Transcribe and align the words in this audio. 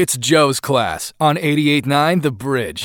It's 0.00 0.16
Joe's 0.16 0.60
class 0.60 1.12
on 1.18 1.34
88.9 1.34 2.22
The 2.22 2.30
Bridge. 2.30 2.84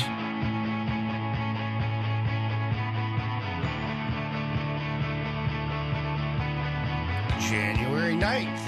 January 7.40 8.16
9th, 8.16 8.66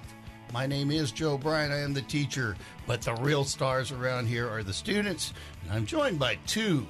My 0.54 0.68
name 0.68 0.92
is 0.92 1.12
Joe 1.14 1.38
Bryan. 1.38 1.72
I 1.72 1.80
am 1.80 1.94
the 1.94 2.02
teacher, 2.02 2.58
but 2.86 3.02
the 3.02 3.14
real 3.16 3.46
stars 3.46 3.92
around 3.94 4.28
here 4.28 4.50
are 4.50 4.64
the 4.64 4.74
students. 4.74 5.34
And 5.64 5.72
I'm 5.72 5.86
joined 5.86 6.20
by 6.20 6.38
two 6.46 6.86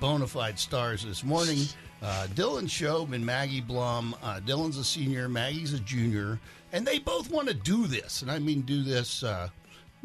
bona 0.00 0.26
fide 0.26 0.58
stars 0.58 1.02
this 1.02 1.24
morning 1.24 1.60
uh, 2.02 2.26
Dylan 2.34 2.68
Shobe 2.68 3.14
and 3.14 3.24
Maggie 3.24 3.60
Blum. 3.60 4.14
Uh, 4.22 4.40
Dylan's 4.44 4.76
a 4.76 4.84
senior, 4.84 5.28
Maggie's 5.28 5.72
a 5.72 5.80
junior, 5.80 6.38
and 6.72 6.86
they 6.86 6.98
both 6.98 7.30
want 7.30 7.48
to 7.48 7.54
do 7.54 7.86
this. 7.86 8.22
And 8.22 8.30
I 8.30 8.38
mean, 8.38 8.62
do 8.62 8.82
this. 8.82 9.22
Uh, 9.22 9.48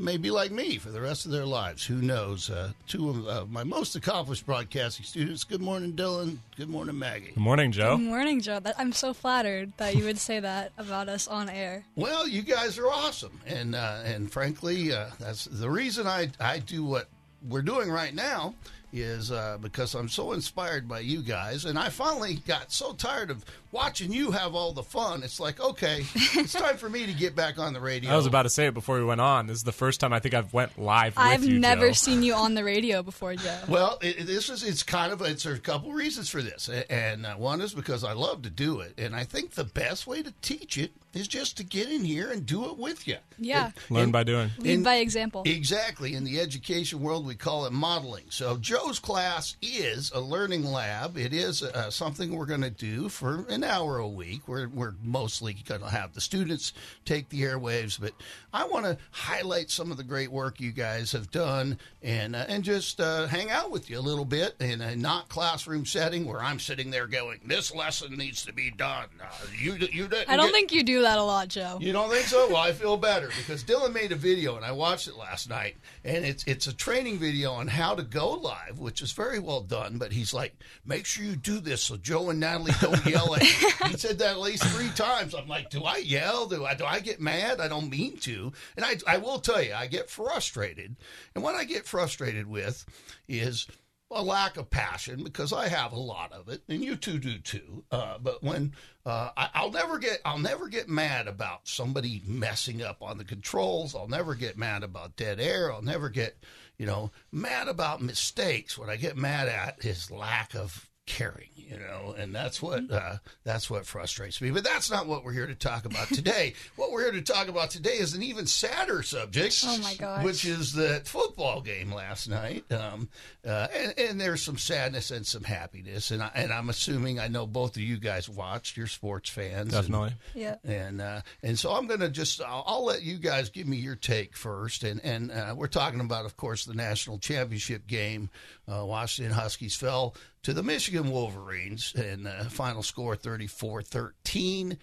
maybe 0.01 0.31
like 0.31 0.51
me 0.51 0.77
for 0.77 0.89
the 0.89 1.01
rest 1.01 1.25
of 1.25 1.31
their 1.31 1.45
lives. 1.45 1.85
Who 1.85 2.01
knows? 2.01 2.49
Uh, 2.49 2.71
two 2.87 3.09
of 3.09 3.27
uh, 3.27 3.45
my 3.49 3.63
most 3.63 3.95
accomplished 3.95 4.45
broadcasting 4.45 5.05
students. 5.05 5.43
Good 5.43 5.61
morning, 5.61 5.93
Dylan. 5.93 6.37
Good 6.57 6.69
morning, 6.69 6.97
Maggie. 6.97 7.31
Good 7.33 7.37
morning, 7.37 7.71
Joe. 7.71 7.97
Good 7.97 8.05
morning, 8.05 8.41
Joe. 8.41 8.59
That, 8.59 8.75
I'm 8.77 8.91
so 8.91 9.13
flattered 9.13 9.71
that 9.77 9.95
you 9.95 10.03
would 10.05 10.17
say 10.17 10.39
that 10.39 10.71
about 10.77 11.09
us 11.09 11.27
on 11.27 11.49
air. 11.49 11.85
Well, 11.95 12.27
you 12.27 12.41
guys 12.41 12.77
are 12.77 12.87
awesome, 12.87 13.39
and 13.45 13.75
uh, 13.75 14.01
and 14.05 14.31
frankly, 14.31 14.93
uh, 14.93 15.11
that's 15.19 15.45
the 15.45 15.69
reason 15.69 16.07
I 16.07 16.29
I 16.39 16.59
do 16.59 16.83
what 16.83 17.07
we're 17.47 17.61
doing 17.61 17.89
right 17.89 18.13
now 18.13 18.55
is 18.93 19.31
uh, 19.31 19.57
because 19.61 19.95
I'm 19.95 20.09
so 20.09 20.33
inspired 20.33 20.87
by 20.87 20.99
you 20.99 21.21
guys, 21.21 21.65
and 21.65 21.79
I 21.79 21.89
finally 21.89 22.35
got 22.45 22.71
so 22.71 22.93
tired 22.93 23.31
of 23.31 23.45
watching 23.71 24.11
you 24.11 24.31
have 24.31 24.53
all 24.55 24.73
the 24.73 24.83
fun. 24.83 25.23
It's 25.23 25.39
like, 25.39 25.59
okay, 25.59 26.05
it's 26.15 26.53
time 26.53 26.77
for 26.77 26.89
me 26.89 27.05
to 27.05 27.13
get 27.13 27.35
back 27.35 27.57
on 27.59 27.73
the 27.73 27.79
radio. 27.79 28.11
I 28.11 28.15
was 28.15 28.25
about 28.25 28.43
to 28.43 28.49
say 28.49 28.67
it 28.67 28.73
before 28.73 28.97
we 28.97 29.05
went 29.05 29.21
on. 29.21 29.47
This 29.47 29.57
is 29.57 29.63
the 29.63 29.71
first 29.71 29.99
time 29.99 30.13
I 30.13 30.19
think 30.19 30.33
I've 30.33 30.53
went 30.53 30.77
live. 30.79 31.15
With 31.15 31.25
I've 31.25 31.43
you, 31.43 31.59
never 31.59 31.87
Joe. 31.87 31.93
seen 31.93 32.23
you 32.23 32.33
on 32.33 32.53
the 32.55 32.63
radio 32.63 33.03
before, 33.03 33.35
Joe. 33.35 33.57
Well, 33.67 33.97
it, 34.01 34.25
this 34.27 34.49
is 34.49 34.63
it's 34.63 34.83
kind 34.83 35.11
of 35.13 35.21
it's 35.21 35.45
a 35.45 35.57
couple 35.57 35.91
reasons 35.93 36.29
for 36.29 36.41
this, 36.41 36.69
and 36.89 37.25
uh, 37.25 37.35
one 37.35 37.61
is 37.61 37.73
because 37.73 38.03
I 38.03 38.13
love 38.13 38.41
to 38.43 38.49
do 38.49 38.81
it, 38.81 38.99
and 38.99 39.15
I 39.15 39.23
think 39.23 39.51
the 39.51 39.63
best 39.63 40.07
way 40.07 40.21
to 40.23 40.33
teach 40.41 40.77
it 40.77 40.91
is 41.13 41.27
just 41.27 41.57
to 41.57 41.63
get 41.63 41.89
in 41.89 42.03
here 42.05 42.31
and 42.31 42.45
do 42.45 42.65
it 42.69 42.77
with 42.77 43.07
you. 43.07 43.17
Yeah. 43.37 43.71
Learn 43.89 44.03
And- 44.03 44.11
by 44.13 44.23
doing. 44.23 44.49
Lead 44.59 44.73
in- 44.75 44.83
by 44.83 44.95
example. 44.95 45.43
Exactly. 45.45 46.15
In 46.15 46.23
the 46.23 46.39
education 46.39 47.01
world, 47.01 47.25
we 47.25 47.35
call 47.35 47.65
it 47.65 47.73
modeling. 47.73 48.23
So, 48.29 48.55
Joe's 48.57 48.97
class 48.99 49.57
is 49.61 50.11
a 50.13 50.19
learning 50.21 50.63
lab. 50.63 51.17
It 51.17 51.33
is 51.33 51.63
uh, 51.63 51.89
something 51.91 52.33
we're 52.35 52.45
going 52.45 52.61
to 52.61 52.69
do 52.69 53.09
for 53.09 53.45
an 53.49 53.60
hour 53.63 53.97
a 53.97 54.07
week. 54.07 54.47
We're, 54.47 54.67
we're 54.67 54.93
mostly 55.03 55.53
going 55.67 55.81
to 55.81 55.89
have 55.89 56.13
the 56.13 56.21
students 56.21 56.73
take 57.05 57.29
the 57.29 57.41
airwaves, 57.43 57.99
but 57.99 58.13
I 58.53 58.65
want 58.65 58.85
to 58.85 58.97
highlight 59.11 59.69
some 59.69 59.91
of 59.91 59.97
the 59.97 60.03
great 60.03 60.31
work 60.31 60.59
you 60.59 60.71
guys 60.71 61.11
have 61.11 61.31
done 61.31 61.77
and 62.01 62.35
uh, 62.35 62.45
and 62.47 62.63
just 62.63 62.99
uh, 62.99 63.27
hang 63.27 63.49
out 63.51 63.71
with 63.71 63.89
you 63.89 63.99
a 63.99 64.01
little 64.01 64.25
bit 64.25 64.55
in 64.59 64.81
a 64.81 64.95
not 64.95 65.29
classroom 65.29 65.85
setting 65.85 66.25
where 66.25 66.41
I'm 66.41 66.59
sitting 66.59 66.91
there 66.91 67.07
going, 67.07 67.39
"This 67.45 67.73
lesson 67.73 68.17
needs 68.17 68.45
to 68.45 68.53
be 68.53 68.71
done." 68.71 69.07
Uh, 69.21 69.27
you 69.57 69.73
you 69.73 70.07
didn't 70.07 70.29
I 70.29 70.35
don't 70.37 70.51
think 70.51 70.71
you 70.71 70.83
do 70.83 71.01
that 71.01 71.17
a 71.17 71.23
lot, 71.23 71.47
Joe. 71.47 71.77
you 71.81 71.93
don't 71.93 72.09
think 72.09 72.25
so? 72.25 72.47
Well, 72.47 72.57
I 72.57 72.71
feel 72.73 72.97
better 72.97 73.27
because 73.37 73.63
Dylan 73.63 73.93
made 73.93 74.11
a 74.11 74.15
video 74.15 74.55
and 74.55 74.65
I 74.65 74.71
watched 74.71 75.07
it 75.07 75.15
last 75.15 75.49
night, 75.49 75.75
and 76.03 76.25
it's 76.25 76.43
it's 76.45 76.67
a 76.67 76.73
training 76.73 77.19
video 77.19 77.51
on 77.53 77.67
how 77.67 77.95
to 77.95 78.03
go 78.03 78.31
live, 78.31 78.79
which 78.79 79.01
is 79.01 79.11
very 79.11 79.39
well 79.39 79.61
done. 79.61 79.97
But 79.97 80.11
he's 80.11 80.33
like, 80.33 80.55
make 80.85 81.05
sure 81.05 81.23
you 81.23 81.35
do 81.35 81.59
this 81.59 81.83
so 81.83 81.97
Joe 81.97 82.29
and 82.29 82.39
Natalie 82.39 82.73
don't 82.81 83.05
yell 83.05 83.35
at 83.35 83.43
you. 83.43 83.50
He 83.87 83.97
said 83.97 84.19
that 84.19 84.31
at 84.31 84.39
least 84.39 84.63
three 84.65 84.89
times. 84.89 85.33
I'm 85.33 85.47
like, 85.47 85.69
do 85.69 85.83
I 85.83 85.97
yell? 85.97 86.47
Do 86.47 86.65
I 86.65 86.75
do 86.75 86.85
I 86.85 86.99
get 86.99 87.19
mad? 87.19 87.59
I 87.59 87.67
don't 87.67 87.89
mean 87.89 88.17
to, 88.17 88.51
and 88.75 88.85
I 88.85 88.97
I 89.07 89.17
will 89.17 89.39
tell 89.39 89.61
you, 89.61 89.73
I 89.73 89.87
get 89.87 90.09
frustrated, 90.09 90.95
and 91.35 91.43
what 91.43 91.55
I 91.55 91.63
get 91.63 91.85
frustrated 91.85 92.47
with 92.47 92.85
is 93.27 93.67
a 94.13 94.21
lack 94.21 94.57
of 94.57 94.69
passion 94.69 95.23
because 95.23 95.53
I 95.53 95.69
have 95.69 95.93
a 95.93 95.99
lot 95.99 96.33
of 96.33 96.49
it, 96.49 96.61
and 96.67 96.83
you 96.83 96.95
two 96.95 97.17
do 97.17 97.39
too. 97.39 97.83
Uh, 97.91 98.17
but 98.19 98.43
when 98.43 98.73
uh, 99.05 99.29
I, 99.37 99.49
I'll 99.53 99.71
never 99.71 99.97
get, 99.99 100.19
I'll 100.25 100.37
never 100.37 100.67
get 100.67 100.89
mad 100.89 101.27
about 101.27 101.67
somebody 101.67 102.21
messing 102.25 102.81
up 102.81 103.01
on 103.01 103.17
the 103.17 103.23
controls. 103.23 103.95
I'll 103.95 104.09
never 104.09 104.35
get 104.35 104.57
mad 104.57 104.83
about 104.83 105.15
dead 105.15 105.39
air. 105.39 105.71
I'll 105.71 105.81
never 105.81 106.09
get, 106.09 106.37
you 106.77 106.85
know, 106.85 107.11
mad 107.31 107.69
about 107.69 108.01
mistakes. 108.01 108.77
What 108.77 108.89
I 108.89 108.97
get 108.97 109.15
mad 109.15 109.47
at 109.47 109.83
is 109.85 110.11
lack 110.11 110.55
of 110.55 110.89
caring, 111.07 111.49
you 111.55 111.77
know, 111.77 112.13
and 112.17 112.33
that's 112.33 112.61
what 112.61 112.89
uh, 112.91 113.17
that's 113.43 113.69
what 113.69 113.85
frustrates 113.85 114.39
me. 114.41 114.51
But 114.51 114.63
that's 114.63 114.89
not 114.91 115.07
what 115.07 115.23
we're 115.23 115.33
here 115.33 115.47
to 115.47 115.55
talk 115.55 115.85
about 115.85 116.07
today. 116.09 116.53
what 116.75 116.91
we're 116.91 117.03
here 117.03 117.11
to 117.13 117.21
talk 117.21 117.47
about 117.47 117.69
today 117.71 117.93
is 117.93 118.13
an 118.13 118.21
even 118.23 118.45
sadder 118.45 119.01
subject. 119.03 119.63
Oh, 119.65 119.77
my 119.79 119.95
gosh. 119.95 120.23
Which 120.23 120.45
is 120.45 120.73
the 120.73 121.01
football 121.05 121.61
game 121.61 121.91
last 121.93 122.29
night, 122.29 122.63
um, 122.71 123.09
uh, 123.45 123.67
and, 123.75 123.93
and 123.97 124.21
there's 124.21 124.41
some 124.43 124.57
sadness 124.57 125.11
and 125.11 125.25
some 125.25 125.43
happiness, 125.43 126.11
and 126.11 126.21
I, 126.21 126.31
and 126.35 126.53
I'm 126.53 126.69
assuming 126.69 127.19
I 127.19 127.27
know 127.27 127.45
both 127.47 127.75
of 127.75 127.81
you 127.81 127.97
guys 127.97 128.29
watched. 128.29 128.77
You're 128.77 128.87
sports 128.87 129.29
fans, 129.29 129.73
and- 129.73 129.87
Definitely. 129.87 130.13
Yeah. 130.35 130.55
and 130.63 131.01
uh, 131.01 131.21
and 131.43 131.57
so 131.57 131.71
I'm 131.71 131.87
going 131.87 131.99
to 132.01 132.09
just 132.09 132.41
I'll, 132.41 132.63
I'll 132.67 132.85
let 132.85 133.01
you 133.01 133.17
guys 133.17 133.49
give 133.49 133.67
me 133.67 133.77
your 133.77 133.95
take 133.95 134.37
first, 134.37 134.83
and 134.83 135.03
and 135.03 135.31
uh, 135.31 135.53
we're 135.57 135.67
talking 135.67 135.99
about, 135.99 136.25
of 136.25 136.37
course, 136.37 136.65
the 136.65 136.73
national 136.73 137.17
championship 137.19 137.87
game. 137.87 138.29
Uh, 138.71 138.85
Washington 138.85 139.33
Huskies 139.33 139.75
fell 139.75 140.15
to 140.43 140.53
the 140.53 140.63
Michigan 140.63 141.11
Wolverines, 141.11 141.93
and 141.95 142.27
uh, 142.27 142.45
final 142.45 142.83
score 142.83 143.15
34-13. 143.15 144.77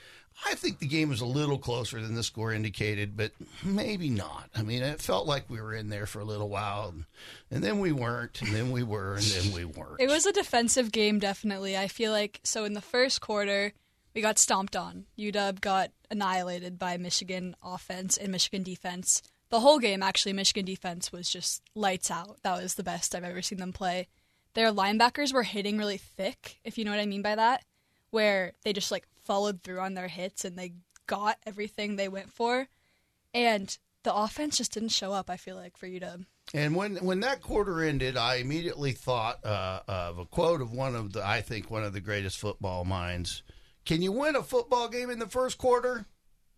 I 0.47 0.55
think 0.55 0.79
the 0.79 0.87
game 0.87 1.09
was 1.09 1.21
a 1.21 1.27
little 1.27 1.59
closer 1.59 2.01
than 2.01 2.15
the 2.15 2.23
score 2.23 2.53
indicated, 2.53 3.17
but 3.17 3.33
maybe 3.65 4.09
not. 4.09 4.49
I 4.55 4.63
mean, 4.63 4.83
it 4.83 5.03
felt 5.03 5.27
like 5.27 5.51
we 5.51 5.61
were 5.61 5.75
in 5.75 5.89
there 5.89 6.07
for 6.07 6.21
a 6.21 6.25
little 6.25 6.49
while, 6.49 6.91
and, 6.91 7.05
and 7.51 7.65
then 7.65 7.81
we 7.81 7.91
weren't, 7.91 8.41
and 8.41 8.55
then 8.55 8.71
we 8.71 8.85
were, 8.85 9.15
and 9.15 9.25
then 9.25 9.53
we 9.53 9.65
weren't. 9.65 10.01
It 10.01 10.09
was 10.09 10.27
a 10.27 10.33
defensive 10.33 10.93
game, 10.93 11.19
definitely. 11.19 11.77
I 11.77 11.89
feel 11.89 12.13
like 12.13 12.41
so 12.45 12.65
in 12.65 12.75
the 12.75 12.81
first 12.81 13.21
quarter, 13.21 13.73
we 14.15 14.21
got 14.23 14.39
stomped 14.39 14.77
on. 14.77 15.07
UW 15.19 15.61
got 15.61 15.91
annihilated 16.11 16.79
by 16.79 16.97
Michigan 16.97 17.57
offense 17.63 18.17
and 18.17 18.31
Michigan 18.31 18.63
defense. 18.63 19.23
The 19.51 19.61
whole 19.61 19.79
game, 19.79 20.03
actually, 20.03 20.35
Michigan 20.35 20.67
defense 20.67 21.11
was 21.11 21.29
just 21.29 21.63
lights 21.75 22.11
out. 22.11 22.39
That 22.43 22.63
was 22.63 22.75
the 22.75 22.85
best 22.85 23.15
I've 23.15 23.25
ever 23.25 23.43
seen 23.43 23.59
them 23.59 23.73
play. 23.73 24.07
Their 24.55 24.73
linebackers 24.73 25.33
were 25.33 25.43
hitting 25.43 25.79
really 25.79 25.99
thick, 25.99 26.59
if 26.65 26.79
you 26.79 26.85
know 26.85 26.91
what 26.91 27.01
I 27.01 27.07
mean 27.07 27.23
by 27.23 27.35
that, 27.35 27.65
where 28.11 28.53
they 28.65 28.73
just 28.73 28.91
like 28.91 29.07
followed 29.25 29.63
through 29.63 29.81
on 29.81 29.95
their 29.95 30.09
hits 30.09 30.45
and 30.45 30.57
they 30.57 30.73
got 31.07 31.39
everything 31.47 31.97
they 31.97 32.09
went 32.09 32.33
for. 32.33 32.69
And 33.35 33.77
the 34.03 34.15
offense 34.15 34.57
just 34.57 34.73
didn't 34.73 34.89
show 34.91 35.13
up, 35.13 35.29
I 35.29 35.37
feel 35.37 35.57
like, 35.57 35.77
for 35.77 35.87
UW. 35.87 36.25
And 36.55 36.75
when 36.75 36.97
when 36.97 37.21
that 37.21 37.43
quarter 37.43 37.83
ended, 37.83 38.17
I 38.17 38.37
immediately 38.37 38.93
thought 38.93 39.45
uh, 39.45 39.81
of 39.87 40.19
a 40.19 40.25
quote 40.25 40.63
of 40.63 40.73
one 40.73 40.97
of 40.97 41.13
the 41.13 41.27
I 41.27 41.43
think 41.43 41.71
one 41.71 41.85
of 41.85 41.93
the 41.93 42.01
greatest 42.01 42.39
football 42.39 42.85
minds. 42.85 43.43
Can 43.85 44.01
you 44.01 44.13
win 44.13 44.35
a 44.35 44.43
football 44.43 44.89
game 44.89 45.11
in 45.11 45.19
the 45.19 45.27
first 45.27 45.59
quarter? 45.59 46.07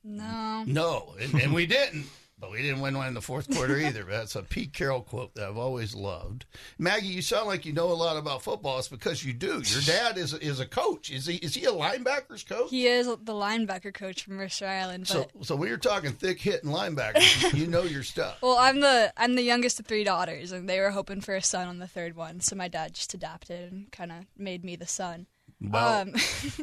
No. 0.03 0.65
No, 0.67 1.15
and, 1.21 1.35
and 1.35 1.53
we 1.53 1.67
didn't. 1.67 2.07
But 2.41 2.51
we 2.53 2.63
didn't 2.63 2.81
win 2.81 2.97
one 2.97 3.07
in 3.07 3.13
the 3.13 3.21
fourth 3.21 3.55
quarter 3.55 3.77
either. 3.87 4.03
That's 4.05 4.35
a 4.35 4.43
Pete 4.43 4.73
Carroll 4.73 5.03
quote 5.03 5.35
that 5.35 5.47
I've 5.47 5.59
always 5.59 5.95
loved. 5.95 6.47
Maggie, 6.79 7.09
you 7.09 7.21
sound 7.21 7.47
like 7.49 7.67
you 7.67 7.75
know 7.75 7.93
a 7.93 7.93
lot 7.93 8.17
about 8.17 8.43
football. 8.43 8.79
It's 8.79 8.89
because 8.89 9.23
you 9.23 9.35
do. 9.35 9.61
Your 9.63 9.81
dad 9.85 10.17
is 10.17 10.33
is 10.33 10.59
a 10.59 10.65
coach. 10.67 11.11
Is 11.11 11.27
he 11.27 11.37
is 11.37 11.55
he 11.55 11.67
a 11.67 11.71
linebackers 11.73 12.47
coach? 12.49 12.71
He 12.71 12.87
is 12.87 13.07
the 13.07 13.17
linebacker 13.35 13.93
coach 13.93 14.23
from 14.25 14.37
Mercer 14.37 14.67
Island, 14.67 15.05
but 15.07 15.13
So 15.13 15.29
so 15.43 15.55
when 15.57 15.69
you're 15.69 15.77
talking 15.77 16.13
thick 16.13 16.41
hitting 16.41 16.71
linebackers, 16.71 17.53
you 17.59 17.67
know 17.67 17.83
your 17.83 18.03
stuff. 18.03 18.39
well, 18.41 18.57
I'm 18.59 18.81
the 18.81 19.13
I'm 19.19 19.35
the 19.35 19.43
youngest 19.43 19.79
of 19.79 19.87
three 19.87 20.05
daughters, 20.05 20.51
and 20.53 20.67
they 20.67 20.81
were 20.81 20.91
hoping 20.93 21.21
for 21.21 21.35
a 21.37 21.43
son 21.43 21.69
on 21.69 21.79
the 21.79 21.87
third 21.89 22.17
one, 22.17 22.41
so 22.41 22.57
my 22.57 22.69
dad 22.69 22.95
just 22.95 23.13
adapted 23.13 23.71
and 23.71 23.93
kind 23.93 24.11
of 24.13 24.25
made 24.39 24.65
me 24.65 24.77
the 24.77 24.87
son. 24.87 25.27
Well, 25.61 26.03
Um, 26.03 26.15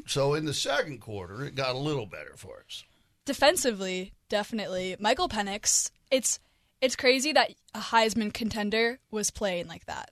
so 0.07 0.33
in 0.33 0.45
the 0.45 0.55
second 0.55 1.01
quarter, 1.01 1.45
it 1.45 1.53
got 1.53 1.75
a 1.75 1.77
little 1.77 2.07
better 2.07 2.33
for 2.35 2.63
us. 2.65 2.83
Defensively, 3.27 4.13
definitely, 4.29 4.95
Michael 4.99 5.29
Penix. 5.29 5.91
It's 6.09 6.39
it's 6.81 6.95
crazy 6.95 7.31
that 7.33 7.51
a 7.75 7.79
Heisman 7.79 8.33
contender 8.33 8.99
was 9.11 9.29
playing 9.31 9.67
like 9.67 9.85
that. 9.85 10.09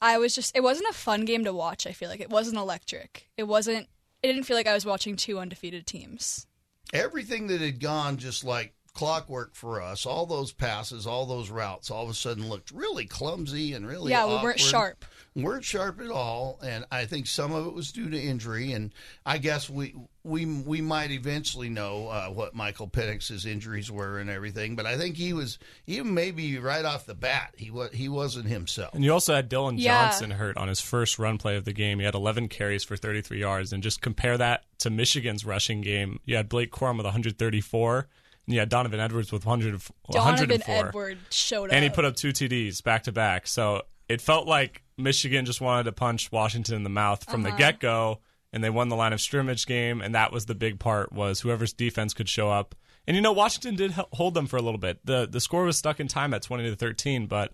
I 0.00 0.18
was 0.18 0.34
just 0.34 0.56
it 0.56 0.62
wasn't 0.62 0.90
a 0.90 0.94
fun 0.94 1.24
game 1.24 1.44
to 1.44 1.52
watch. 1.52 1.86
I 1.86 1.92
feel 1.92 2.08
like 2.08 2.20
it 2.20 2.30
wasn't 2.30 2.58
electric. 2.58 3.28
It 3.36 3.44
wasn't. 3.44 3.88
It 4.22 4.28
didn't 4.28 4.44
feel 4.44 4.56
like 4.56 4.66
I 4.66 4.74
was 4.74 4.86
watching 4.86 5.14
two 5.14 5.38
undefeated 5.38 5.86
teams. 5.86 6.46
everything 6.92 7.46
that 7.48 7.60
had 7.60 7.78
gone 7.80 8.16
just 8.16 8.42
like 8.44 8.72
clockwork 8.98 9.54
for 9.54 9.80
us. 9.80 10.04
All 10.06 10.26
those 10.26 10.50
passes, 10.50 11.06
all 11.06 11.24
those 11.24 11.50
routes, 11.50 11.88
all 11.88 12.02
of 12.02 12.10
a 12.10 12.14
sudden 12.14 12.48
looked 12.48 12.72
really 12.72 13.06
clumsy 13.06 13.72
and 13.74 13.86
really 13.86 14.10
yeah, 14.10 14.26
we 14.26 14.34
weren't 14.42 14.58
sharp. 14.58 15.04
weren't 15.36 15.64
sharp 15.64 16.00
at 16.00 16.10
all, 16.10 16.58
and 16.64 16.84
I 16.90 17.04
think 17.06 17.28
some 17.28 17.52
of 17.52 17.64
it 17.68 17.72
was 17.74 17.92
due 17.92 18.10
to 18.10 18.20
injury. 18.20 18.72
And 18.72 18.92
I 19.24 19.38
guess 19.38 19.70
we 19.70 19.94
we 20.24 20.46
we 20.46 20.80
might 20.80 21.12
eventually 21.12 21.68
know 21.68 22.08
uh, 22.08 22.26
what 22.26 22.56
Michael 22.56 22.88
Penix's 22.88 23.46
injuries 23.46 23.88
were 23.88 24.18
and 24.18 24.28
everything. 24.28 24.74
But 24.74 24.86
I 24.86 24.98
think 24.98 25.16
he 25.16 25.32
was 25.32 25.60
even 25.86 26.12
maybe 26.12 26.58
right 26.58 26.84
off 26.84 27.06
the 27.06 27.14
bat 27.14 27.54
he 27.56 27.70
was 27.70 27.92
he 27.92 28.08
wasn't 28.08 28.46
himself. 28.48 28.94
And 28.94 29.04
you 29.04 29.12
also 29.12 29.32
had 29.32 29.48
Dylan 29.48 29.74
Yeah. 29.78 30.06
Johnson 30.08 30.32
hurt 30.32 30.56
on 30.56 30.66
his 30.66 30.80
first 30.80 31.20
run 31.20 31.38
play 31.38 31.54
of 31.54 31.64
the 31.64 31.72
game. 31.72 32.00
He 32.00 32.04
had 32.04 32.16
11 32.16 32.48
carries 32.48 32.82
for 32.82 32.96
33 32.96 33.38
yards. 33.38 33.72
And 33.72 33.80
just 33.80 34.00
compare 34.02 34.36
that 34.38 34.64
to 34.80 34.90
Michigan's 34.90 35.44
rushing 35.44 35.82
game. 35.82 36.18
You 36.24 36.34
had 36.34 36.48
Blake 36.48 36.72
Corum 36.72 36.96
with 36.96 37.06
134, 37.06 38.08
had 38.56 38.68
Donovan 38.68 38.98
Edwards 39.00 39.30
with 39.30 39.44
100, 39.44 39.80
Donovan 40.10 40.48
104. 40.48 40.74
Edward 40.88 41.18
showed 41.30 41.70
up. 41.70 41.72
And 41.74 41.84
he 41.84 41.90
put 41.90 42.04
up 42.04 42.16
two 42.16 42.30
TDs 42.32 42.82
back 42.82 43.04
to 43.04 43.12
back. 43.12 43.46
So 43.46 43.82
it 44.08 44.20
felt 44.20 44.46
like 44.46 44.82
Michigan 44.96 45.44
just 45.44 45.60
wanted 45.60 45.84
to 45.84 45.92
punch 45.92 46.32
Washington 46.32 46.74
in 46.76 46.82
the 46.82 46.88
mouth 46.90 47.24
from 47.24 47.44
Uh-huh. 47.44 47.52
the 47.54 47.58
get 47.58 47.78
go, 47.80 48.20
and 48.52 48.64
they 48.64 48.70
won 48.70 48.88
the 48.88 48.96
line 48.96 49.12
of 49.12 49.20
scrimmage 49.20 49.66
game. 49.66 50.00
And 50.00 50.14
that 50.14 50.32
was 50.32 50.46
the 50.46 50.54
big 50.54 50.78
part 50.78 51.12
was 51.12 51.40
whoever's 51.40 51.72
defense 51.72 52.14
could 52.14 52.28
show 52.28 52.50
up. 52.50 52.74
And 53.06 53.14
you 53.16 53.22
know 53.22 53.32
Washington 53.32 53.74
did 53.76 53.92
hold 53.92 54.34
them 54.34 54.46
for 54.46 54.56
a 54.56 54.62
little 54.62 54.78
bit. 54.78 54.98
the 55.04 55.26
The 55.30 55.40
score 55.40 55.64
was 55.64 55.76
stuck 55.78 56.00
in 56.00 56.08
time 56.08 56.34
at 56.34 56.42
twenty 56.42 56.68
to 56.68 56.76
thirteen, 56.76 57.26
but 57.26 57.52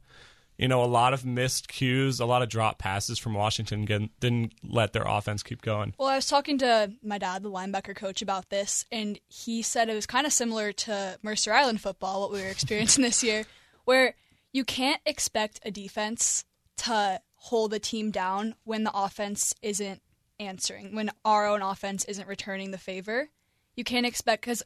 you 0.58 0.68
know 0.68 0.82
a 0.82 0.86
lot 0.86 1.12
of 1.12 1.24
missed 1.24 1.68
cues, 1.68 2.20
a 2.20 2.26
lot 2.26 2.42
of 2.42 2.48
drop 2.48 2.78
passes 2.78 3.18
from 3.18 3.34
Washington 3.34 3.84
didn't 4.20 4.52
let 4.62 4.92
their 4.92 5.04
offense 5.06 5.42
keep 5.42 5.62
going. 5.62 5.94
Well, 5.98 6.08
I 6.08 6.16
was 6.16 6.26
talking 6.26 6.58
to 6.58 6.92
my 7.02 7.18
dad, 7.18 7.42
the 7.42 7.50
linebacker 7.50 7.96
coach, 7.96 8.22
about 8.22 8.50
this, 8.50 8.84
and 8.92 9.18
he 9.28 9.62
said 9.62 9.88
it 9.88 9.94
was 9.94 10.06
kind 10.06 10.26
of 10.26 10.32
similar 10.32 10.72
to 10.72 11.18
Mercer 11.22 11.52
Island 11.52 11.80
football, 11.80 12.20
what 12.20 12.32
we 12.32 12.40
were 12.40 12.48
experiencing 12.48 13.02
this 13.02 13.22
year, 13.22 13.44
where 13.84 14.14
you 14.52 14.64
can't 14.64 15.00
expect 15.04 15.60
a 15.64 15.70
defense 15.70 16.44
to 16.76 17.20
hold 17.34 17.74
a 17.74 17.78
team 17.78 18.10
down 18.10 18.54
when 18.64 18.84
the 18.84 18.92
offense 18.94 19.54
isn't 19.62 20.00
answering, 20.40 20.94
when 20.94 21.10
our 21.24 21.46
own 21.46 21.62
offense 21.62 22.04
isn't 22.04 22.28
returning 22.28 22.70
the 22.70 22.78
favor. 22.78 23.28
You 23.76 23.84
can't 23.84 24.06
expect, 24.06 24.42
because 24.42 24.62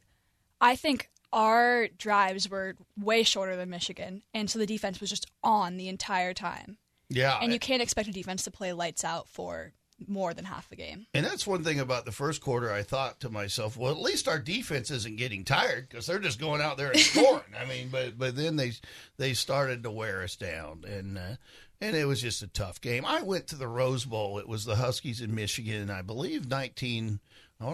I 0.60 0.76
think 0.76 1.10
our 1.32 1.88
drives 1.88 2.48
were 2.48 2.76
way 2.98 3.22
shorter 3.22 3.56
than 3.56 3.70
Michigan, 3.70 4.22
and 4.34 4.50
so 4.50 4.58
the 4.58 4.66
defense 4.66 5.00
was 5.00 5.10
just 5.10 5.26
on 5.42 5.76
the 5.76 5.88
entire 5.88 6.34
time. 6.34 6.78
Yeah, 7.10 7.38
And 7.40 7.52
you 7.52 7.58
can't 7.58 7.82
expect 7.82 8.08
a 8.08 8.12
defense 8.12 8.42
to 8.44 8.50
play 8.50 8.72
lights 8.74 9.02
out 9.02 9.28
for 9.28 9.72
more 10.06 10.34
than 10.34 10.44
half 10.44 10.68
the 10.68 10.76
game. 10.76 11.06
And 11.14 11.24
that's 11.24 11.46
one 11.46 11.64
thing 11.64 11.80
about 11.80 12.04
the 12.04 12.12
first 12.12 12.40
quarter. 12.40 12.70
I 12.72 12.82
thought 12.82 13.20
to 13.20 13.30
myself, 13.30 13.76
well, 13.76 13.90
at 13.90 13.98
least 13.98 14.28
our 14.28 14.38
defense 14.38 14.90
isn't 14.90 15.16
getting 15.16 15.44
tired 15.44 15.88
because 15.88 16.06
they're 16.06 16.18
just 16.18 16.38
going 16.38 16.60
out 16.60 16.76
there 16.76 16.90
and 16.90 17.00
scoring. 17.00 17.54
I 17.58 17.64
mean, 17.64 17.88
but 17.90 18.18
but 18.18 18.36
then 18.36 18.56
they 18.56 18.72
they 19.16 19.34
started 19.34 19.82
to 19.82 19.90
wear 19.90 20.22
us 20.22 20.36
down, 20.36 20.84
and 20.86 21.18
uh, 21.18 21.36
and 21.80 21.96
it 21.96 22.06
was 22.06 22.20
just 22.20 22.42
a 22.42 22.48
tough 22.48 22.80
game. 22.80 23.04
I 23.04 23.22
went 23.22 23.48
to 23.48 23.56
the 23.56 23.68
Rose 23.68 24.04
Bowl. 24.04 24.38
It 24.38 24.48
was 24.48 24.64
the 24.64 24.76
Huskies 24.76 25.20
in 25.20 25.34
Michigan, 25.34 25.90
I 25.90 26.02
believe, 26.02 26.48
nineteen. 26.48 27.20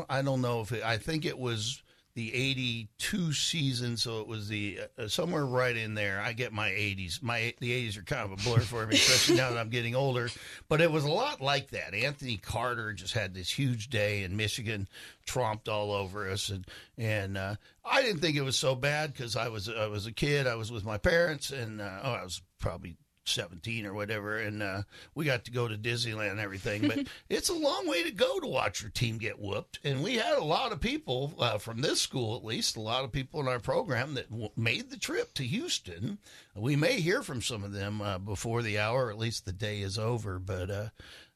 I 0.09 0.23
don't 0.23 0.41
know 0.41 0.63
if 0.63 0.73
it, 0.73 0.83
I 0.83 0.97
think 0.97 1.27
it 1.27 1.39
was 1.39 1.83
the 2.15 2.33
82 2.33 3.33
season 3.33 3.97
so 3.97 4.21
it 4.21 4.29
was 4.29 4.49
the 4.49 4.81
uh, 4.99 5.09
somewhere 5.09 5.45
right 5.45 5.77
in 5.77 5.95
there. 5.95 6.21
I 6.21 6.33
get 6.33 6.53
my 6.53 6.71
80s 6.71 7.23
my 7.23 7.55
the 7.59 7.89
80s 7.89 7.99
are 7.99 8.03
kind 8.03 8.33
of 8.33 8.33
a 8.33 8.43
blur 8.49 8.61
for 8.61 8.87
me 8.87 8.95
especially 8.95 9.37
now 9.37 9.51
that 9.51 9.59
i'm 9.59 9.71
getting 9.71 9.95
older. 9.95 10.29
But 10.69 10.81
it 10.81 10.91
was 10.91 11.05
a 11.05 11.11
lot 11.11 11.41
like 11.41 11.71
that. 11.71 11.93
Anthony 11.95 12.37
carter 12.37 12.93
just 12.93 13.15
had 13.15 13.35
this 13.35 13.51
huge 13.51 13.89
day 13.89 14.23
in 14.23 14.37
michigan 14.37 14.89
tromped 15.27 15.69
all 15.69 15.91
over 15.93 16.31
us 16.31 16.51
and 16.51 16.67
and 16.97 17.37
uh, 17.37 17.57
i 17.85 18.03
didn't 18.03 18.21
think 18.21 18.37
it 18.37 18.43
was 18.43 18.57
so 18.57 18.75
bad 18.75 19.13
because 19.13 19.37
i 19.37 19.49
was 19.49 19.69
i 19.69 19.87
was 19.87 20.07
a 20.07 20.13
kid. 20.13 20.47
I 20.47 20.55
was 20.55 20.71
with 20.71 20.85
my 20.85 20.99
parents 20.99 21.51
and 21.51 21.81
uh, 21.81 22.01
oh 22.03 22.13
i 22.13 22.23
was 22.23 22.41
probably 22.61 22.97
17 23.25 23.87
or 23.87 23.95
whatever 23.95 24.37
and 24.37 24.63
uh, 24.63 24.83
we 25.15 25.25
got 25.25 25.45
to 25.45 25.51
go 25.51 25.67
to 25.67 25.77
disneyland 25.77 26.33
and 26.33 26.41
everything 26.41 26.87
but 26.87 26.99
it's 27.29 27.49
a 27.49 27.55
long 27.55 27.87
way 27.89 28.03
to 28.03 28.11
go 28.11 28.39
to 28.41 28.47
watch 28.47 28.83
your 28.83 28.91
team 28.91 29.19
get 29.19 29.39
whooped 29.41 29.79
and 29.85 30.03
we 30.03 30.17
had 30.17 30.37
a 30.37 30.45
lot 30.45 30.73
of 30.73 30.81
people 30.81 31.33
uh, 31.39 31.59
from 31.59 31.81
this 31.81 32.01
school 32.01 32.37
at 32.37 32.45
least 32.45 32.77
a 32.77 32.81
lot 32.81 33.05
of 33.05 33.13
people 33.13 33.41
in 33.41 33.49
our 33.49 33.59
program 33.59 34.15
that 34.15 34.31
w- 34.31 34.51
made 34.57 34.91
the 34.91 34.99
trip 34.99 35.33
to 35.35 35.43
houston 35.45 36.19
we 36.55 36.77
may 36.77 37.01
hear 37.01 37.23
from 37.23 37.41
some 37.41 37.65
of 37.65 37.73
them 37.73 38.01
uh, 38.03 38.19
before 38.19 38.63
the 38.63 38.79
hour 38.79 39.11
at 39.11 39.19
least 39.19 39.45
the 39.47 39.53
day 39.53 39.81
is 39.81 39.99
over 39.99 40.39
but 40.39 40.71
uh, 40.71 40.89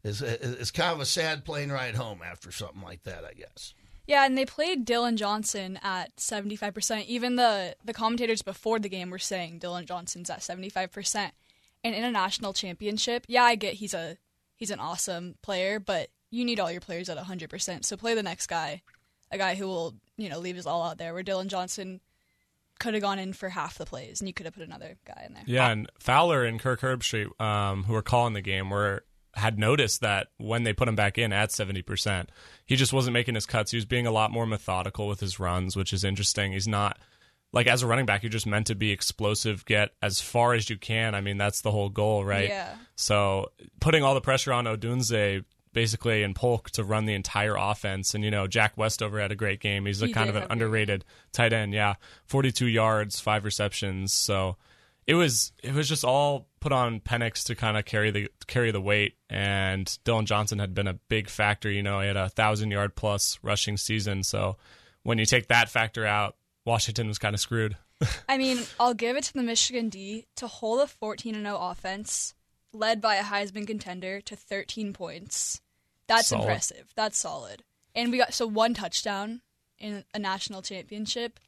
it's, 0.05 0.21
it's 0.21 0.71
kind 0.71 0.93
of 0.93 1.01
a 1.01 1.07
sad 1.07 1.45
plane 1.45 1.71
ride 1.73 1.95
home 1.95 2.21
after 2.25 2.53
something 2.53 2.83
like 2.83 3.03
that 3.05 3.25
i 3.25 3.33
guess 3.33 3.75
Yeah, 4.07 4.25
and 4.25 4.39
they 4.39 4.47
played 4.47 4.87
Dylan 4.87 5.17
Johnson 5.17 5.79
at 5.83 6.17
75%. 6.17 7.05
Even 7.05 7.37
the, 7.37 7.77
the 7.85 7.93
commentators 7.93 8.41
before 8.41 8.79
the 8.79 8.89
game 8.89 9.11
were 9.11 9.19
saying 9.19 9.61
Dylan 9.61 9.85
Johnson's 9.85 10.31
at 10.31 10.39
75%. 10.39 11.33
And 11.85 11.95
international 11.95 12.53
championship, 12.53 13.25
yeah, 13.29 13.45
I 13.45 13.55
get 13.55 13.75
he's 13.75 13.95
a 13.95 14.17
he's 14.57 14.71
an 14.71 14.81
awesome 14.81 15.37
player, 15.43 15.79
but 15.79 16.09
you 16.31 16.45
need 16.45 16.61
all 16.61 16.71
your 16.71 16.81
players 16.81 17.09
at 17.09 17.17
100%. 17.17 17.85
So 17.85 17.97
play 17.97 18.15
the 18.15 18.23
next 18.23 18.49
guy, 18.49 18.83
a 19.31 19.39
guy 19.39 19.55
who 19.55 19.67
will, 19.67 19.95
you 20.17 20.29
know, 20.29 20.39
leave 20.39 20.57
his 20.57 20.67
all 20.67 20.83
out 20.83 20.99
there 20.99 21.15
where 21.15 21.23
Dylan 21.23 21.47
Johnson 21.47 22.01
could 22.79 22.95
have 22.95 23.03
gone 23.03 23.19
in 23.19 23.33
for 23.33 23.49
half 23.49 23.79
the 23.79 23.87
plays 23.87 24.21
and 24.21 24.29
you 24.29 24.35
could 24.35 24.47
have 24.47 24.55
put 24.55 24.65
another 24.65 24.97
guy 25.05 25.25
in 25.27 25.35
there. 25.35 25.43
Yeah, 25.47 25.71
and 25.71 25.91
Fowler 25.99 26.45
and 26.45 26.61
Kirk 26.61 26.81
Herbstreit, 26.81 27.41
um, 27.41 27.85
who 27.85 27.93
were 27.93 28.03
calling 28.03 28.35
the 28.35 28.43
game, 28.43 28.71
were 28.71 29.05
had 29.35 29.59
noticed 29.59 30.01
that 30.01 30.29
when 30.39 30.65
they 30.65 30.73
put 30.73 30.89
him 30.89 30.97
back 30.97 31.19
in 31.19 31.33
at 31.33 31.53
seventy 31.53 31.83
percent, 31.83 32.31
he 32.67 32.77
just 32.77 32.93
wasn't 32.93 33.15
making 33.15 33.35
his 33.35 33.47
cuts. 33.47 33.71
He 33.71 33.77
was 33.77 33.85
being 33.85 34.07
a 34.07 34.11
lot 34.11 34.31
more 34.31 34.47
methodical 34.47 35.09
with 35.09 35.21
his 35.21 35.39
runs, 35.41 35.77
which 35.77 35.93
is 35.93 36.05
interesting. 36.05 36.53
He's 36.53 36.69
not 36.69 36.99
like 37.53 37.67
as 37.67 37.83
a 37.83 37.87
running 37.87 38.07
back, 38.07 38.23
you're 38.23 38.31
just 38.31 38.47
meant 38.47 38.67
to 38.67 38.75
be 38.75 38.91
explosive, 38.91 39.65
get 39.65 39.93
as 40.03 40.21
far 40.21 40.55
as 40.55 40.69
you 40.69 40.77
can. 40.77 41.15
I 41.15 41.21
mean, 41.21 41.39
that's 41.39 41.63
the 41.63 41.71
whole 41.71 41.89
goal, 41.89 42.25
right? 42.25 42.49
Yeah. 42.49 42.75
So 42.97 43.53
putting 43.81 44.03
all 44.03 44.15
the 44.15 44.21
pressure 44.21 44.53
on 44.53 44.67
Odunze 44.67 45.45
basically 45.73 46.23
and 46.23 46.35
Polk 46.35 46.71
to 46.71 46.85
run 46.85 47.07
the 47.07 47.15
entire 47.15 47.55
offense. 47.57 48.15
And, 48.15 48.25
you 48.25 48.31
know, 48.31 48.47
Jack 48.47 48.77
Westover 48.77 49.21
had 49.21 49.33
a 49.33 49.37
great 49.37 49.61
game. 49.61 49.87
He's 49.87 50.03
a 50.03 50.07
He 50.07 50.13
kind 50.13 50.29
of 50.29 50.37
an 50.37 50.43
have 50.43 50.51
a 50.51 50.55
great 50.55 50.63
underrated 50.63 51.05
tight 51.33 51.53
end. 51.53 51.73
Yeah. 51.73 51.95
42 52.27 52.67
yards, 52.67 53.21
five 53.21 53.45
receptions. 53.45 54.13
So 54.13 54.57
it 55.07 55.15
was, 55.15 55.53
it 55.63 55.73
was 55.73 55.89
just 55.89 56.05
all 56.05 56.49
put 56.61 56.73
on 56.73 57.01
Penix 57.01 57.45
to 57.45 57.55
kind 57.55 57.79
of 57.79 57.85
carry 57.85 58.11
the, 58.11 58.29
carry 58.47 58.73
the 58.73 58.81
weight. 58.81 59.15
And 59.31 59.87
Dylan 60.05 60.25
Johnson 60.25 60.59
had 60.59 60.75
been 60.75 60.89
a 60.89 60.95
big 60.95 61.31
factor. 61.31 61.71
You 61.71 61.83
know, 61.83 62.01
he 62.01 62.09
had 62.09 62.17
a 62.17 62.29
thousand 62.29 62.71
yard 62.73 62.95
plus 62.95 63.39
rushing 63.43 63.77
season. 63.77 64.23
So 64.23 64.57
when 65.03 65.19
you 65.19 65.27
take 65.27 65.49
that 65.49 65.69
factor 65.69 66.05
out, 66.05 66.37
Washington 66.69 67.09
was 67.09 67.19
kind 67.19 67.35
of 67.35 67.41
screwed. 67.41 67.77
I 68.29 68.39
mean, 68.39 68.59
I'll 68.79 68.95
give 68.95 69.17
it 69.17 69.25
to 69.25 69.33
the 69.33 69.43
Michigan 69.43 69.89
D 69.89 70.27
to 70.37 70.47
hold 70.47 70.81
a 70.81 70.87
14 70.87 71.35
0 71.35 71.59
offense 71.61 72.35
led 72.73 73.01
by 73.01 73.17
a 73.17 73.25
Heisman 73.25 73.67
contender 73.67 74.21
to 74.21 74.37
13 74.37 74.93
points. 74.93 75.61
That's 76.07 76.29
Solid. 76.29 76.43
impressive. 76.43 76.93
That's 76.95 77.19
solid. 77.19 77.65
And 77.95 78.13
we 78.13 78.19
got 78.19 78.35
so 78.35 78.47
one 78.47 78.75
touchdown 78.75 79.41
in 79.79 80.05
a 80.15 80.19
national 80.19 80.63
championship. 80.63 81.41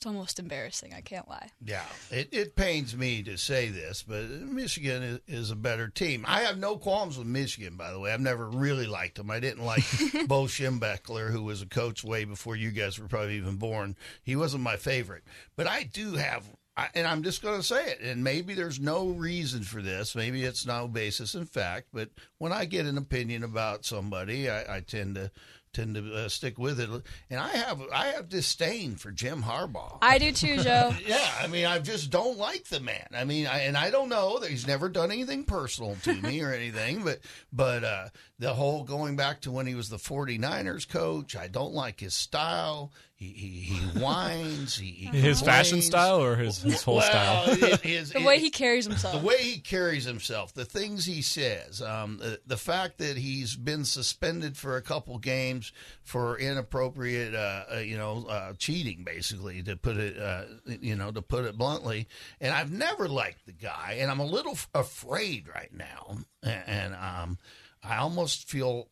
It's 0.00 0.06
almost 0.06 0.38
embarrassing. 0.38 0.94
I 0.94 1.02
can't 1.02 1.28
lie. 1.28 1.50
Yeah, 1.62 1.84
it, 2.10 2.30
it 2.32 2.56
pains 2.56 2.96
me 2.96 3.22
to 3.24 3.36
say 3.36 3.68
this, 3.68 4.02
but 4.02 4.30
Michigan 4.30 5.02
is, 5.02 5.20
is 5.28 5.50
a 5.50 5.54
better 5.54 5.88
team. 5.88 6.24
I 6.26 6.40
have 6.40 6.56
no 6.56 6.78
qualms 6.78 7.18
with 7.18 7.26
Michigan, 7.26 7.76
by 7.76 7.92
the 7.92 8.00
way. 8.00 8.10
I've 8.10 8.18
never 8.18 8.48
really 8.48 8.86
liked 8.86 9.16
them. 9.16 9.30
I 9.30 9.40
didn't 9.40 9.62
like 9.62 9.84
Bo 10.26 10.44
Schembechler, 10.44 11.30
who 11.30 11.42
was 11.42 11.60
a 11.60 11.66
coach 11.66 12.02
way 12.02 12.24
before 12.24 12.56
you 12.56 12.70
guys 12.70 12.98
were 12.98 13.08
probably 13.08 13.36
even 13.36 13.56
born. 13.56 13.94
He 14.22 14.36
wasn't 14.36 14.62
my 14.62 14.78
favorite, 14.78 15.24
but 15.54 15.66
I 15.66 15.82
do 15.82 16.14
have. 16.14 16.46
I, 16.78 16.88
and 16.94 17.06
I'm 17.06 17.22
just 17.22 17.42
going 17.42 17.60
to 17.60 17.66
say 17.66 17.90
it, 17.90 18.00
and 18.00 18.24
maybe 18.24 18.54
there's 18.54 18.80
no 18.80 19.08
reason 19.08 19.64
for 19.64 19.82
this. 19.82 20.16
Maybe 20.16 20.44
it's 20.44 20.64
no 20.64 20.88
basis 20.88 21.34
in 21.34 21.44
fact. 21.44 21.88
But 21.92 22.08
when 22.38 22.52
I 22.52 22.64
get 22.64 22.86
an 22.86 22.96
opinion 22.96 23.44
about 23.44 23.84
somebody, 23.84 24.48
I, 24.48 24.76
I 24.76 24.80
tend 24.80 25.16
to 25.16 25.30
tend 25.72 25.94
to 25.94 26.14
uh, 26.14 26.28
stick 26.28 26.58
with 26.58 26.80
it. 26.80 26.88
And 27.28 27.40
I 27.40 27.48
have 27.48 27.80
I 27.92 28.06
have 28.08 28.28
disdain 28.28 28.96
for 28.96 29.10
Jim 29.10 29.42
Harbaugh. 29.42 29.98
I 30.02 30.18
do 30.18 30.32
too, 30.32 30.58
Joe. 30.62 30.94
Yeah, 31.06 31.30
I 31.40 31.46
mean, 31.46 31.66
I 31.66 31.78
just 31.78 32.10
don't 32.10 32.38
like 32.38 32.64
the 32.64 32.78
man. 32.78 33.08
I 33.14 33.24
mean, 33.24 33.46
I, 33.46 33.60
and 33.60 33.76
I 33.76 33.90
don't 33.90 34.08
know 34.08 34.38
that 34.38 34.50
he's 34.50 34.66
never 34.66 34.88
done 34.88 35.10
anything 35.10 35.44
personal 35.44 35.96
to 36.02 36.14
me 36.14 36.42
or 36.42 36.52
anything, 36.52 37.02
but 37.02 37.20
but 37.52 37.82
uh, 37.84 38.08
the 38.38 38.54
whole 38.54 38.84
going 38.84 39.16
back 39.16 39.40
to 39.42 39.50
when 39.50 39.66
he 39.66 39.74
was 39.74 39.88
the 39.88 39.96
49ers 39.96 40.88
coach, 40.88 41.36
I 41.36 41.48
don't 41.48 41.72
like 41.72 42.00
his 42.00 42.14
style. 42.14 42.92
He 43.20 43.26
he, 43.28 43.48
he 43.74 43.74
whines. 44.00 44.76
He, 44.78 44.86
he 44.92 45.06
His 45.08 45.42
fashion 45.42 45.82
style 45.82 46.22
or 46.22 46.36
his, 46.36 46.62
his 46.62 46.82
whole 46.82 46.96
well, 46.96 47.04
style? 47.10 47.44
it- 47.50 47.80
his- 47.82 48.12
The 48.14 48.22
way 48.24 48.36
it- 48.36 48.40
he 48.40 48.48
carries 48.50 48.86
himself. 48.86 49.12
the 49.20 49.26
way 49.26 49.36
he 49.36 49.58
carries 49.60 50.04
himself, 50.04 50.54
the 50.54 50.64
things 50.64 51.04
he 51.04 51.20
says, 51.20 51.82
um, 51.82 52.16
the, 52.16 52.40
the 52.46 52.56
fact 52.56 52.96
that 52.96 53.18
he's 53.18 53.54
been 53.56 53.84
suspended 53.84 54.56
for 54.56 54.76
a 54.78 54.82
couple 54.82 55.18
games 55.18 55.70
for 56.02 56.38
inappropriate, 56.38 57.34
uh, 57.34 57.64
uh, 57.74 57.78
you 57.80 57.98
know, 57.98 58.24
uh, 58.26 58.54
cheating, 58.58 59.04
basically, 59.04 59.62
to 59.64 59.76
put 59.76 59.98
it, 59.98 60.18
uh, 60.18 60.44
you 60.80 60.96
know, 60.96 61.10
to 61.10 61.20
put 61.20 61.44
it 61.44 61.58
bluntly. 61.58 62.08
And 62.40 62.54
I've 62.54 62.72
never 62.72 63.06
liked 63.06 63.44
the 63.44 63.52
guy, 63.52 63.98
and 64.00 64.10
I'm 64.10 64.20
a 64.20 64.24
little 64.26 64.52
f- 64.52 64.68
afraid 64.74 65.46
right 65.54 65.72
now, 65.74 66.16
and, 66.42 66.62
and 66.66 66.94
um, 66.94 67.38
I 67.84 67.96
almost 67.98 68.48
feel 68.48 68.88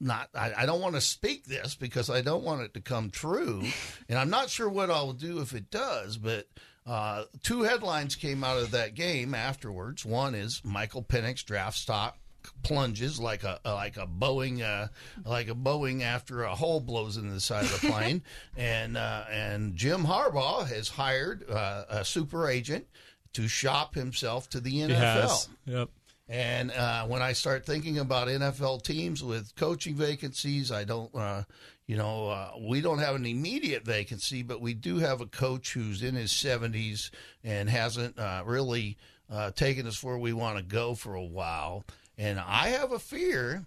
not 0.00 0.28
I, 0.34 0.52
I 0.58 0.66
don't 0.66 0.80
want 0.80 0.94
to 0.94 1.00
speak 1.00 1.44
this 1.44 1.74
because 1.74 2.10
I 2.10 2.20
don't 2.20 2.44
want 2.44 2.62
it 2.62 2.74
to 2.74 2.80
come 2.80 3.10
true, 3.10 3.62
and 4.08 4.18
I'm 4.18 4.30
not 4.30 4.50
sure 4.50 4.68
what 4.68 4.90
I'll 4.90 5.12
do 5.12 5.40
if 5.40 5.54
it 5.54 5.70
does. 5.70 6.16
But 6.16 6.46
uh, 6.86 7.24
two 7.42 7.62
headlines 7.62 8.16
came 8.16 8.42
out 8.42 8.58
of 8.58 8.70
that 8.72 8.94
game 8.94 9.34
afterwards. 9.34 10.04
One 10.04 10.34
is 10.34 10.60
Michael 10.64 11.02
Penix 11.02 11.44
draft 11.44 11.78
stock 11.78 12.16
plunges 12.62 13.20
like 13.20 13.42
a 13.44 13.60
like 13.64 13.96
a 13.96 14.06
Boeing 14.06 14.62
uh, 14.62 14.88
like 15.24 15.48
a 15.48 15.54
Boeing 15.54 16.02
after 16.02 16.42
a 16.42 16.54
hole 16.54 16.80
blows 16.80 17.16
into 17.16 17.32
the 17.32 17.40
side 17.40 17.64
of 17.64 17.80
the 17.80 17.88
plane, 17.90 18.22
and 18.56 18.96
uh, 18.96 19.24
and 19.30 19.76
Jim 19.76 20.04
Harbaugh 20.04 20.66
has 20.66 20.88
hired 20.88 21.48
uh, 21.48 21.84
a 21.88 22.04
super 22.04 22.48
agent 22.48 22.86
to 23.34 23.46
shop 23.46 23.94
himself 23.94 24.48
to 24.50 24.60
the 24.60 24.80
NFL. 24.80 25.48
Yep. 25.66 25.90
And 26.30 26.70
uh, 26.70 27.06
when 27.06 27.22
I 27.22 27.32
start 27.32 27.66
thinking 27.66 27.98
about 27.98 28.28
NFL 28.28 28.84
teams 28.84 29.20
with 29.22 29.56
coaching 29.56 29.96
vacancies, 29.96 30.70
I 30.70 30.84
don't, 30.84 31.12
uh, 31.12 31.42
you 31.88 31.96
know, 31.96 32.28
uh, 32.28 32.52
we 32.60 32.80
don't 32.80 33.00
have 33.00 33.16
an 33.16 33.26
immediate 33.26 33.84
vacancy, 33.84 34.44
but 34.44 34.60
we 34.60 34.72
do 34.72 34.98
have 34.98 35.20
a 35.20 35.26
coach 35.26 35.72
who's 35.72 36.04
in 36.04 36.14
his 36.14 36.30
70s 36.30 37.10
and 37.42 37.68
hasn't 37.68 38.16
uh, 38.16 38.44
really 38.46 38.96
uh, 39.28 39.50
taken 39.50 39.88
us 39.88 40.04
where 40.04 40.18
we 40.18 40.32
want 40.32 40.56
to 40.56 40.62
go 40.62 40.94
for 40.94 41.14
a 41.14 41.24
while. 41.24 41.84
And 42.16 42.38
I 42.38 42.68
have 42.68 42.92
a 42.92 43.00
fear 43.00 43.66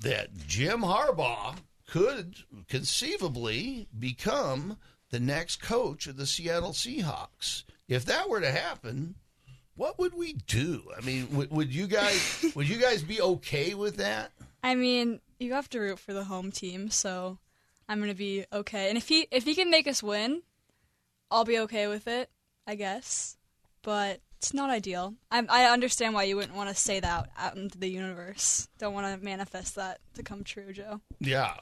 that 0.00 0.34
Jim 0.46 0.80
Harbaugh 0.80 1.56
could 1.86 2.36
conceivably 2.70 3.86
become 3.98 4.78
the 5.10 5.20
next 5.20 5.60
coach 5.60 6.06
of 6.06 6.16
the 6.16 6.26
Seattle 6.26 6.72
Seahawks. 6.72 7.64
If 7.86 8.06
that 8.06 8.30
were 8.30 8.40
to 8.40 8.50
happen, 8.50 9.16
what 9.76 9.98
would 9.98 10.14
we 10.14 10.34
do? 10.34 10.82
I 10.96 11.00
mean, 11.00 11.28
would, 11.32 11.50
would 11.50 11.74
you 11.74 11.86
guys 11.86 12.44
would 12.54 12.68
you 12.68 12.78
guys 12.78 13.02
be 13.02 13.20
okay 13.20 13.74
with 13.74 13.96
that? 13.96 14.32
I 14.62 14.74
mean, 14.74 15.20
you 15.38 15.54
have 15.54 15.68
to 15.70 15.80
root 15.80 15.98
for 15.98 16.12
the 16.12 16.24
home 16.24 16.52
team, 16.52 16.90
so 16.90 17.38
I'm 17.88 18.00
gonna 18.00 18.14
be 18.14 18.44
okay. 18.52 18.88
And 18.88 18.98
if 18.98 19.08
he 19.08 19.26
if 19.30 19.44
he 19.44 19.54
can 19.54 19.70
make 19.70 19.86
us 19.86 20.02
win, 20.02 20.42
I'll 21.30 21.44
be 21.44 21.58
okay 21.60 21.86
with 21.88 22.06
it, 22.06 22.30
I 22.66 22.74
guess. 22.74 23.36
But 23.82 24.20
it's 24.38 24.54
not 24.54 24.70
ideal. 24.70 25.14
I 25.30 25.44
I 25.48 25.64
understand 25.66 26.14
why 26.14 26.24
you 26.24 26.36
wouldn't 26.36 26.56
want 26.56 26.68
to 26.68 26.74
say 26.74 27.00
that 27.00 27.30
out 27.38 27.56
into 27.56 27.78
the 27.78 27.88
universe. 27.88 28.68
Don't 28.78 28.94
want 28.94 29.18
to 29.18 29.24
manifest 29.24 29.76
that 29.76 30.00
to 30.14 30.22
come 30.22 30.44
true, 30.44 30.72
Joe. 30.72 31.00
Yeah. 31.20 31.54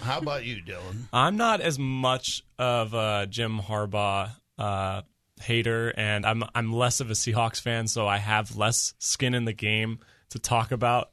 How 0.00 0.18
about 0.18 0.44
you, 0.44 0.62
Dylan? 0.62 1.08
I'm 1.12 1.36
not 1.36 1.60
as 1.60 1.78
much 1.78 2.44
of 2.58 2.94
a 2.94 3.26
Jim 3.28 3.58
Harbaugh 3.58 4.30
uh, 4.56 5.02
hater, 5.40 5.92
and 5.96 6.24
I'm 6.26 6.44
I'm 6.54 6.72
less 6.72 7.00
of 7.00 7.10
a 7.10 7.14
Seahawks 7.14 7.60
fan, 7.60 7.88
so 7.88 8.06
I 8.06 8.18
have 8.18 8.56
less 8.56 8.94
skin 8.98 9.34
in 9.34 9.44
the 9.44 9.52
game 9.52 10.00
to 10.30 10.38
talk 10.38 10.72
about. 10.72 11.10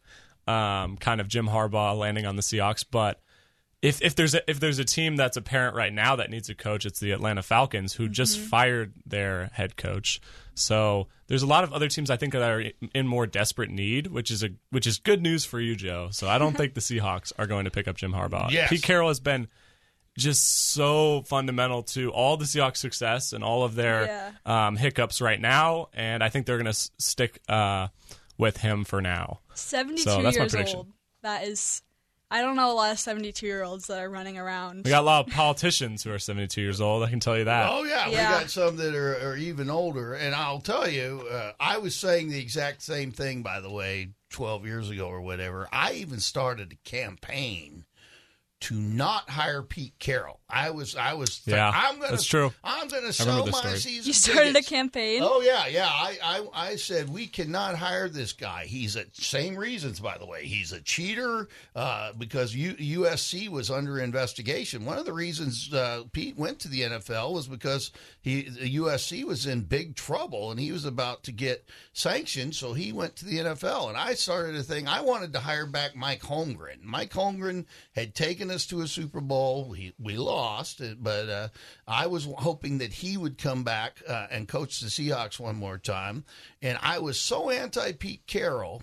Um, 0.47 0.97
kind 0.97 1.19
of 1.19 1.27
Jim 1.27 1.47
Harbaugh 1.47 1.97
landing 1.97 2.25
on 2.25 2.35
the 2.35 2.43
Seahawks, 2.43 2.85
but 2.89 3.19
if 3.81 4.01
if 4.01 4.15
there's 4.15 4.33
a, 4.33 4.49
if 4.49 4.59
there's 4.59 4.79
a 4.79 4.83
team 4.83 5.15
that's 5.15 5.37
apparent 5.37 5.75
right 5.75 5.93
now 5.93 6.15
that 6.15 6.29
needs 6.29 6.49
a 6.49 6.55
coach, 6.55 6.85
it's 6.85 6.99
the 6.99 7.11
Atlanta 7.11 7.43
Falcons, 7.43 7.93
who 7.93 8.09
just 8.09 8.39
fired 8.39 8.93
their 9.05 9.51
head 9.53 9.77
coach. 9.77 10.19
So 10.55 11.07
there's 11.27 11.43
a 11.43 11.47
lot 11.47 11.63
of 11.63 11.71
other 11.71 11.87
teams 11.87 12.09
I 12.09 12.17
think 12.17 12.33
that 12.33 12.41
are 12.41 12.63
in 12.93 13.07
more 13.07 13.27
desperate 13.27 13.69
need, 13.69 14.07
which 14.07 14.31
is 14.31 14.43
a 14.43 14.49
which 14.71 14.87
is 14.87 14.97
good 14.97 15.21
news 15.21 15.45
for 15.45 15.59
you, 15.59 15.75
Joe. 15.75 16.07
So 16.11 16.27
I 16.27 16.37
don't 16.37 16.57
think 16.57 16.73
the 16.73 16.81
Seahawks 16.81 17.31
are 17.37 17.45
going 17.45 17.65
to 17.65 17.71
pick 17.71 17.87
up 17.87 17.95
Jim 17.95 18.11
Harbaugh. 18.11 18.49
Yes. 18.49 18.69
Pete 18.69 18.81
Carroll 18.81 19.09
has 19.09 19.19
been 19.19 19.47
just 20.17 20.71
so 20.71 21.23
fundamental 21.23 21.83
to 21.83 22.11
all 22.11 22.37
the 22.37 22.45
Seahawks' 22.45 22.77
success 22.77 23.33
and 23.33 23.43
all 23.43 23.63
of 23.63 23.75
their 23.75 24.33
um, 24.45 24.77
hiccups 24.77 25.21
right 25.21 25.39
now, 25.39 25.89
and 25.93 26.23
I 26.23 26.29
think 26.29 26.45
they're 26.45 26.57
going 26.57 26.65
to 26.65 26.69
s- 26.69 26.91
stick 26.97 27.41
uh, 27.49 27.87
with 28.37 28.57
him 28.57 28.85
for 28.85 29.01
now. 29.01 29.39
72 29.55 30.01
So 30.03 30.21
that's 30.21 30.37
my 30.37 30.43
years 30.43 30.51
prediction. 30.53 30.77
old. 30.77 30.87
That 31.23 31.43
is. 31.45 31.81
I 32.31 32.41
don't 32.41 32.55
know 32.55 32.71
a 32.71 32.73
lot 32.73 32.91
of 32.91 32.99
72 32.99 33.45
year 33.45 33.63
olds 33.63 33.85
that 33.87 33.99
are 33.99 34.09
running 34.09 34.37
around. 34.37 34.83
We 34.85 34.89
got 34.89 35.01
a 35.03 35.05
lot 35.05 35.27
of 35.27 35.33
politicians 35.33 36.03
who 36.03 36.11
are 36.11 36.17
72 36.19 36.59
years 36.59 36.81
old. 36.81 37.03
I 37.03 37.09
can 37.09 37.19
tell 37.19 37.37
you 37.37 37.43
that. 37.43 37.69
Oh 37.71 37.83
yeah, 37.83 38.07
Yeah. 38.09 38.33
we 38.33 38.39
got 38.41 38.49
some 38.49 38.77
that 38.77 38.95
are, 38.95 39.29
are 39.31 39.37
even 39.37 39.69
older, 39.69 40.13
and 40.15 40.33
I'll 40.33 40.59
tell 40.59 40.89
you, 40.89 41.27
uh, 41.31 41.51
I 41.59 41.77
was 41.77 41.95
saying 41.95 42.29
the 42.29 42.39
exact 42.39 42.81
same 42.81 43.11
thing. 43.11 43.43
By 43.43 43.59
the 43.59 43.71
way, 43.71 44.09
twelve 44.31 44.65
years 44.65 44.89
ago 44.89 45.07
or 45.07 45.21
whatever, 45.21 45.67
I 45.71 45.93
even 45.93 46.19
started 46.19 46.73
a 46.73 46.89
campaign 46.89 47.85
to 48.61 48.75
not 48.75 49.29
hire 49.29 49.61
Pete 49.61 49.93
Carroll. 49.99 50.39
I 50.49 50.69
was, 50.69 50.95
I 50.95 51.13
was, 51.13 51.41
Yeah, 51.45 51.69
I'm 51.73 51.99
gonna, 51.99 52.11
that's 52.11 52.25
true. 52.25 52.53
I'm 52.63 52.87
going 52.87 53.11
to 53.11 53.23
remember 53.23 53.51
sell 53.51 53.51
my 53.51 53.51
story. 53.51 53.77
season. 53.77 54.07
you 54.07 54.13
started 54.13 54.53
tickets. 54.53 54.67
a 54.67 54.69
campaign. 54.69 55.21
Oh 55.23 55.41
yeah, 55.41 55.67
yeah. 55.67 55.87
I, 55.87 56.17
I 56.23 56.47
I 56.53 56.75
said 56.77 57.09
we 57.09 57.27
cannot 57.27 57.75
hire 57.75 58.07
this 58.07 58.33
guy. 58.33 58.65
He's 58.65 58.95
a 58.95 59.05
same 59.13 59.55
reasons, 59.55 59.99
by 59.99 60.17
the 60.17 60.25
way. 60.25 60.45
He's 60.45 60.71
a 60.71 60.81
cheater 60.81 61.49
uh, 61.75 62.13
because 62.17 62.55
U, 62.55 62.73
USC 62.73 63.49
was 63.49 63.69
under 63.69 63.99
investigation. 63.99 64.85
One 64.85 64.97
of 64.97 65.05
the 65.05 65.13
reasons 65.13 65.73
uh, 65.73 66.03
Pete 66.11 66.37
went 66.37 66.59
to 66.59 66.67
the 66.67 66.81
NFL 66.81 67.33
was 67.33 67.47
because 67.47 67.91
he 68.25 68.45
USC 68.79 69.23
was 69.23 69.45
in 69.45 69.61
big 69.61 69.95
trouble 69.95 70.49
and 70.49 70.59
he 70.59 70.71
was 70.71 70.83
about 70.83 71.21
to 71.25 71.31
get 71.31 71.69
sanctioned, 71.93 72.55
so 72.55 72.73
he 72.73 72.91
went 72.91 73.15
to 73.17 73.25
the 73.25 73.37
NFL. 73.37 73.87
And 73.89 73.95
I 73.95 74.15
started 74.15 74.55
a 74.55 74.63
thing. 74.63 74.87
I 74.87 75.01
wanted 75.01 75.31
to 75.33 75.39
hire 75.39 75.67
back 75.67 75.95
Mike 75.95 76.23
Holmgren. 76.23 76.81
Mike 76.81 77.13
Holmgren 77.13 77.65
had 77.93 78.15
taken 78.15 78.49
us 78.49 78.65
to 78.65 78.81
a 78.81 78.87
Super 78.87 79.21
Bowl. 79.21 79.75
We 79.99 80.17
lost, 80.17 80.81
but 81.03 81.29
uh, 81.29 81.49
I 81.87 82.07
was 82.07 82.27
hoping 82.39 82.79
that 82.79 82.93
he 82.93 83.15
would 83.15 83.37
come 83.37 83.63
back 83.63 84.01
uh, 84.07 84.25
and 84.31 84.47
coach 84.47 84.79
the 84.79 84.87
Seahawks 84.87 85.39
one 85.39 85.55
more 85.55 85.77
time. 85.77 86.25
And 86.63 86.79
I 86.81 86.97
was 86.97 87.19
so 87.19 87.51
anti 87.51 87.91
Pete 87.91 88.25
Carroll 88.25 88.81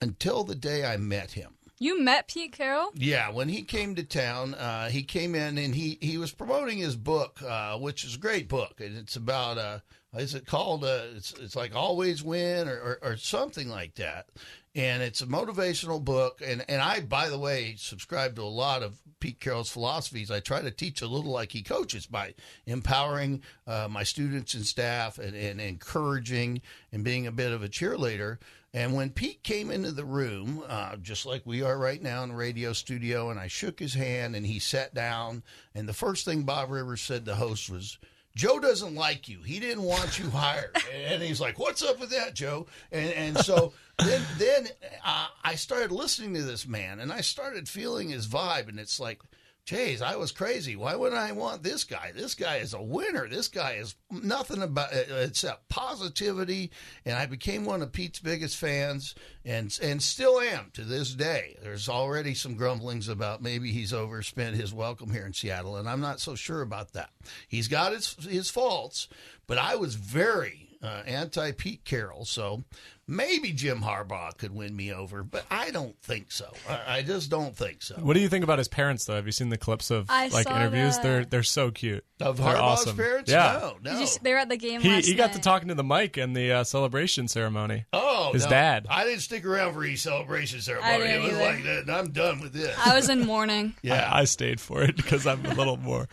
until 0.00 0.42
the 0.42 0.56
day 0.56 0.84
I 0.84 0.96
met 0.96 1.30
him. 1.30 1.55
You 1.78 2.02
met 2.02 2.28
Pete 2.28 2.52
Carroll? 2.52 2.90
Yeah, 2.94 3.30
when 3.30 3.50
he 3.50 3.62
came 3.62 3.94
to 3.96 4.02
town, 4.02 4.54
uh, 4.54 4.88
he 4.88 5.02
came 5.02 5.34
in 5.34 5.58
and 5.58 5.74
he, 5.74 5.98
he 6.00 6.16
was 6.16 6.32
promoting 6.32 6.78
his 6.78 6.96
book, 6.96 7.42
uh, 7.42 7.76
which 7.76 8.02
is 8.02 8.14
a 8.14 8.18
great 8.18 8.48
book, 8.48 8.80
and 8.80 8.96
it's 8.96 9.16
about 9.16 9.58
uh, 9.58 9.80
is 10.16 10.34
it 10.34 10.46
called 10.46 10.84
uh, 10.84 11.02
it's 11.14 11.32
it's 11.34 11.56
like 11.56 11.74
always 11.74 12.22
win 12.22 12.68
or, 12.68 12.76
or, 12.76 12.98
or 13.02 13.16
something 13.16 13.68
like 13.68 13.94
that, 13.96 14.26
and 14.74 15.02
it's 15.02 15.20
a 15.20 15.26
motivational 15.26 16.02
book. 16.02 16.40
And 16.44 16.64
and 16.68 16.80
I, 16.80 17.00
by 17.00 17.28
the 17.28 17.38
way, 17.38 17.74
subscribe 17.76 18.36
to 18.36 18.42
a 18.42 18.44
lot 18.44 18.82
of 18.82 18.98
Pete 19.20 19.40
Carroll's 19.40 19.70
philosophies. 19.70 20.30
I 20.30 20.40
try 20.40 20.62
to 20.62 20.70
teach 20.70 21.02
a 21.02 21.06
little 21.06 21.32
like 21.32 21.52
he 21.52 21.62
coaches 21.62 22.06
by 22.06 22.34
empowering 22.64 23.42
uh, 23.66 23.88
my 23.90 24.02
students 24.02 24.54
and 24.54 24.64
staff 24.64 25.18
and, 25.18 25.36
and 25.36 25.60
encouraging 25.60 26.62
and 26.92 27.04
being 27.04 27.26
a 27.26 27.32
bit 27.32 27.52
of 27.52 27.62
a 27.62 27.68
cheerleader. 27.68 28.38
And 28.76 28.92
when 28.92 29.08
Pete 29.08 29.42
came 29.42 29.70
into 29.70 29.90
the 29.90 30.04
room, 30.04 30.62
uh, 30.68 30.96
just 30.96 31.24
like 31.24 31.40
we 31.46 31.62
are 31.62 31.78
right 31.78 32.02
now 32.02 32.22
in 32.24 32.28
the 32.28 32.34
radio 32.34 32.74
studio, 32.74 33.30
and 33.30 33.40
I 33.40 33.46
shook 33.46 33.78
his 33.78 33.94
hand 33.94 34.36
and 34.36 34.44
he 34.44 34.58
sat 34.58 34.92
down, 34.92 35.42
and 35.74 35.88
the 35.88 35.94
first 35.94 36.26
thing 36.26 36.42
Bob 36.42 36.70
Rivers 36.70 37.00
said 37.00 37.24
to 37.24 37.36
host 37.36 37.70
was, 37.70 37.96
Joe 38.36 38.60
doesn't 38.60 38.94
like 38.94 39.30
you. 39.30 39.40
He 39.40 39.60
didn't 39.60 39.84
want 39.84 40.18
you 40.18 40.28
hired. 40.28 40.76
And 41.06 41.22
he's 41.22 41.40
like, 41.40 41.58
"What's 41.58 41.82
up 41.82 41.98
with 41.98 42.10
that, 42.10 42.34
Joe?" 42.34 42.66
And 42.92 43.10
and 43.12 43.38
so 43.38 43.72
then 43.98 44.20
then 44.36 44.68
uh, 45.02 45.28
I 45.42 45.54
started 45.54 45.90
listening 45.90 46.34
to 46.34 46.42
this 46.42 46.66
man, 46.66 47.00
and 47.00 47.10
I 47.10 47.22
started 47.22 47.70
feeling 47.70 48.10
his 48.10 48.26
vibe, 48.26 48.68
and 48.68 48.78
it's 48.78 49.00
like, 49.00 49.22
"Jeez, 49.66 50.00
I 50.00 50.14
was 50.16 50.30
crazy. 50.30 50.76
Why 50.76 50.94
wouldn't 50.94 51.20
I 51.20 51.32
want 51.32 51.62
this 51.62 51.82
guy? 51.82 52.12
This 52.14 52.34
guy 52.34 52.56
is 52.56 52.72
a 52.72 52.80
winner. 52.80 53.28
This 53.28 53.48
guy 53.48 53.72
is 53.72 53.96
nothing 54.10 54.62
about 54.62 54.92
uh, 54.92 55.16
except 55.16 55.68
positivity." 55.68 56.70
And 57.04 57.16
I 57.16 57.26
became 57.26 57.64
one 57.64 57.82
of 57.82 57.92
Pete's 57.92 58.20
biggest 58.20 58.56
fans, 58.56 59.14
and 59.44 59.76
and 59.82 60.02
still 60.02 60.40
am 60.40 60.70
to 60.74 60.82
this 60.82 61.14
day. 61.14 61.56
There's 61.62 61.88
already 61.88 62.34
some 62.34 62.54
grumblings 62.54 63.08
about 63.08 63.42
maybe 63.42 63.72
he's 63.72 63.92
overspent 63.92 64.56
his 64.56 64.72
welcome 64.72 65.10
here 65.10 65.26
in 65.26 65.32
Seattle, 65.32 65.76
and 65.76 65.88
I'm 65.88 66.00
not 66.00 66.20
so 66.20 66.34
sure 66.36 66.62
about 66.62 66.92
that. 66.92 67.10
He's 67.48 67.68
got 67.68 67.92
his 67.92 68.14
his 68.24 68.50
faults, 68.50 69.08
but 69.46 69.58
I 69.58 69.74
was 69.74 69.96
very 69.96 70.65
uh, 70.82 71.02
anti 71.06 71.52
Pete 71.52 71.84
Carroll, 71.84 72.24
so 72.24 72.64
maybe 73.08 73.52
Jim 73.52 73.80
Harbaugh 73.82 74.36
could 74.36 74.54
win 74.54 74.74
me 74.74 74.92
over, 74.92 75.22
but 75.22 75.44
I 75.50 75.70
don't 75.70 75.96
think 76.02 76.32
so. 76.32 76.52
I, 76.68 76.98
I 76.98 77.02
just 77.02 77.30
don't 77.30 77.56
think 77.56 77.82
so. 77.82 77.94
What 77.96 78.14
do 78.14 78.20
you 78.20 78.28
think 78.28 78.42
about 78.44 78.58
his 78.58 78.68
parents, 78.68 79.04
though? 79.04 79.14
Have 79.14 79.26
you 79.26 79.32
seen 79.32 79.48
the 79.48 79.58
clips 79.58 79.90
of 79.90 80.06
I 80.08 80.28
like 80.28 80.48
interviews? 80.50 80.96
that. 80.96 81.02
They're 81.02 81.24
they're 81.24 81.42
so 81.42 81.70
cute. 81.70 82.04
Of 82.20 82.38
They're 82.38 82.46
Harbaugh's 82.46 82.80
awesome. 82.80 82.96
parents? 82.96 83.30
Yeah. 83.30 83.58
No, 83.82 83.92
no. 83.92 84.00
You 84.00 84.06
they 84.22 84.32
were 84.32 84.38
at 84.38 84.48
the 84.48 84.56
game 84.56 84.80
He 84.80 84.88
last 84.88 85.06
he 85.06 85.14
got 85.14 85.34
to 85.34 85.40
talking 85.40 85.68
to 85.68 85.74
the 85.74 85.84
mic 85.84 86.16
in 86.16 86.32
the 86.32 86.50
uh, 86.52 86.64
celebration 86.64 87.28
ceremony. 87.28 87.84
Oh, 87.92 88.32
His 88.32 88.44
no. 88.44 88.50
dad. 88.50 88.86
I 88.88 89.04
didn't 89.04 89.20
stick 89.20 89.44
around 89.44 89.74
for 89.74 89.82
his 89.82 90.00
celebration 90.00 90.60
ceremony. 90.60 90.98
didn't 91.06 91.10
it 91.10 91.22
was 91.24 91.32
either. 91.32 91.44
like 91.44 91.86
that. 91.86 91.90
I'm 91.92 92.10
done 92.12 92.40
with 92.40 92.52
this. 92.54 92.76
I 92.84 92.94
was 92.94 93.08
in 93.10 93.26
mourning. 93.26 93.74
yeah. 93.82 94.10
I, 94.10 94.20
I 94.20 94.24
stayed 94.24 94.60
for 94.60 94.82
it 94.82 94.96
because 94.96 95.26
I'm 95.26 95.44
a 95.46 95.54
little 95.54 95.76
more 95.76 96.08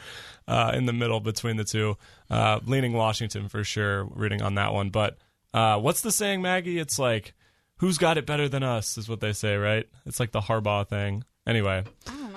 uh, 0.48 0.72
in 0.74 0.86
the 0.86 0.94
middle 0.94 1.20
between 1.20 1.58
the 1.58 1.64
two. 1.64 1.98
Uh, 2.30 2.60
leaning 2.66 2.94
Washington 2.94 3.50
for 3.50 3.64
sure, 3.64 4.06
reading 4.06 4.42
on 4.42 4.56
that 4.56 4.74
one. 4.74 4.90
But 4.90 5.18
uh, 5.54 5.80
what's 5.80 6.02
the 6.02 6.12
saying, 6.12 6.42
Maggie? 6.42 6.80
It's 6.80 6.98
like, 6.98 7.34
who's 7.78 7.98
got 7.98 8.18
it 8.18 8.26
better 8.26 8.50
than 8.50 8.64
us, 8.64 8.98
is 8.98 9.08
what 9.08 9.20
they 9.20 9.34
say, 9.34 9.56
right? 9.56 9.88
It's 10.06 10.20
like 10.20 10.32
the 10.32 10.42
Harbaugh 10.42 10.88
thing. 10.88 11.24
Anyway, 11.46 11.84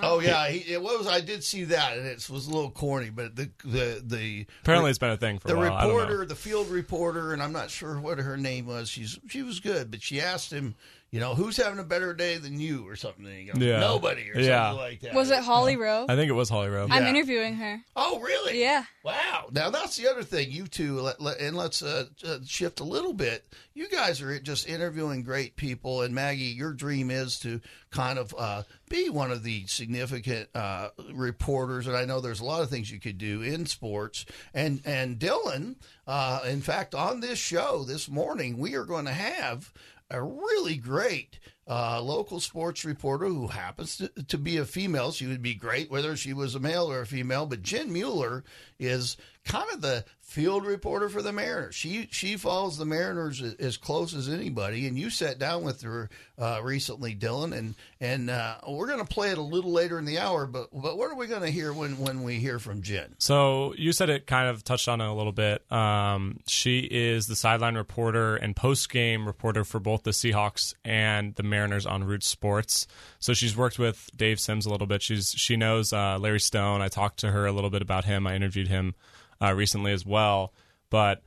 Oh 0.01 0.19
yeah, 0.19 0.47
he, 0.49 0.73
it 0.73 0.81
was. 0.81 1.07
I 1.07 1.21
did 1.21 1.43
see 1.43 1.65
that, 1.65 1.97
and 1.97 2.05
it 2.05 2.29
was 2.29 2.47
a 2.47 2.51
little 2.51 2.69
corny. 2.69 3.09
But 3.09 3.35
the 3.35 3.49
the 3.63 4.01
the 4.05 4.45
apparently 4.61 4.89
it's 4.89 4.99
been 4.99 5.11
a 5.11 5.17
thing 5.17 5.39
for 5.39 5.47
the 5.47 5.55
a 5.55 5.57
while. 5.57 5.73
I 5.73 5.81
don't 5.81 5.91
know. 5.91 5.97
reporter, 5.99 6.25
the 6.25 6.35
field 6.35 6.69
reporter, 6.69 7.33
and 7.33 7.41
I'm 7.41 7.51
not 7.53 7.69
sure 7.69 7.99
what 7.99 8.19
her 8.19 8.37
name 8.37 8.67
was. 8.67 8.89
She's 8.89 9.19
she 9.27 9.41
was 9.41 9.59
good, 9.59 9.91
but 9.91 10.01
she 10.01 10.21
asked 10.21 10.51
him, 10.51 10.75
you 11.11 11.19
know, 11.21 11.35
who's 11.35 11.55
having 11.57 11.79
a 11.79 11.83
better 11.83 12.13
day 12.13 12.37
than 12.37 12.59
you 12.59 12.87
or 12.87 12.95
something. 12.97 13.25
You 13.25 13.53
go, 13.53 13.59
Yeah. 13.59 13.79
Nobody 13.79 14.29
or 14.29 14.39
Yeah. 14.39 14.69
something 14.71 14.81
like 14.83 14.99
that. 15.01 15.13
Was 15.13 15.31
it 15.31 15.43
Holly 15.43 15.77
Rowe? 15.77 16.05
I 16.09 16.15
think 16.15 16.29
it 16.29 16.33
was 16.33 16.49
Holly 16.49 16.67
Rowe. 16.69 16.87
I'm 16.89 17.05
interviewing 17.05 17.55
her. 17.55 17.81
Oh, 17.95 18.19
really? 18.19 18.59
Yeah. 18.59 18.83
Wow. 19.03 19.47
Now 19.51 19.69
that's 19.69 19.95
the 19.95 20.09
other 20.09 20.23
thing. 20.23 20.51
You 20.51 20.67
two, 20.67 20.99
let, 20.99 21.21
let, 21.21 21.39
and 21.39 21.55
let's 21.55 21.81
uh, 21.81 22.05
uh, 22.25 22.39
shift 22.45 22.81
a 22.81 22.83
little 22.83 23.13
bit. 23.13 23.45
You 23.73 23.87
guys 23.87 24.21
are 24.21 24.37
just 24.39 24.67
interviewing 24.67 25.21
great 25.23 25.55
people, 25.55 26.01
and 26.01 26.13
Maggie, 26.13 26.45
your 26.45 26.73
dream 26.73 27.09
is 27.11 27.39
to 27.39 27.61
kind 27.91 28.19
of 28.19 28.33
uh, 28.37 28.63
be 28.89 29.07
one 29.09 29.31
of 29.31 29.43
the 29.43 29.65
significant 29.67 30.49
uh, 30.55 30.89
reporters. 31.13 31.87
And 31.87 31.95
I 31.95 32.05
know 32.05 32.19
there's 32.19 32.39
a 32.41 32.45
lot 32.45 32.61
of 32.63 32.69
things 32.69 32.91
you 32.91 32.99
could 32.99 33.17
do 33.17 33.41
in 33.41 33.65
sports. 33.65 34.25
And 34.53 34.81
and 34.83 35.19
Dylan, 35.19 35.75
uh, 36.05 36.41
in 36.47 36.61
fact, 36.61 36.95
on 36.95 37.19
this 37.19 37.39
show 37.39 37.83
this 37.83 38.09
morning, 38.09 38.57
we 38.57 38.75
are 38.75 38.85
going 38.85 39.05
to 39.05 39.13
have 39.13 39.71
a 40.09 40.21
really 40.21 40.75
great 40.75 41.39
uh, 41.69 42.01
local 42.01 42.39
sports 42.39 42.85
reporter 42.85 43.27
who 43.27 43.47
happens 43.47 43.97
to, 43.97 44.07
to 44.23 44.37
be 44.37 44.57
a 44.57 44.65
female. 44.65 45.11
She 45.11 45.27
would 45.27 45.41
be 45.41 45.53
great 45.53 45.91
whether 45.91 46.15
she 46.15 46.33
was 46.33 46.55
a 46.55 46.59
male 46.59 46.89
or 46.91 47.01
a 47.01 47.05
female. 47.05 47.45
But 47.45 47.61
Jen 47.61 47.91
Mueller 47.91 48.43
is 48.79 49.17
kind 49.43 49.67
of 49.73 49.81
the 49.81 50.05
field 50.27 50.65
reporter 50.65 51.07
for 51.07 51.21
the 51.21 51.31
Mariners. 51.31 51.73
She 51.73 52.09
she 52.11 52.35
follows 52.35 52.77
the 52.77 52.85
Mariners 52.85 53.41
as 53.41 53.77
close 53.77 54.13
as 54.13 54.27
anybody. 54.27 54.85
And 54.85 54.99
you 54.99 55.09
sat 55.09 55.39
down 55.39 55.63
with 55.63 55.81
her 55.83 56.09
uh, 56.37 56.59
recently, 56.61 57.15
Dylan, 57.15 57.57
and 57.57 57.75
and 58.01 58.29
uh, 58.29 58.57
we're 58.67 58.87
going 58.87 58.99
to 58.99 59.05
play 59.05 59.31
it 59.31 59.37
a 59.37 59.41
little 59.41 59.71
later 59.71 59.97
in 59.97 60.03
the 60.03 60.19
hour. 60.19 60.45
But 60.45 60.67
but 60.73 60.97
what 60.97 61.09
are 61.09 61.15
we 61.15 61.27
going 61.27 61.43
to 61.43 61.49
hear 61.49 61.71
when 61.71 61.97
when 61.97 62.23
we 62.23 62.35
hear 62.35 62.59
from 62.59 62.81
Jen? 62.81 63.15
So 63.19 63.73
you 63.77 63.93
said 63.93 64.09
it 64.09 64.27
kind 64.27 64.49
of 64.49 64.65
touched 64.65 64.89
on 64.89 64.99
it 64.99 65.07
a 65.07 65.13
little 65.13 65.31
bit. 65.31 65.69
Um, 65.71 66.41
she 66.45 66.79
is 66.79 67.27
the 67.27 67.35
sideline 67.35 67.75
reporter 67.75 68.35
and 68.35 68.53
post 68.53 68.89
game 68.89 69.25
reporter 69.25 69.63
for 69.63 69.79
both 69.79 70.03
the 70.03 70.11
Seahawks 70.11 70.73
and 70.83 71.35
the 71.35 71.43
Mariners 71.43 71.85
on 71.85 72.03
Root 72.03 72.23
Sports. 72.23 72.85
So 73.19 73.33
she's 73.33 73.55
worked 73.55 73.79
with 73.79 74.09
Dave 74.15 74.41
Sims 74.41 74.65
a 74.65 74.69
little 74.69 74.87
bit. 74.87 75.01
She's 75.01 75.31
she 75.31 75.55
knows 75.55 75.93
uh, 75.93 76.19
Larry 76.19 76.41
Stone. 76.41 76.81
I 76.81 76.89
talked 76.89 77.19
to 77.19 77.31
her 77.31 77.45
a 77.45 77.53
little 77.53 77.69
bit 77.69 77.81
about 77.81 78.03
him. 78.03 78.27
I 78.27 78.35
interviewed 78.35 78.67
him 78.67 78.93
uh, 79.41 79.53
recently 79.53 79.91
as 79.91 80.05
well, 80.05 80.53
but 80.89 81.21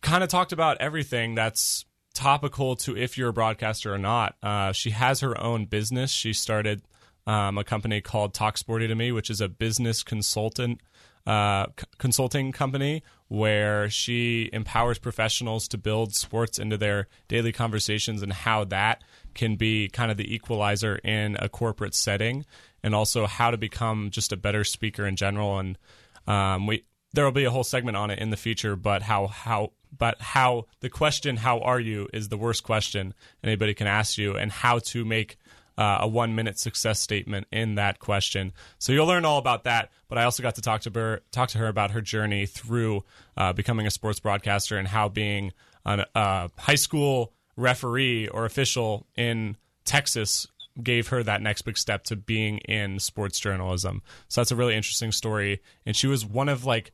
kind 0.00 0.22
of 0.22 0.28
talked 0.28 0.52
about 0.52 0.78
everything 0.80 1.34
that's 1.34 1.84
topical 2.14 2.76
to 2.76 2.96
if 2.96 3.16
you're 3.16 3.28
a 3.28 3.32
broadcaster 3.32 3.92
or 3.92 3.98
not. 3.98 4.34
Uh, 4.42 4.72
she 4.72 4.90
has 4.90 5.20
her 5.20 5.40
own 5.40 5.66
business. 5.66 6.10
She 6.10 6.32
started 6.32 6.82
um, 7.26 7.58
a 7.58 7.64
company 7.64 8.00
called 8.00 8.34
Talk 8.34 8.58
Sporty 8.58 8.88
to 8.88 8.94
Me, 8.94 9.12
which 9.12 9.30
is 9.30 9.40
a 9.40 9.48
business 9.48 10.02
consultant 10.02 10.80
uh, 11.26 11.66
c- 11.78 11.86
consulting 11.98 12.50
company 12.50 13.02
where 13.28 13.88
she 13.90 14.50
empowers 14.52 14.98
professionals 14.98 15.68
to 15.68 15.78
build 15.78 16.14
sports 16.14 16.58
into 16.58 16.76
their 16.76 17.06
daily 17.28 17.52
conversations 17.52 18.22
and 18.22 18.32
how 18.32 18.64
that 18.64 19.04
can 19.34 19.54
be 19.54 19.88
kind 19.88 20.10
of 20.10 20.16
the 20.16 20.34
equalizer 20.34 20.96
in 20.96 21.36
a 21.38 21.48
corporate 21.48 21.94
setting, 21.94 22.44
and 22.82 22.94
also 22.94 23.26
how 23.26 23.50
to 23.50 23.56
become 23.56 24.10
just 24.10 24.32
a 24.32 24.36
better 24.36 24.64
speaker 24.64 25.06
in 25.06 25.14
general. 25.14 25.58
And 25.58 25.78
um, 26.26 26.66
we 26.66 26.84
there 27.12 27.24
will 27.24 27.32
be 27.32 27.44
a 27.44 27.50
whole 27.50 27.64
segment 27.64 27.96
on 27.96 28.10
it 28.10 28.18
in 28.18 28.30
the 28.30 28.36
future, 28.36 28.76
but 28.76 29.02
how 29.02 29.26
how 29.26 29.72
but 29.96 30.20
how 30.20 30.66
the 30.80 30.88
question 30.88 31.36
"How 31.36 31.60
are 31.60 31.80
you?" 31.80 32.08
is 32.12 32.28
the 32.28 32.36
worst 32.36 32.62
question 32.62 33.14
anybody 33.42 33.74
can 33.74 33.86
ask 33.86 34.18
you, 34.18 34.36
and 34.36 34.52
how 34.52 34.78
to 34.78 35.04
make 35.04 35.36
uh, 35.76 35.98
a 36.00 36.08
one 36.08 36.34
minute 36.34 36.58
success 36.58 37.00
statement 37.00 37.46
in 37.50 37.74
that 37.76 37.98
question. 37.98 38.52
So 38.78 38.92
you'll 38.92 39.06
learn 39.06 39.24
all 39.24 39.38
about 39.38 39.64
that. 39.64 39.90
But 40.08 40.18
I 40.18 40.24
also 40.24 40.42
got 40.42 40.56
to 40.56 40.62
talk 40.62 40.82
to 40.82 40.90
her 40.94 41.22
talk 41.32 41.48
to 41.50 41.58
her 41.58 41.68
about 41.68 41.92
her 41.92 42.00
journey 42.00 42.46
through 42.46 43.04
uh, 43.36 43.52
becoming 43.52 43.86
a 43.86 43.90
sports 43.90 44.20
broadcaster 44.20 44.76
and 44.76 44.86
how 44.86 45.08
being 45.08 45.52
a 45.84 46.06
uh, 46.14 46.48
high 46.58 46.74
school 46.74 47.32
referee 47.56 48.28
or 48.28 48.44
official 48.44 49.06
in 49.16 49.56
Texas 49.84 50.46
gave 50.82 51.08
her 51.08 51.22
that 51.22 51.42
next 51.42 51.62
big 51.62 51.76
step 51.76 52.04
to 52.04 52.16
being 52.16 52.58
in 52.58 52.98
sports 52.98 53.38
journalism. 53.40 54.02
So 54.28 54.40
that's 54.40 54.50
a 54.50 54.56
really 54.56 54.76
interesting 54.76 55.12
story. 55.12 55.60
And 55.84 55.96
she 55.96 56.06
was 56.06 56.24
one 56.24 56.48
of 56.48 56.64
like, 56.64 56.92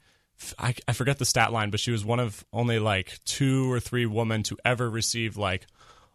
I, 0.58 0.74
I 0.86 0.92
forget 0.92 1.18
the 1.18 1.24
stat 1.24 1.52
line, 1.52 1.70
but 1.70 1.80
she 1.80 1.90
was 1.90 2.04
one 2.04 2.20
of 2.20 2.44
only 2.52 2.78
like 2.78 3.18
two 3.24 3.70
or 3.72 3.80
three 3.80 4.06
women 4.06 4.42
to 4.44 4.56
ever 4.64 4.88
receive 4.90 5.36
like 5.36 5.66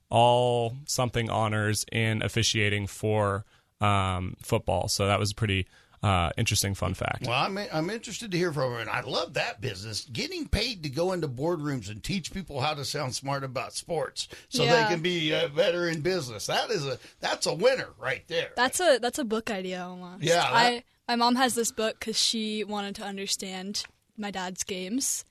all 0.09 0.75
something 0.85 1.29
honors 1.29 1.85
in 1.91 2.21
officiating 2.21 2.87
for 2.87 3.45
um, 3.79 4.35
football. 4.41 4.87
So 4.87 5.07
that 5.07 5.19
was 5.19 5.33
pretty 5.33 5.67
uh, 6.03 6.31
interesting 6.37 6.73
fun 6.73 6.93
fact. 6.95 7.27
Well, 7.27 7.37
I'm 7.39 7.57
I'm 7.71 7.89
interested 7.89 8.31
to 8.31 8.37
hear 8.37 8.51
from 8.51 8.73
her, 8.73 8.79
and 8.79 8.89
I 8.89 9.01
love 9.01 9.33
that 9.35 9.61
business. 9.61 10.05
Getting 10.11 10.47
paid 10.47 10.83
to 10.83 10.89
go 10.89 11.11
into 11.13 11.27
boardrooms 11.27 11.89
and 11.89 12.03
teach 12.03 12.33
people 12.33 12.59
how 12.61 12.73
to 12.73 12.83
sound 12.85 13.13
smart 13.15 13.43
about 13.43 13.73
sports, 13.73 14.27
so 14.49 14.63
Yeah. 14.63 14.83
they 14.83 14.93
can 14.93 15.01
be 15.01 15.33
uh, 15.33 15.49
better 15.49 15.87
in 15.87 16.01
business. 16.01 16.47
That 16.47 16.71
is 16.71 16.85
a 16.87 16.97
that's 17.19 17.45
a 17.45 17.53
winner 17.53 17.89
right 17.99 18.23
there. 18.27 18.49
That's 18.55 18.79
a 18.79 18.97
that's 18.99 19.19
a 19.19 19.23
book 19.25 19.51
idea 19.51 19.83
almost. 19.83 20.23
Yeah, 20.23 20.35
that- 20.41 20.53
I 20.53 20.83
my 21.07 21.15
mom 21.17 21.35
has 21.35 21.53
this 21.55 21.71
book 21.71 21.99
because 21.99 22.17
she 22.19 22.63
wanted 22.63 22.95
to 22.95 23.03
understand 23.03 23.83
my 24.17 24.31
dad's 24.31 24.63
games. 24.63 25.23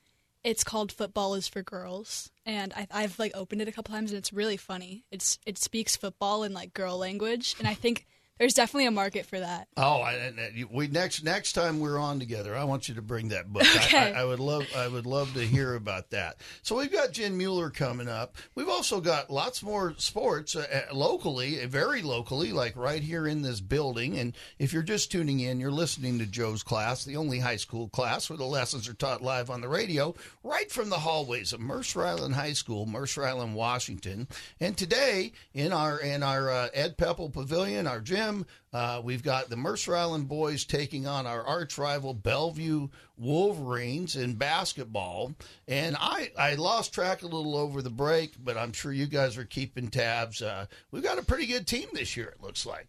It's 0.45 0.65
called 0.65 0.91
Football 0.93 1.35
is 1.35 1.49
for 1.49 1.63
Girls, 1.63 2.31
and 2.47 2.73
I, 2.75 2.87
I've 2.91 3.19
like 3.19 3.33
opened 3.35 3.61
it 3.61 3.69
a 3.69 3.73
couple 3.73 3.93
times, 3.93 4.11
and 4.13 4.19
it's 4.19 4.33
really 4.33 4.57
funny. 4.57 5.05
It's 5.11 5.39
it 5.45 5.59
speaks 5.59 5.97
football 5.97 6.45
in 6.45 6.53
like 6.55 6.73
girl 6.75 6.97
language, 6.97 7.57
and 7.59 7.67
I 7.69 7.75
think 7.75 8.07
there's 8.41 8.55
definitely 8.55 8.87
a 8.87 8.91
market 8.91 9.27
for 9.27 9.39
that. 9.39 9.69
Oh, 9.77 10.01
I, 10.01 10.33
we 10.73 10.89
next 10.89 11.23
next 11.23 11.53
time 11.53 11.79
we're 11.79 11.99
on 11.99 12.19
together, 12.19 12.57
I 12.57 12.65
want 12.65 12.89
you 12.89 12.95
to 12.95 13.03
bring 13.03 13.29
that 13.29 13.53
book. 13.53 13.67
Okay. 13.77 14.15
I, 14.15 14.23
I, 14.23 14.25
would 14.25 14.41
love 14.41 14.67
I 14.75 14.89
would 14.89 15.05
love 15.05 15.35
to 15.35 15.41
hear 15.41 15.75
about 15.75 16.11
that. 16.11 16.41
So 16.63 16.77
we've 16.77 16.91
got 16.91 17.13
Jen 17.13 17.37
Mueller 17.37 17.69
coming 17.69 18.09
up. 18.09 18.37
We've 18.55 18.69
also 18.69 19.01
got 19.01 19.29
lots 19.29 19.63
more 19.63 19.95
sports 19.99 20.57
uh, 20.57 20.67
uh, 20.73 20.95
locally, 20.95 21.63
uh, 21.63 21.67
very 21.67 22.01
locally, 22.01 22.53
like 22.53 22.77
right 22.77 23.03
here 23.03 23.27
in 23.27 23.43
this 23.43 23.61
building. 23.61 24.19
And 24.19 24.35
if 24.59 24.73
you're 24.73 24.83
just 24.83 25.13
tuning 25.13 25.41
in, 25.41 25.61
you're 25.61 25.71
listening 25.71 26.19
to 26.19 26.27
Joe's 26.27 26.63
class, 26.63 27.05
the 27.05 27.17
only 27.17 27.41
high 27.41 27.57
school 27.57 27.89
class 27.89 28.31
where 28.31 28.39
the 28.39 28.45
lessons 28.45 28.89
are 28.89 28.95
taught 28.95 29.23
live 29.23 29.51
on 29.51 29.61
the 29.61 29.69
radio, 29.69 30.15
right 30.43 30.71
from 30.71 30.89
the 30.89 31.01
hallways 31.01 31.53
of 31.53 31.61
Mercer 31.61 32.05
Island 32.05 32.37
High 32.37 32.55
School, 32.55 32.87
Mercer 32.87 33.25
Island, 33.25 33.55
Washington. 33.55 34.29
And 34.61 34.79
today 34.79 35.33
in 35.53 35.75
our 35.75 35.99
in 35.99 36.23
our 36.23 36.51
uh, 36.51 36.69
Ed 36.73 36.97
Pepple 36.97 37.29
Pavilion, 37.29 37.87
our 37.87 38.01
gym. 38.01 38.30
Uh, 38.73 39.01
we've 39.03 39.23
got 39.23 39.51
the 39.51 39.57
Mercer 39.57 39.97
Island 39.97 40.29
boys 40.29 40.65
taking 40.65 41.07
on 41.07 41.27
our 41.27 41.43
arch 41.45 41.79
rival 41.79 42.15
Bellevue 42.15 42.89
Wolverines 43.17 44.17
in 44.17 44.35
basketball. 44.35 45.35
And 45.69 45.97
I, 45.99 46.31
I 46.39 46.55
lost 46.55 46.95
track 46.95 47.23
a 47.23 47.27
little 47.27 47.57
over 47.57 47.83
the 47.83 47.91
break, 47.91 48.35
but 48.43 48.57
I'm 48.57 48.73
sure 48.73 48.93
you 48.93 49.07
guys 49.07 49.37
are 49.37 49.45
keeping 49.45 49.89
tabs. 49.89 50.43
Uh, 50.43 50.67
we've 50.91 51.03
got 51.03 51.19
a 51.19 51.25
pretty 51.25 51.47
good 51.47 51.67
team 51.67 51.89
this 51.93 52.17
year, 52.17 52.27
it 52.27 52.43
looks 52.43 52.65
like. 52.65 52.87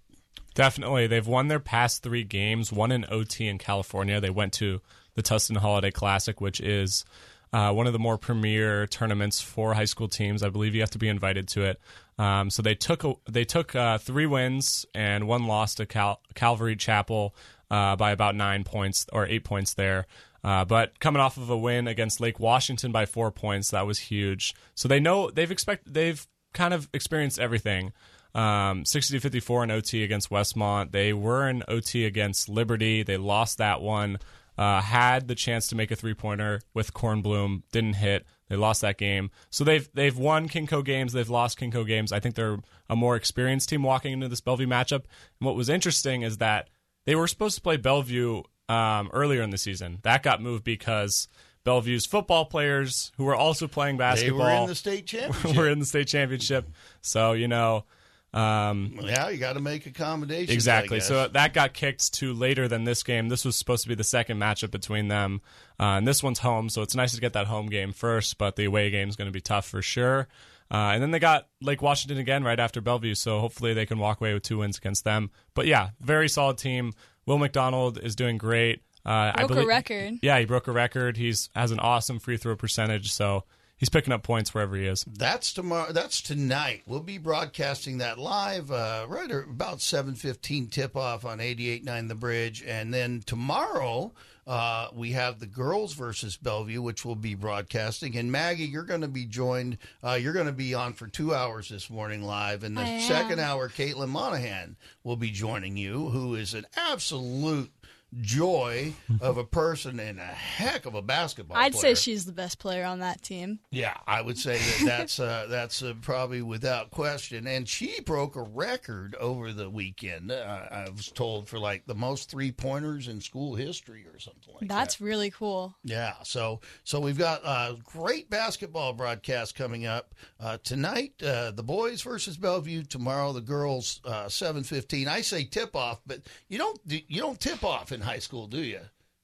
Definitely. 0.54 1.08
They've 1.08 1.26
won 1.26 1.48
their 1.48 1.60
past 1.60 2.04
three 2.04 2.24
games, 2.24 2.72
one 2.72 2.92
in 2.92 3.06
OT 3.10 3.48
in 3.48 3.58
California. 3.58 4.20
They 4.20 4.30
went 4.30 4.54
to 4.54 4.82
the 5.16 5.24
Tustin 5.24 5.58
Holiday 5.58 5.92
Classic, 5.92 6.42
which 6.42 6.60
is 6.60 7.06
uh, 7.54 7.72
one 7.72 7.88
of 7.88 7.94
the 7.94 8.00
more 8.00 8.18
premier 8.18 8.88
tournaments 8.88 9.42
for 9.42 9.74
high 9.74 9.86
school 9.86 10.08
teams. 10.08 10.44
I 10.44 10.50
believe 10.50 10.74
you 10.76 10.82
have 10.82 10.92
to 10.92 10.98
be 10.98 11.10
invited 11.10 11.48
to 11.50 11.64
it. 11.64 11.80
Um, 12.22 12.52
so 12.52 12.62
they 12.62 12.76
took 12.76 13.04
a, 13.04 13.16
they 13.28 13.46
took 13.46 13.76
uh, 13.76 13.98
three 13.98 14.28
wins 14.28 14.86
and 14.94 15.28
one 15.28 15.48
loss 15.48 15.74
to 15.76 15.88
Cal- 15.88 16.22
Calvary 16.36 16.76
Chapel 16.76 17.36
uh, 17.72 17.96
by 17.96 18.12
about 18.12 18.36
nine 18.36 18.64
points 18.64 19.08
or 19.12 19.26
eight 19.26 19.44
points 19.44 19.74
there. 19.74 20.06
Uh, 20.44 20.64
but 20.64 21.00
coming 21.00 21.20
off 21.20 21.38
of 21.38 21.50
a 21.50 21.58
win 21.58 21.88
against 21.88 22.22
Lake 22.22 22.40
Washington 22.40 22.92
by 22.92 23.08
four 23.08 23.32
points, 23.32 23.72
that 23.72 23.88
was 23.88 23.98
huge. 23.98 24.54
So 24.76 24.88
they 24.88 25.00
know 25.00 25.32
they've 25.32 25.50
expect 25.50 25.92
they've 25.92 26.28
kind 26.54 26.76
of 26.76 26.88
experienced 26.94 27.40
everything. 27.40 27.92
Um, 28.36 28.86
60 28.86 29.18
to 29.18 29.20
54 29.20 29.64
in 29.64 29.72
OT 29.72 30.04
against 30.04 30.30
Westmont. 30.30 30.92
They 30.92 31.14
were 31.14 31.50
in 31.50 31.64
OT 31.68 32.06
against 32.06 32.48
Liberty. 32.48 33.02
They 33.02 33.18
lost 33.18 33.58
that 33.58 33.82
one. 33.82 34.20
Uh, 34.60 34.80
had 34.80 35.28
the 35.28 35.34
chance 35.34 35.66
to 35.68 35.76
make 35.76 35.90
a 35.90 35.96
three 35.96 36.14
pointer 36.14 36.62
with 36.76 36.94
Kornblum, 36.94 37.64
didn't 37.72 37.96
hit. 37.96 38.28
They 38.52 38.58
lost 38.58 38.82
that 38.82 38.98
game. 38.98 39.32
So 39.50 39.64
they've 39.64 39.90
they've 39.94 40.18
won 40.18 40.50
Kinko 40.50 40.84
games. 40.84 41.14
They've 41.14 41.30
lost 41.30 41.58
Kinko 41.58 41.88
games. 41.88 42.12
I 42.12 42.20
think 42.20 42.36
they're 42.36 42.58
a 42.90 42.98
more 42.98 43.16
experienced 43.16 43.70
team 43.70 43.82
walking 43.82 44.12
into 44.12 44.28
this 44.28 44.42
Bellevue 44.42 44.68
matchup. 44.68 45.06
And 45.40 45.46
what 45.46 45.56
was 45.56 45.70
interesting 45.70 46.24
is 46.24 46.40
that 46.40 46.70
they 47.06 47.16
were 47.16 47.28
supposed 47.28 47.56
to 47.56 47.62
play 47.62 47.78
Bellevue 47.78 48.44
um, 48.68 49.10
earlier 49.14 49.42
in 49.42 49.52
the 49.52 49.58
season. 49.58 50.00
That 50.02 50.22
got 50.22 50.42
moved 50.42 50.66
because 50.66 51.30
Bellevue's 51.64 52.06
football 52.06 52.44
players, 52.44 53.14
who 53.16 53.24
were 53.24 53.38
also 53.38 53.70
playing 53.70 53.96
They 53.96 54.02
basketball, 54.04 54.40
were 54.46 54.62
in 54.64 54.68
the 54.68 54.76
state 54.76 55.06
championship. 55.06 55.56
were 55.56 55.70
in 55.70 55.80
the 55.80 55.86
state 55.86 56.10
championship. 56.10 56.70
So 57.00 57.32
you 57.32 57.48
know, 57.48 57.86
um, 58.34 58.98
yeah, 59.02 59.30
you 59.30 59.38
got 59.38 59.54
to 59.54 59.60
make 59.60 59.86
accommodations. 59.86 60.50
I 60.50 60.54
exactly. 60.54 60.98
guess. 61.00 61.08
So 61.08 61.28
that 61.28 61.54
got 61.54 61.74
kicked 61.74 62.14
to 62.16 62.34
later 62.34 62.68
than 62.68 62.86
this 62.86 63.04
game. 63.04 63.30
This 63.30 63.44
was 63.44 63.58
supposed 63.58 63.84
to 63.84 63.90
be 63.90 63.96
the 63.96 64.04
second 64.04 64.40
matchup 64.40 64.72
between 64.72 65.10
them, 65.10 65.42
uh, 65.80 65.98
and 65.98 66.08
this 66.08 66.24
one's 66.24 66.40
home. 66.40 66.70
So 66.70 66.82
it's 66.82 66.96
nice 66.96 67.14
to 67.14 67.22
get 67.22 67.34
that 67.34 67.48
home 67.48 67.68
game 67.68 67.92
first, 67.92 68.38
but 68.38 68.56
the 68.56 68.66
away 68.66 68.90
game 68.90 69.10
is 69.10 69.16
going 69.16 69.28
to 69.28 69.34
be 69.34 69.42
tough 69.42 69.66
for 69.66 69.82
sure. 69.82 70.28
Uh, 70.72 70.92
and 70.94 71.04
then 71.04 71.12
they 71.12 71.20
got 71.20 71.50
Lake 71.62 71.82
Washington 71.82 72.18
again 72.18 72.46
right 72.46 72.60
after 72.60 72.80
Bellevue, 72.80 73.16
so 73.16 73.42
hopefully 73.42 73.74
they 73.74 73.86
can 73.86 74.00
walk 74.00 74.22
away 74.22 74.34
with 74.34 74.44
two 74.44 74.60
wins 74.60 74.78
against 74.78 75.04
them. 75.04 75.30
But 75.54 75.66
yeah, 75.66 75.90
very 76.00 76.30
solid 76.30 76.58
team. 76.58 76.94
Will 77.26 77.38
McDonald 77.38 78.00
is 78.02 78.16
doing 78.16 78.38
great. 78.38 78.82
Uh, 79.06 79.34
I 79.36 79.46
Broke 79.46 79.64
a 79.64 79.66
record. 79.66 80.14
Yeah, 80.22 80.40
he 80.40 80.46
broke 80.46 80.68
a 80.68 80.72
record. 80.72 81.18
He's 81.18 81.50
has 81.56 81.72
an 81.72 81.80
awesome 81.80 82.20
free 82.20 82.38
throw 82.38 82.56
percentage, 82.56 83.12
so 83.12 83.44
he's 83.82 83.90
picking 83.90 84.14
up 84.14 84.24
points 84.24 84.54
wherever 84.54 84.78
he 84.78 84.86
is. 84.86 85.04
That's 85.06 85.52
tomorrow. 85.52 85.92
That's 85.92 86.22
tonight. 86.22 86.84
We'll 86.86 87.02
be 87.02 87.18
broadcasting 87.18 87.98
that 87.98 88.18
live 88.18 88.72
uh, 88.72 89.06
right 89.10 89.30
about 89.30 89.82
seven 89.82 90.16
fifteen 90.16 90.68
tip 90.68 90.96
off 90.96 91.26
on 91.26 91.40
88.9 91.40 92.08
The 92.08 92.16
Bridge, 92.16 92.64
and 92.66 92.94
then 92.94 93.22
tomorrow 93.26 94.14
uh, 94.48 94.88
we 94.94 95.12
have 95.12 95.40
the 95.40 95.46
girls 95.48 95.94
versus 95.94 96.38
Bellevue, 96.38 96.82
which 96.82 97.04
we'll 97.06 97.16
be 97.16 97.36
broadcasting. 97.36 98.16
And 98.18 98.32
Maggie, 98.32 98.66
you're 98.66 98.84
going 98.84 99.02
to 99.02 99.08
be 99.08 99.26
joined. 99.26 99.78
Uh, 100.04 100.14
you're 100.14 100.34
going 100.34 100.46
to 100.48 100.52
be 100.52 100.74
on 100.74 100.94
for 100.94 101.08
two 101.08 101.34
hours 101.34 101.70
this 101.70 101.90
morning 101.90 102.24
live, 102.24 102.64
and 102.64 102.78
the 102.78 102.82
I 102.82 102.88
am. 102.88 103.02
second 103.02 103.40
hour, 103.40 103.68
Caitlin 103.70 104.10
Monahan 104.10 104.78
will 105.04 105.16
be 105.18 105.32
joining 105.32 105.76
you, 105.78 106.10
who 106.10 106.36
is 106.36 106.54
an 106.54 106.66
absolute 106.76 107.72
joy 108.20 108.94
of 109.22 109.38
a 109.38 109.44
person 109.44 110.00
and 110.00 110.20
a 110.20 110.24
heck 110.24 110.86
of 110.86 110.96
a 110.96 111.02
basketball 111.02 111.56
game. 111.56 111.64
I'd 111.66 111.72
player. 111.74 111.96
say 111.96 112.02
she's 112.02 112.26
the 112.26 112.34
best 112.34 112.60
player 112.60 112.84
on 112.84 113.00
that 113.00 113.22
team. 113.22 113.60
Yeah, 113.70 113.96
I 114.06 114.22
would 114.22 114.38
say 114.38 114.58
that 114.58 114.86
that's 114.86 115.20
uh, 115.20 115.48
that's 115.50 115.82
uh, 115.82 115.94
probably 116.02 116.42
without 116.42 116.92
question. 116.92 117.48
And 117.48 117.68
she 117.68 118.02
broke 118.02 118.36
a 118.36 118.42
record 118.42 119.16
over 119.16 119.54
the 119.54 119.70
weekend. 119.70 120.32
Uh, 120.32 120.66
I 120.70 120.90
was 120.90 121.08
told 121.08 121.48
for 121.48 121.58
like 121.58 121.86
the 121.86 121.96
most 121.96 122.30
three 122.30 122.52
pointers 122.52 123.08
in 123.08 123.22
school 123.22 123.56
history 123.56 124.06
or 124.14 124.20
something 124.20 124.54
like 124.54 124.62
That's 124.62 124.70
that. 124.70 124.80
That's 124.82 125.02
really 125.02 125.32
cool. 125.32 125.76
Yeah, 125.84 126.16
so 126.24 126.60
so 126.84 127.00
we've 127.00 127.18
got 127.18 127.42
a 127.46 127.78
great 127.84 128.30
basketball 128.30 128.94
broadcast 128.94 129.56
coming 129.56 129.86
up 129.86 130.14
uh, 130.40 130.58
tonight. 130.64 131.14
Uh, 131.24 131.52
the 131.52 131.64
boys 131.64 132.02
versus 132.02 132.36
Bellevue 132.36 132.84
tomorrow. 132.84 133.32
The 133.32 133.42
girls 133.42 134.02
uh, 134.04 134.28
seven 134.28 134.64
fifteen. 134.64 135.08
I 135.08 135.22
say 135.22 135.46
tip 135.46 135.76
off, 135.76 136.02
but 136.06 136.22
you 136.50 136.58
don't 136.58 136.80
you 136.86 137.22
don't 137.22 137.40
tip 137.40 137.64
off 137.64 137.92
in 137.92 138.01
high 138.02 138.20
school, 138.20 138.48
do 138.48 138.62
you? 138.62 138.80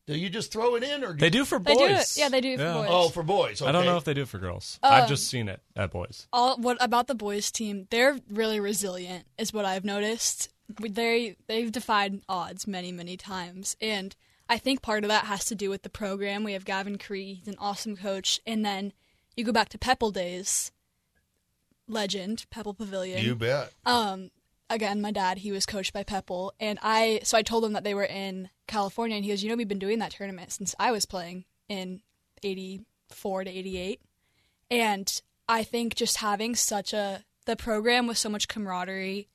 Do 0.06 0.18
you 0.18 0.30
just 0.30 0.54
throw 0.54 0.76
it 0.76 0.84
in, 0.84 1.04
or 1.04 1.12
do 1.12 1.20
They 1.20 1.26
you, 1.26 1.32
do 1.32 1.46
for 1.46 1.60
They 1.60 1.74
boys. 1.74 1.80
do 1.90 1.94
it. 1.96 2.18
Yeah, 2.18 2.30
they 2.30 2.40
do 2.40 2.54
it 2.54 2.58
for 2.60 2.74
boys. 2.74 2.88
Oh, 2.90 3.10
for 3.10 3.24
boys. 3.24 3.62
I 3.62 3.74
don't 3.74 3.84
know 3.86 3.98
if 3.98 4.06
they 4.06 4.14
do 4.14 4.22
it 4.22 4.30
for 4.30 4.38
girls. 4.40 4.80
Um, 4.82 4.94
I've 4.94 5.10
just 5.10 5.28
seen 5.28 5.50
it 5.50 5.60
at 5.76 5.92
boys. 5.92 6.28
all 6.32 6.56
what 6.58 6.78
about 6.80 7.08
the 7.08 7.16
boys 7.16 7.52
team 7.52 7.88
they're 7.90 8.18
really 8.30 8.60
resilient 8.60 9.26
is 9.38 9.52
what 9.54 9.66
i've 9.66 9.84
noticed 9.84 10.50
they 10.80 11.36
they've 11.48 11.72
defied 11.72 12.22
odds 12.30 12.66
many 12.68 12.92
many 12.92 13.16
times 13.18 13.76
and 13.82 14.16
i 14.50 14.58
think 14.58 14.82
part 14.82 15.04
of 15.04 15.10
that 15.10 15.26
has 15.26 15.44
to 15.46 15.56
do 15.56 15.70
with 15.70 15.84
the 15.84 15.90
program 15.90 16.44
we 16.44 16.54
have 16.54 16.64
gavin 16.66 16.98
cree 16.98 17.34
he's 17.36 17.48
an 17.48 17.56
awesome 17.60 17.96
coach 17.98 18.40
and 18.48 18.66
then 18.66 18.92
you 19.36 19.44
go 19.44 19.52
back 19.52 19.70
to 19.70 19.78
pepple 19.78 20.12
days 20.12 20.72
legend 21.88 22.46
pepple 22.50 22.74
pavilion 22.74 23.24
You 23.24 23.36
bet. 23.36 23.72
um 23.86 24.32
again 24.70 25.02
my 25.02 25.12
dad 25.12 25.40
he 25.40 25.52
was 25.52 25.66
coached 25.66 25.94
by 25.94 26.04
pepple 26.04 26.54
and 26.60 26.78
i 26.82 27.20
so 27.24 27.38
i 27.38 27.42
told 27.42 27.64
him 27.64 27.74
that 27.74 27.84
they 27.84 27.94
were 27.94 28.04
in 28.04 28.50
california 28.68 29.16
and 29.16 29.26
he 29.26 29.32
goes 29.32 29.44
you 29.44 29.50
know 29.50 29.56
we've 29.56 29.68
been 29.68 29.80
doing 29.80 30.00
that 30.00 30.12
tournament 30.12 30.52
since 30.52 30.76
i 30.80 30.92
was 30.92 31.06
playing 31.06 31.46
in 31.70 32.02
84 32.44 33.46
to 33.46 33.50
88 33.50 34.02
and 34.70 35.22
i 35.48 35.64
think 35.64 35.96
just 35.96 36.18
having 36.18 36.56
such 36.56 36.94
a 36.94 37.24
the 37.46 37.56
program 37.56 38.08
with 38.08 38.18
so 38.18 38.30
much 38.30 38.48
camaraderie 38.48 39.30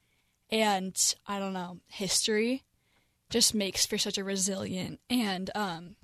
and 0.51 1.15
i 1.27 1.39
don't 1.39 1.55
know 1.55 1.79
history 1.87 2.63
just 3.31 3.55
makes 3.55 3.87
for 3.87 3.97
such 3.97 4.19
a 4.19 4.25
resilient 4.25 5.01
and 5.09 5.51
um 5.55 5.97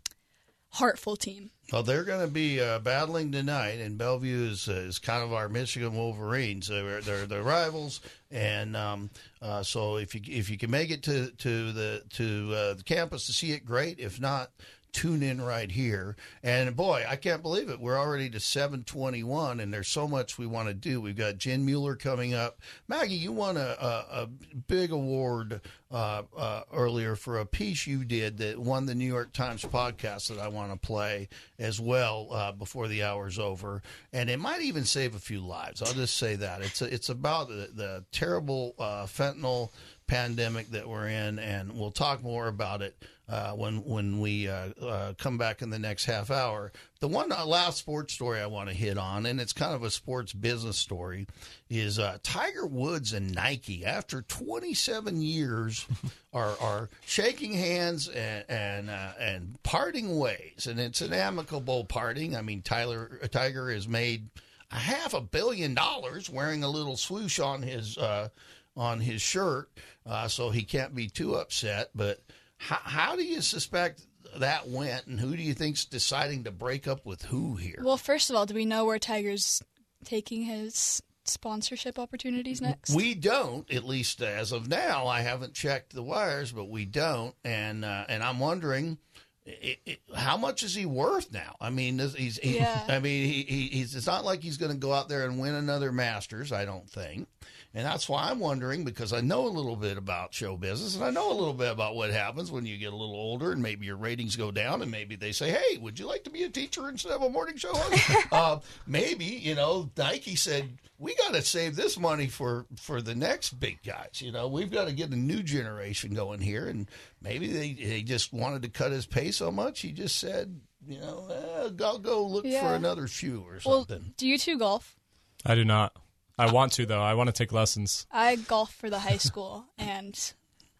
heartful 0.71 1.17
team 1.17 1.51
Well, 1.73 1.83
they're 1.83 2.05
going 2.05 2.27
to 2.27 2.33
be 2.33 2.63
uh, 2.63 2.79
battling 2.79 3.31
tonight, 3.31 3.79
and 3.81 3.99
Bellevue 3.99 4.49
is 4.51 4.71
uh, 4.71 4.73
is 4.73 4.99
kind 4.99 5.23
of 5.23 5.35
our 5.35 5.51
Michigan 5.51 5.95
Wolverines. 5.95 6.69
They're 6.69 7.03
they're 7.03 7.27
the 7.27 7.43
rivals, 7.43 8.01
and 8.31 8.75
um, 8.75 9.11
uh, 9.43 9.63
so 9.63 9.99
if 9.99 10.15
you 10.15 10.23
if 10.27 10.49
you 10.49 10.57
can 10.57 10.71
make 10.71 10.91
it 10.91 11.03
to 11.03 11.31
to 11.31 11.73
the 11.73 12.03
to 12.15 12.55
uh, 12.55 12.75
the 12.75 12.83
campus 12.85 13.27
to 13.27 13.33
see 13.35 13.53
it, 13.53 13.67
great. 13.67 13.99
If 13.99 14.19
not. 14.19 14.51
Tune 14.93 15.23
in 15.23 15.41
right 15.41 15.71
here, 15.71 16.17
and 16.43 16.75
boy, 16.75 17.05
I 17.09 17.17
can't 17.17 17.43
believe 17.43 17.69
it. 17.69 17.79
We're 17.79 17.99
already 17.99 18.31
to 18.31 18.41
seven 18.41 18.85
twenty 18.85 19.23
one, 19.23 19.61
and 19.61 19.73
there's 19.73 19.87
so 19.87 20.09
much 20.09 20.39
we 20.39 20.47
want 20.47 20.69
to 20.69 20.75
do. 20.75 21.01
We've 21.01 21.17
got 21.17 21.39
Jen 21.39 21.65
Mueller 21.65 21.95
coming 21.95 22.35
up. 22.35 22.59
Maggie, 22.89 23.15
you 23.15 23.31
won 23.31 23.57
a, 23.57 23.61
a, 23.61 24.23
a 24.23 24.29
big 24.67 24.91
award 24.91 25.61
uh, 25.93 26.23
uh, 26.37 26.63
earlier 26.73 27.17
for 27.17 27.39
a 27.39 27.47
piece 27.47 27.87
you 27.87 28.05
did 28.05 28.39
that 28.39 28.59
won 28.59 28.87
the 28.87 28.95
New 28.95 29.07
York 29.07 29.33
Times 29.33 29.63
podcast 29.63 30.29
that 30.29 30.39
I 30.39 30.49
want 30.49 30.73
to 30.73 30.79
play 30.79 31.29
as 31.59 31.79
well 31.79 32.29
uh, 32.33 32.53
before 32.53 32.89
the 32.89 33.05
hour's 33.05 33.39
over, 33.39 33.83
and 34.13 34.29
it 34.31 34.41
might 34.41 34.63
even 34.63 34.85
save 34.85 35.15
a 35.15 35.21
few 35.21 35.41
lives. 35.41 35.83
I'll 35.83 35.93
just 35.93 36.17
say 36.17 36.35
that 36.37 36.63
it's 36.63 36.83
it's 36.83 37.11
about 37.11 37.49
the, 37.49 37.69
the 37.73 38.05
terrible 38.11 38.75
uh, 38.79 39.05
fentanyl 39.05 39.71
pandemic 40.07 40.71
that 40.71 40.89
we're 40.89 41.09
in, 41.09 41.39
and 41.39 41.79
we'll 41.79 41.91
talk 41.91 42.23
more 42.23 42.49
about 42.49 42.81
it 42.83 42.97
uh, 43.29 43.53
when 43.53 43.85
when 43.85 44.21
we 44.21 44.49
uh, 44.49 44.71
uh, 44.81 45.13
come 45.19 45.37
back 45.37 45.61
in 45.61 45.71
the 45.71 45.79
next 45.79 46.07
half 46.07 46.31
hour. 46.31 46.73
The 47.01 47.09
one 47.09 47.31
uh, 47.31 47.45
last 47.45 47.79
sports 47.79 48.15
story 48.15 48.41
I 48.41 48.47
want 48.47 48.69
to 48.71 48.75
hit 48.75 48.97
on, 48.97 49.27
and 49.27 49.41
it's 49.41 49.53
kind 49.53 49.75
of 49.75 49.83
a 49.83 49.91
sports 49.91 50.33
business 50.33 50.79
story, 50.79 51.27
is 51.69 51.99
uh, 51.99 52.19
Tiger 52.23 52.67
Woods 52.67 53.13
and 53.13 53.35
Nike 53.35 53.85
after 53.85 54.23
27 54.23 55.21
years 55.21 55.87
are 56.33 56.57
are 56.61 56.89
shaking 57.05 57.53
hands 57.53 58.09
and 58.09 58.45
and 58.49 58.91
uh, 58.91 59.13
and 59.21 59.63
parting 59.63 60.19
ways, 60.19 60.67
and 60.67 60.81
it's 60.81 61.03
an 61.03 61.13
amicable 61.13 61.85
parting. 61.85 62.35
I 62.35 62.43
mean, 62.43 62.63
Tyler 62.63 63.21
Tiger 63.31 63.71
has 63.71 63.87
made 63.87 64.29
a 64.71 64.77
half 64.77 65.15
a 65.15 65.21
billion 65.21 65.75
dollars 65.75 66.31
wearing 66.31 66.63
a 66.63 66.69
little 66.69 66.97
swoosh 66.97 67.39
on 67.39 67.63
his 67.63 67.99
uh, 67.99 68.29
on 68.77 69.01
his 69.01 69.21
shirt, 69.21 69.69
uh, 70.07 70.29
so 70.29 70.51
he 70.51 70.63
can't 70.63 70.95
be 70.95 71.09
too 71.09 71.35
upset. 71.35 71.91
But 71.95 72.23
how, 72.59 72.79
how 72.83 73.17
do 73.17 73.25
you 73.25 73.41
suspect 73.41 74.03
that 74.37 74.69
went, 74.69 75.07
and 75.07 75.19
who 75.19 75.37
do 75.37 75.43
you 75.43 75.55
think's 75.55 75.85
deciding 75.85 76.45
to 76.45 76.51
break 76.51 76.87
up 76.87 77.07
with 77.07 77.23
who 77.23 77.57
here? 77.57 77.81
well 77.83 77.97
first 77.97 78.31
of 78.31 78.37
all 78.37 78.47
do 78.47 78.55
we 78.55 78.65
know 78.65 78.85
where 78.85 78.99
tiger's 78.99 79.63
taking 80.05 80.43
his 80.43 81.03
sponsorship 81.29 81.99
opportunities 81.99 82.61
next 82.61 82.95
We 82.95 83.15
don't, 83.15 83.71
at 83.73 83.85
least 83.85 84.23
as 84.23 84.53
of 84.53 84.69
now. 84.69 85.07
I 85.07 85.21
haven't 85.21 85.55
checked 85.55 85.95
the 85.95 86.03
wires, 86.03 86.53
but 86.53 86.69
we 86.69 86.85
don't, 86.85 87.35
and 87.45 87.85
uh, 87.85 88.05
and 88.09 88.23
I'm 88.23 88.39
wondering. 88.39 88.99
i 89.47 89.77
i 89.87 89.99
how 90.15 90.37
much 90.37 90.63
is 90.63 90.75
he 90.75 90.87
worth 90.87 91.33
now? 91.33 91.57
I 91.61 91.71
mean, 91.71 91.99
he's. 91.99 92.39
He, 92.39 92.57
Yeah. 92.57 92.83
I 92.89 92.99
mean, 92.99 93.27
he, 93.27 93.43
he, 93.43 93.69
he's. 93.69 93.95
It's 93.95 94.07
not 94.07 94.25
like 94.25 94.43
he's 94.43 94.57
going 94.57 94.73
to 94.73 94.79
go 94.79 94.93
out 94.93 95.09
there 95.09 95.25
and 95.25 95.39
win 95.39 95.55
another 95.55 95.93
Masters. 95.93 96.53
I 96.53 96.65
don't 96.65 96.89
think, 96.89 97.29
and 97.75 97.85
that's 97.85 98.09
why 98.09 98.31
I'm 98.31 98.41
wondering 98.41 98.85
because 98.85 99.13
I 99.13 99.21
know 99.21 99.47
a 99.47 99.49
little 99.49 99.77
bit 99.77 99.99
about 99.99 100.33
show 100.33 100.57
business 100.57 100.97
and 100.97 101.05
I 101.05 101.11
know 101.11 101.31
a 101.31 101.35
little 101.39 101.55
bit 101.55 101.71
about 101.71 101.97
what 101.97 102.11
happens 102.11 102.51
when 102.51 102.67
you 102.67 102.79
get 102.79 102.93
a 102.93 102.97
little 102.97 103.15
older 103.15 103.53
and 103.53 103.63
maybe 103.63 103.87
your 103.87 103.97
ratings 103.97 104.37
go 104.37 104.51
down 104.51 104.83
and 104.83 104.91
maybe 104.91 105.17
they 105.17 105.33
say, 105.33 105.51
"Hey, 105.51 105.79
would 105.79 105.99
you 105.99 106.07
like 106.07 106.25
to 106.25 106.31
be 106.31 106.45
a 106.45 106.49
teacher 106.49 106.89
instead 106.89 107.13
of 107.13 107.23
a 107.23 107.29
morning 107.31 107.57
show 107.57 107.75
host?" 107.75 108.27
uh, 108.33 108.59
maybe 108.87 109.25
you 109.25 109.55
know 109.55 109.91
Nike 109.97 110.37
said 110.37 110.79
we 110.99 111.15
got 111.15 111.35
to 111.35 111.43
save 111.43 111.77
this 111.77 111.99
money 111.99 112.27
for 112.27 112.67
for 112.77 113.01
the 113.01 113.15
next 113.15 113.61
big 113.61 113.83
guys. 113.83 114.21
You 114.21 114.33
know, 114.33 114.49
we've 114.49 114.71
got 114.71 114.87
to 114.87 114.93
get 114.93 115.11
a 115.11 115.17
new 115.17 115.43
generation 115.43 116.15
going 116.15 116.41
here, 116.41 116.69
and 116.69 116.89
maybe 117.23 117.53
they 117.53 117.73
they 117.75 118.03
just 118.03 118.33
wanted 118.33 118.63
to 118.63 118.69
cut 118.69 118.93
his 118.93 119.07
pay 119.07 119.31
so 119.31 119.51
much 119.51 119.81
he 119.81 119.93
just 119.93 120.17
said, 120.17 120.61
you 120.87 120.99
know, 120.99 121.29
eh, 121.31 121.85
I'll 121.85 121.99
go 121.99 122.27
look 122.27 122.45
for 122.45 122.75
another 122.75 123.07
shoe 123.07 123.45
or 123.47 123.59
well 123.65 123.87
something. 123.87 124.15
do 124.17 124.27
you 124.27 124.39
two 124.39 124.59
golf 124.59 124.97
I 125.45 125.55
do 125.55 125.65
not. 125.65 125.95
I 126.39 126.53
want 126.53 126.73
to 126.73 126.87
though. 126.87 127.03
I 127.03 127.15
want 127.15 127.29
to 127.29 127.33
take 127.33 127.53
lessons. 127.53 128.07
I 128.11 128.37
golf 128.37 128.73
for 128.73 128.89
the 128.89 129.01
high 129.01 129.17
school, 129.17 129.67
and 129.77 130.19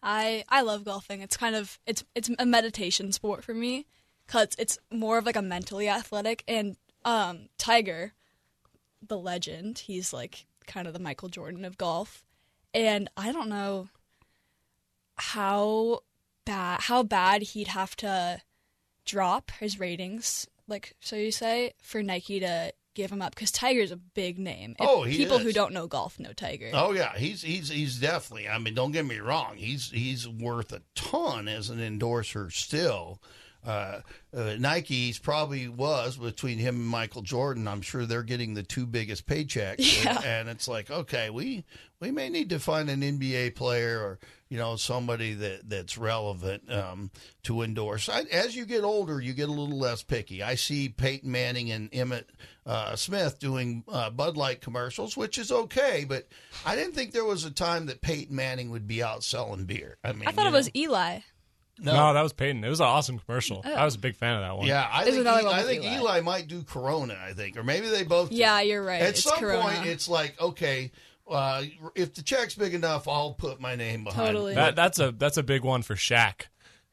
I 0.01 0.45
I 0.47 0.61
love 0.61 0.85
golfing. 0.85 1.21
It's 1.21 1.37
kind 1.37 1.55
of 1.55 1.79
it's 1.85 2.03
it's 2.15 2.29
a 2.39 2.45
meditation 2.45 3.11
sport 3.11 3.43
for 3.43 3.53
me 3.53 3.85
because 4.25 4.49
it's 4.57 4.77
more 4.91 5.17
of 5.17 5.25
like 5.25 5.35
a 5.35 5.41
mentally 5.41 5.89
athletic. 5.89 6.43
And 6.47 6.77
um, 7.03 7.49
Tiger, 7.57 8.13
the 9.05 9.17
legend, 9.17 9.79
he's 9.79 10.13
like 10.13 10.45
kind 10.67 10.87
of 10.87 10.93
the 10.93 10.99
Michael 10.99 11.29
Jordan 11.29 11.65
of 11.65 11.77
golf, 11.77 12.25
and 12.73 13.09
I 13.17 13.31
don't 13.31 13.49
know 13.49 13.89
how 15.17 16.03
bad 16.45 16.81
how 16.81 17.03
bad 17.03 17.41
he'd 17.41 17.67
have 17.67 17.95
to 17.97 18.41
drop 19.03 19.51
his 19.59 19.79
ratings, 19.79 20.47
like 20.67 20.95
so 21.01 21.17
you 21.17 21.31
say, 21.31 21.73
for 21.81 22.01
Nike 22.01 22.39
to 22.39 22.71
give 23.01 23.11
him 23.11 23.21
up 23.21 23.33
because 23.33 23.51
Tiger's 23.51 23.91
a 23.91 23.95
big 23.97 24.37
name. 24.37 24.75
If 24.79 24.85
Oh, 24.87 25.03
people 25.05 25.37
is. 25.37 25.43
who 25.43 25.51
don't 25.53 25.73
know 25.73 25.87
golf 25.87 26.19
know 26.19 26.33
Tiger. 26.33 26.69
Oh 26.73 26.91
yeah, 26.91 27.15
he's 27.17 27.41
he's 27.41 27.69
he's 27.69 27.97
definitely. 27.97 28.47
I 28.49 28.57
mean, 28.59 28.73
don't 28.73 28.91
get 28.91 29.05
me 29.05 29.19
wrong. 29.19 29.55
He's 29.55 29.89
he's 29.89 30.27
worth 30.27 30.71
a 30.73 30.81
ton 30.95 31.47
as 31.47 31.69
an 31.69 31.79
endorser 31.79 32.49
still. 32.49 33.21
Uh, 33.65 33.99
uh, 34.35 34.55
Nike's 34.57 35.19
probably 35.19 35.67
was 35.67 36.15
between 36.17 36.57
him 36.59 36.75
and 36.75 36.85
Michael 36.85 37.21
Jordan. 37.21 37.67
I'm 37.67 37.81
sure 37.81 38.05
they're 38.05 38.23
getting 38.23 38.53
the 38.53 38.63
two 38.63 38.85
biggest 38.85 39.27
paychecks, 39.27 40.03
Yeah. 40.05 40.15
and, 40.17 40.25
and 40.25 40.49
it's 40.49 40.67
like, 40.67 40.89
okay, 40.89 41.29
we 41.29 41.65
we 41.99 42.11
may 42.11 42.29
need 42.29 42.49
to 42.51 42.59
find 42.59 42.89
an 42.89 43.01
NBA 43.01 43.55
player 43.55 43.99
or 43.99 44.19
you 44.49 44.57
know 44.57 44.77
somebody 44.77 45.33
that 45.33 45.69
that's 45.69 45.97
relevant 45.97 46.71
um, 46.71 47.11
to 47.43 47.61
endorse. 47.61 48.07
I, 48.07 48.21
as 48.31 48.55
you 48.55 48.65
get 48.65 48.83
older, 48.85 49.19
you 49.19 49.33
get 49.33 49.49
a 49.49 49.51
little 49.51 49.77
less 49.77 50.03
picky. 50.03 50.41
I 50.41 50.55
see 50.55 50.87
Peyton 50.89 51.29
Manning 51.29 51.69
and 51.71 51.91
Emmitt 51.91 52.25
uh, 52.65 52.95
Smith 52.95 53.39
doing 53.39 53.83
uh, 53.89 54.09
Bud 54.09 54.37
Light 54.37 54.61
commercials, 54.61 55.17
which 55.17 55.37
is 55.37 55.51
okay, 55.51 56.05
but 56.07 56.27
I 56.65 56.75
didn't 56.77 56.93
think 56.93 57.11
there 57.11 57.25
was 57.25 57.43
a 57.43 57.51
time 57.51 57.87
that 57.87 58.01
Peyton 58.01 58.33
Manning 58.35 58.69
would 58.69 58.87
be 58.87 59.03
out 59.03 59.23
selling 59.23 59.65
beer. 59.65 59.97
I 60.03 60.13
mean, 60.13 60.27
I 60.27 60.31
thought 60.31 60.47
it 60.47 60.53
was. 60.53 60.69
Eli. 60.73 61.19
No, 61.81 62.13
that 62.13 62.21
was 62.21 62.33
Peyton. 62.33 62.63
It 62.63 62.69
was 62.69 62.79
an 62.79 62.87
awesome 62.87 63.19
commercial. 63.19 63.61
Oh. 63.65 63.73
I 63.73 63.85
was 63.85 63.95
a 63.95 63.99
big 63.99 64.15
fan 64.15 64.35
of 64.35 64.41
that 64.41 64.57
one. 64.57 64.67
Yeah, 64.67 64.87
I 64.91 65.03
There's 65.03 65.15
think, 65.15 65.25
another 65.27 65.41
Eli, 65.41 65.49
one 65.49 65.55
I 65.55 65.57
with 65.63 65.67
think 65.69 65.83
Eli. 65.83 65.95
Eli. 65.97 66.21
might 66.21 66.47
do 66.47 66.63
Corona. 66.63 67.17
I 67.23 67.33
think, 67.33 67.57
or 67.57 67.63
maybe 67.63 67.87
they 67.89 68.03
both. 68.03 68.29
do. 68.29 68.35
Yeah, 68.35 68.61
you're 68.61 68.83
right. 68.83 69.01
At 69.01 69.09
it's 69.09 69.23
some 69.23 69.37
Corona. 69.39 69.61
point, 69.61 69.85
it's 69.85 70.07
like 70.09 70.39
okay, 70.41 70.91
uh, 71.29 71.63
if 71.95 72.13
the 72.13 72.21
check's 72.21 72.55
big 72.55 72.73
enough, 72.73 73.07
I'll 73.07 73.33
put 73.33 73.59
my 73.61 73.75
name 73.75 74.03
behind. 74.03 74.27
Totally. 74.27 74.51
it. 74.53 74.55
That 74.55 74.75
that's 74.75 74.99
a 74.99 75.11
that's 75.11 75.37
a 75.37 75.43
big 75.43 75.63
one 75.63 75.81
for 75.81 75.95
Shaq. 75.95 76.43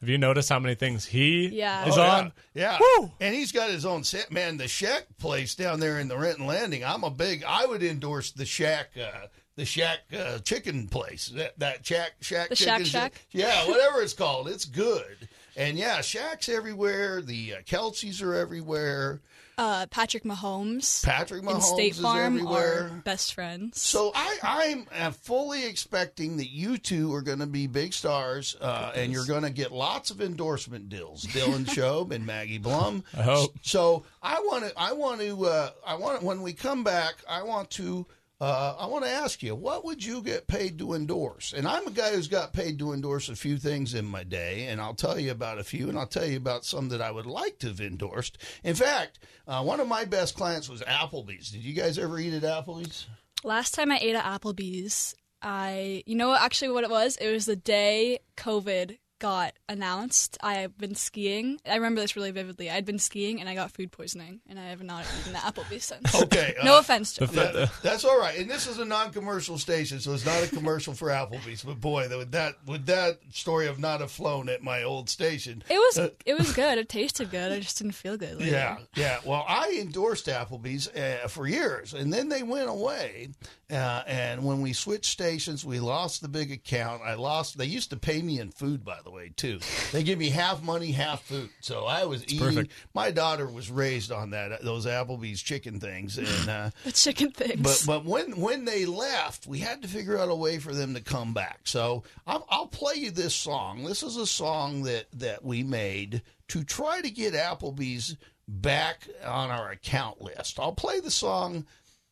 Have 0.00 0.10
you 0.10 0.18
noticed 0.18 0.50
how 0.50 0.58
many 0.58 0.74
things 0.74 1.06
he 1.06 1.48
Yeah. 1.48 1.88
is 1.88 1.96
Oh, 1.96 2.02
on? 2.02 2.32
Yeah, 2.52 2.78
Woo! 2.78 3.10
and 3.18 3.34
he's 3.34 3.50
got 3.50 3.70
his 3.70 3.86
own 3.86 4.04
set. 4.04 4.30
Man, 4.30 4.58
the 4.58 4.64
Shaq 4.64 5.04
place 5.18 5.54
down 5.54 5.80
there 5.80 5.98
in 5.98 6.08
the 6.08 6.18
Renton 6.18 6.46
Landing. 6.46 6.84
I'm 6.84 7.02
a 7.02 7.10
big. 7.10 7.42
I 7.44 7.64
would 7.64 7.82
endorse 7.82 8.30
the 8.30 8.44
Shack. 8.44 8.90
Uh, 8.94 9.26
the 9.56 9.64
Shack 9.64 10.00
uh, 10.16 10.38
chicken 10.38 10.86
place. 10.88 11.28
That 11.28 11.58
that 11.58 11.84
Shack 11.86 12.12
Shack. 12.20 12.50
The 12.50 12.56
chicken 12.56 12.84
Shack 12.84 13.14
Shack? 13.14 13.26
Yeah, 13.32 13.68
whatever 13.68 14.00
it's 14.02 14.12
called. 14.14 14.48
It's 14.48 14.64
good. 14.64 15.28
And 15.56 15.78
yeah, 15.78 15.98
Shaq's 16.00 16.48
everywhere. 16.50 17.22
The 17.22 17.54
uh, 17.54 17.60
Kelces 17.62 18.22
are 18.22 18.34
everywhere. 18.34 19.22
uh, 19.56 19.86
Patrick 19.86 20.22
Mahomes 20.24 21.02
Patrick 21.02 21.42
Mahomes 21.42 21.54
and 21.54 21.62
State 21.62 21.92
is 21.92 22.00
Farm 22.00 22.34
everywhere. 22.36 22.90
are 22.92 23.02
best 23.06 23.32
friends. 23.32 23.80
So 23.80 24.12
I, 24.14 24.36
I'm 24.42 24.86
uh, 24.94 25.10
fully 25.12 25.64
expecting 25.64 26.36
that 26.36 26.50
you 26.50 26.76
two 26.76 27.14
are 27.14 27.22
going 27.22 27.38
to 27.38 27.46
be 27.46 27.66
big 27.66 27.94
stars, 27.94 28.54
uh, 28.60 28.92
and 28.94 29.10
you're 29.10 29.24
going 29.24 29.44
to 29.44 29.50
get 29.50 29.72
lots 29.72 30.10
of 30.10 30.20
endorsement 30.20 30.90
deals. 30.90 31.24
Dylan 31.24 31.64
Shobe 31.74 32.12
and 32.12 32.26
Maggie 32.26 32.58
Blum. 32.58 33.02
I 33.16 33.22
hope. 33.22 33.56
So 33.62 34.04
I 34.22 34.40
want 34.40 34.64
to. 34.64 34.72
I 34.76 34.92
want 34.92 35.22
to. 35.22 35.46
Uh, 35.46 35.70
I 35.86 35.94
want 35.94 36.22
when 36.22 36.42
we 36.42 36.52
come 36.52 36.84
back. 36.84 37.14
I 37.26 37.42
want 37.44 37.70
to. 37.70 38.04
Uh, 38.38 38.76
I 38.78 38.86
want 38.86 39.04
to 39.04 39.10
ask 39.10 39.42
you, 39.42 39.54
what 39.54 39.84
would 39.84 40.04
you 40.04 40.20
get 40.20 40.46
paid 40.46 40.78
to 40.78 40.92
endorse? 40.92 41.54
And 41.56 41.66
I'm 41.66 41.86
a 41.86 41.90
guy 41.90 42.12
who's 42.12 42.28
got 42.28 42.52
paid 42.52 42.78
to 42.80 42.92
endorse 42.92 43.30
a 43.30 43.36
few 43.36 43.56
things 43.56 43.94
in 43.94 44.04
my 44.04 44.24
day, 44.24 44.66
and 44.66 44.78
I'll 44.78 44.94
tell 44.94 45.18
you 45.18 45.30
about 45.30 45.58
a 45.58 45.64
few, 45.64 45.88
and 45.88 45.98
I'll 45.98 46.06
tell 46.06 46.26
you 46.26 46.36
about 46.36 46.66
some 46.66 46.90
that 46.90 47.00
I 47.00 47.10
would 47.10 47.24
like 47.24 47.58
to 47.60 47.68
have 47.68 47.80
endorsed. 47.80 48.36
In 48.62 48.74
fact, 48.74 49.20
uh, 49.48 49.62
one 49.62 49.80
of 49.80 49.88
my 49.88 50.04
best 50.04 50.36
clients 50.36 50.68
was 50.68 50.82
Applebee's. 50.82 51.50
Did 51.50 51.64
you 51.64 51.72
guys 51.72 51.98
ever 51.98 52.18
eat 52.18 52.34
at 52.34 52.42
Applebee's? 52.42 53.06
Last 53.42 53.72
time 53.72 53.90
I 53.90 53.98
ate 54.02 54.14
at 54.14 54.24
Applebee's, 54.24 55.14
I 55.40 56.02
you 56.06 56.14
know 56.14 56.28
what 56.28 56.42
actually 56.42 56.70
what 56.70 56.84
it 56.84 56.90
was? 56.90 57.16
It 57.16 57.30
was 57.30 57.46
the 57.46 57.56
day 57.56 58.18
COVID 58.36 58.98
got 59.18 59.54
announced. 59.68 60.36
I 60.42 60.54
had 60.54 60.76
been 60.78 60.94
skiing. 60.94 61.60
I 61.66 61.74
remember 61.76 62.00
this 62.00 62.16
really 62.16 62.30
vividly. 62.30 62.70
I'd 62.70 62.84
been 62.84 62.98
skiing 62.98 63.40
and 63.40 63.48
I 63.48 63.54
got 63.54 63.70
food 63.72 63.90
poisoning, 63.92 64.40
and 64.48 64.58
I 64.58 64.64
have 64.66 64.82
not 64.82 65.04
eaten 65.20 65.34
at 65.36 65.42
Applebee's 65.42 65.84
since. 65.84 66.14
Okay. 66.26 66.54
no 66.64 66.76
uh, 66.76 66.80
offense, 66.80 67.12
Joe. 67.14 67.26
that- 67.26 67.70
that's 67.82 68.04
all 68.04 68.18
right. 68.18 68.38
And 68.38 68.50
this 68.50 68.66
is 68.66 68.78
a 68.78 68.84
non-commercial 68.84 69.58
station, 69.58 70.00
so 70.00 70.12
it's 70.12 70.26
not 70.26 70.42
a 70.42 70.48
commercial 70.48 70.92
for 70.94 71.08
Applebee's. 71.08 71.62
But 71.62 71.80
boy, 71.80 72.08
would 72.10 72.32
that 72.32 72.56
would 72.66 72.86
that 72.86 73.18
story 73.32 73.66
have 73.66 73.78
not 73.78 74.00
have 74.00 74.10
flown 74.10 74.48
at 74.48 74.62
my 74.62 74.82
old 74.82 75.08
station? 75.08 75.62
It 75.68 75.78
was 75.78 76.10
it 76.26 76.36
was 76.38 76.52
good. 76.52 76.78
It 76.78 76.88
tasted 76.88 77.30
good. 77.30 77.52
I 77.52 77.60
just 77.60 77.78
didn't 77.78 77.92
feel 77.94 78.16
good. 78.16 78.38
later. 78.38 78.50
Yeah, 78.50 78.78
yeah. 78.94 79.18
Well, 79.24 79.44
I 79.48 79.78
endorsed 79.80 80.26
Applebee's 80.26 80.88
uh, 80.88 81.28
for 81.28 81.46
years, 81.46 81.94
and 81.94 82.12
then 82.12 82.28
they 82.28 82.42
went 82.42 82.68
away. 82.68 83.28
Uh, 83.68 84.02
and 84.06 84.44
when 84.44 84.60
we 84.60 84.72
switched 84.72 85.06
stations, 85.10 85.64
we 85.64 85.80
lost 85.80 86.22
the 86.22 86.28
big 86.28 86.52
account. 86.52 87.02
I 87.04 87.14
lost. 87.14 87.58
They 87.58 87.64
used 87.64 87.90
to 87.90 87.96
pay 87.96 88.22
me 88.22 88.38
in 88.38 88.52
food, 88.52 88.84
by 88.84 88.98
the 89.02 89.10
way, 89.10 89.32
too. 89.34 89.58
They 89.90 90.04
give 90.04 90.20
me 90.20 90.28
half 90.30 90.62
money, 90.62 90.92
half 90.92 91.22
food. 91.22 91.50
So 91.60 91.84
I 91.84 92.04
was 92.04 92.22
eating. 92.24 92.38
perfect. 92.38 92.72
My 92.94 93.10
daughter 93.10 93.44
was 93.48 93.68
raised 93.68 94.12
on 94.12 94.30
that 94.30 94.62
those 94.62 94.86
Applebee's 94.86 95.42
chicken 95.42 95.80
things, 95.80 96.16
and. 96.16 96.28
Uh, 96.48 96.70
The 96.84 96.92
chicken 96.92 97.32
things. 97.32 97.60
but 97.60 97.82
but 97.86 98.04
when 98.04 98.40
when 98.40 98.66
they 98.66 98.86
left, 98.86 99.48
we 99.48 99.58
had 99.58 99.82
to 99.82 99.88
figure 99.88 100.16
out 100.16 100.28
a 100.28 100.34
way 100.34 100.58
for 100.58 100.72
them 100.72 100.94
to 100.94 101.00
come 101.00 101.34
back. 101.34 101.60
So 101.64 102.04
I'll, 102.24 102.46
I'll 102.48 102.68
play 102.68 102.94
you 102.94 103.10
this 103.10 103.34
song. 103.34 103.82
This 103.82 104.04
is 104.04 104.16
a 104.16 104.28
song 104.28 104.82
that 104.84 105.06
that 105.14 105.44
we 105.44 105.64
made 105.64 106.22
to 106.48 106.62
try 106.62 107.00
to 107.00 107.10
get 107.10 107.34
Applebee's 107.34 108.16
back 108.46 109.08
on 109.24 109.50
our 109.50 109.70
account 109.72 110.20
list. 110.22 110.60
I'll 110.60 110.70
play 110.72 111.00
the 111.00 111.10
song. 111.10 111.66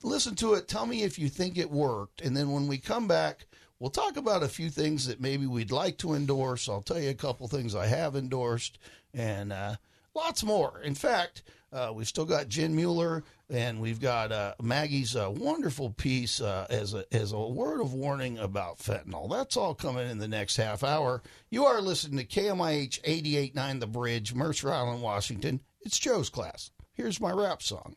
Listen 0.04 0.34
to 0.36 0.52
it. 0.52 0.68
Tell 0.68 0.84
me 0.84 1.02
if 1.02 1.18
you 1.18 1.30
think 1.30 1.56
it 1.56 1.70
worked, 1.70 2.20
and 2.20 2.36
then 2.36 2.52
when 2.52 2.68
we 2.68 2.78
come 2.78 3.08
back. 3.08 3.46
We'll 3.80 3.90
talk 3.90 4.16
about 4.16 4.44
a 4.44 4.48
few 4.48 4.70
things 4.70 5.08
that 5.08 5.20
maybe 5.20 5.46
we'd 5.46 5.72
like 5.72 5.98
to 5.98 6.14
endorse. 6.14 6.68
I'll 6.68 6.80
tell 6.80 7.00
you 7.00 7.10
a 7.10 7.14
couple 7.14 7.48
things 7.48 7.74
I 7.74 7.86
have 7.86 8.14
endorsed, 8.14 8.78
and 9.12 9.52
uh, 9.52 9.76
lots 10.14 10.44
more. 10.44 10.80
In 10.82 10.94
fact, 10.94 11.42
uh, 11.72 11.90
we've 11.92 12.06
still 12.06 12.24
got 12.24 12.48
Jen 12.48 12.76
Mueller, 12.76 13.24
and 13.50 13.80
we've 13.80 14.00
got 14.00 14.30
uh, 14.30 14.54
Maggie's 14.62 15.16
uh, 15.16 15.30
wonderful 15.34 15.90
piece 15.90 16.40
uh, 16.40 16.66
as 16.70 16.94
a 16.94 17.04
as 17.12 17.32
a 17.32 17.40
word 17.40 17.80
of 17.80 17.94
warning 17.94 18.38
about 18.38 18.78
fentanyl. 18.78 19.28
That's 19.28 19.56
all 19.56 19.74
coming 19.74 20.08
in 20.08 20.18
the 20.18 20.28
next 20.28 20.56
half 20.56 20.84
hour. 20.84 21.22
You 21.50 21.64
are 21.64 21.82
listening 21.82 22.18
to 22.18 22.40
KMIH 22.40 23.02
88.9 23.02 23.80
The 23.80 23.86
Bridge, 23.86 24.34
Mercer 24.34 24.72
Island, 24.72 25.02
Washington. 25.02 25.60
It's 25.80 25.98
Joe's 25.98 26.30
class. 26.30 26.70
Here's 26.94 27.20
my 27.20 27.32
rap 27.32 27.60
song. 27.60 27.96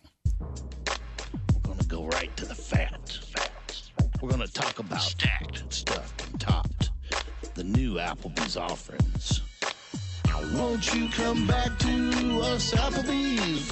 Go 1.88 2.06
right 2.08 2.36
to 2.36 2.46
the 2.46 2.54
fat. 2.54 3.18
We're 4.22 4.30
gonna 4.30 4.48
talk 4.48 4.80
about 4.80 5.02
stacked 5.02 5.62
and 5.62 5.72
stuffed 5.72 6.28
and 6.28 6.40
topped. 6.40 6.90
The 7.54 7.64
new 7.64 7.94
Applebee's 7.94 8.58
offerings. 8.58 9.42
Won't 10.54 10.94
you 10.94 11.08
come 11.10 11.48
back 11.48 11.80
to 11.80 12.42
us, 12.42 12.74
Applebee's? 12.74 13.72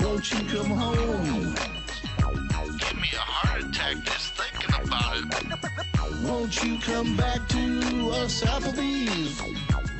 Won't 0.00 0.30
you 0.32 0.38
come 0.50 0.70
home? 0.70 1.54
Give 2.78 2.96
me 2.96 3.08
a 3.14 3.20
heart 3.20 3.62
attack 3.62 4.04
just 4.04 4.34
thinking 4.34 4.86
about 4.86 5.16
it. 5.16 6.24
Won't 6.24 6.62
you 6.62 6.78
come 6.78 7.16
back 7.16 7.48
to 7.48 8.10
us, 8.10 8.42
Applebee's? 8.42 9.40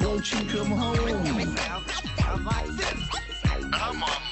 Won't 0.05 0.31
you 0.31 0.45
come 0.51 0.73
home? 0.73 1.57
I'm 3.73 4.03
on. 4.03 4.26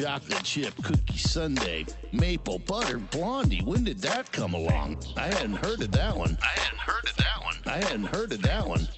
Chocolate 0.00 0.44
chip 0.44 0.74
cookie 0.82 1.18
sundae, 1.18 1.84
maple 2.12 2.58
butter 2.60 2.96
blondie. 2.96 3.60
When 3.60 3.84
did 3.84 3.98
that 3.98 4.32
come 4.32 4.54
along? 4.54 4.96
I 5.14 5.26
hadn't 5.26 5.56
heard 5.56 5.82
of 5.82 5.92
that 5.92 6.16
one. 6.16 6.38
I 6.42 6.58
hadn't 6.58 6.78
heard 6.78 7.04
of 7.04 7.16
that 7.16 7.44
one. 7.44 7.56
I 7.66 7.76
hadn't 7.84 8.04
heard 8.04 8.32
of 8.32 8.40
that 8.40 8.66
one. 8.66 8.88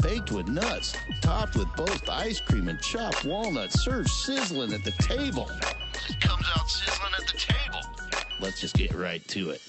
Baked 0.00 0.30
with 0.30 0.46
nuts, 0.46 0.94
topped 1.20 1.56
with 1.56 1.66
both 1.74 2.08
ice 2.08 2.38
cream 2.38 2.68
and 2.68 2.80
chopped 2.80 3.24
walnuts, 3.24 3.82
served 3.82 4.08
sizzling 4.08 4.72
at 4.72 4.84
the 4.84 4.92
table. 4.92 5.50
It 6.08 6.20
comes 6.20 6.46
out 6.54 6.70
sizzling 6.70 7.12
at 7.18 7.26
the 7.26 7.36
table. 7.36 7.80
Let's 8.38 8.60
just 8.60 8.76
get 8.76 8.94
right 8.94 9.26
to 9.28 9.50
it. 9.50 9.60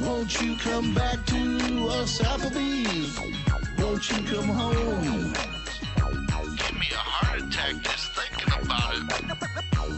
Won't 0.00 0.42
you 0.42 0.56
come 0.56 0.94
back 0.94 1.24
to 1.26 1.88
us, 1.90 2.20
Applebee's? 2.20 3.20
Won't 3.78 4.10
you 4.10 4.16
come 4.24 4.48
home? 4.48 5.51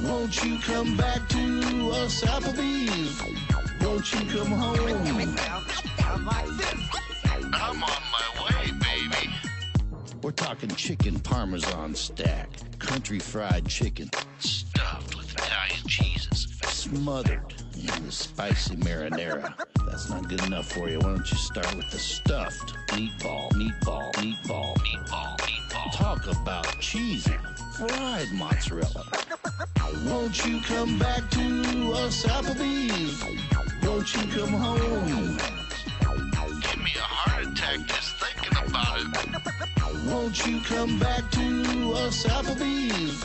Won't 0.05 0.45
you 0.45 0.59
come 0.59 0.99
back 0.99 1.27
to 1.31 1.91
us, 1.95 2.23
Applebee's? 2.25 3.23
Won't 3.83 4.13
you 4.13 4.21
come 4.31 4.49
home? 4.49 4.75
I'm 7.55 7.83
on 7.83 8.03
my 8.13 8.29
way, 8.45 8.71
baby. 8.73 9.35
We're 10.23 10.33
talking 10.33 10.69
chicken 10.71 11.19
parmesan 11.21 11.95
stack, 11.95 12.51
country 12.79 13.19
fried 13.19 13.67
chicken, 13.67 14.11
stuffed 14.41 15.17
with 15.17 15.33
Italian 15.33 15.87
cheeses, 15.89 16.49
smothered 16.65 17.55
in 17.75 18.05
the 18.05 18.13
spicy 18.13 18.77
marinara. 18.77 19.55
That's 19.87 20.11
not 20.11 20.29
good 20.29 20.45
enough 20.45 20.71
for 20.71 20.91
you. 20.91 20.99
Why 20.99 21.15
don't 21.15 21.31
you 21.31 21.39
start 21.39 21.75
with 21.77 21.91
the 21.91 21.99
stuffed 21.99 22.75
meatball, 22.89 23.51
meatball, 23.53 24.13
meatball, 24.17 24.77
meatball, 24.77 25.39
meatball? 25.39 25.93
Talk 25.93 26.27
about 26.27 26.79
cheesy 26.79 27.37
fried 27.75 28.33
mozzarella. 28.33 29.05
Won't 30.07 30.47
you 30.47 30.61
come 30.61 30.97
back 30.99 31.29
to 31.31 31.93
us, 31.95 32.25
Applebee's? 32.25 33.25
Won't 33.85 34.15
you 34.15 34.23
come 34.29 34.53
home? 34.53 35.37
Give 36.61 36.79
me 36.79 36.93
a 36.97 37.03
heart 37.03 37.47
attack 37.47 37.81
just 37.87 38.15
thinking 38.21 38.57
about 38.69 39.01
it. 39.01 40.07
Won't 40.07 40.47
you 40.47 40.61
come 40.61 40.99
back 41.01 41.29
to 41.33 41.93
us, 41.97 42.25
Applebee's? 42.25 43.25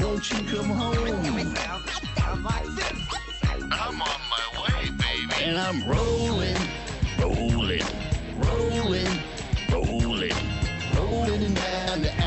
Won't 0.00 0.30
you 0.30 0.38
come 0.56 0.70
home? 0.70 1.54
I'm 3.72 4.00
on 4.02 4.20
my 4.30 4.46
way, 4.62 4.90
baby. 4.90 5.44
And 5.44 5.58
I'm 5.58 5.82
rolling, 5.88 6.56
rolling, 7.18 7.82
rolling, 8.38 9.20
rolling, 9.72 10.32
rolling 10.96 11.54
down 11.54 12.02
to 12.02 12.19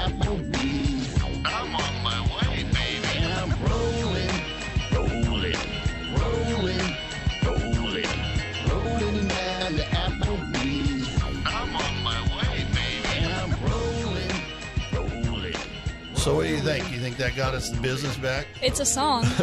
think? 16.63 16.91
You 16.91 16.99
think 16.99 17.17
that 17.17 17.36
got 17.36 17.54
us 17.54 17.69
the 17.69 17.80
business 17.82 18.15
back? 18.17 18.47
it's 18.62 18.80
a 18.80 18.86
song. 18.86 19.26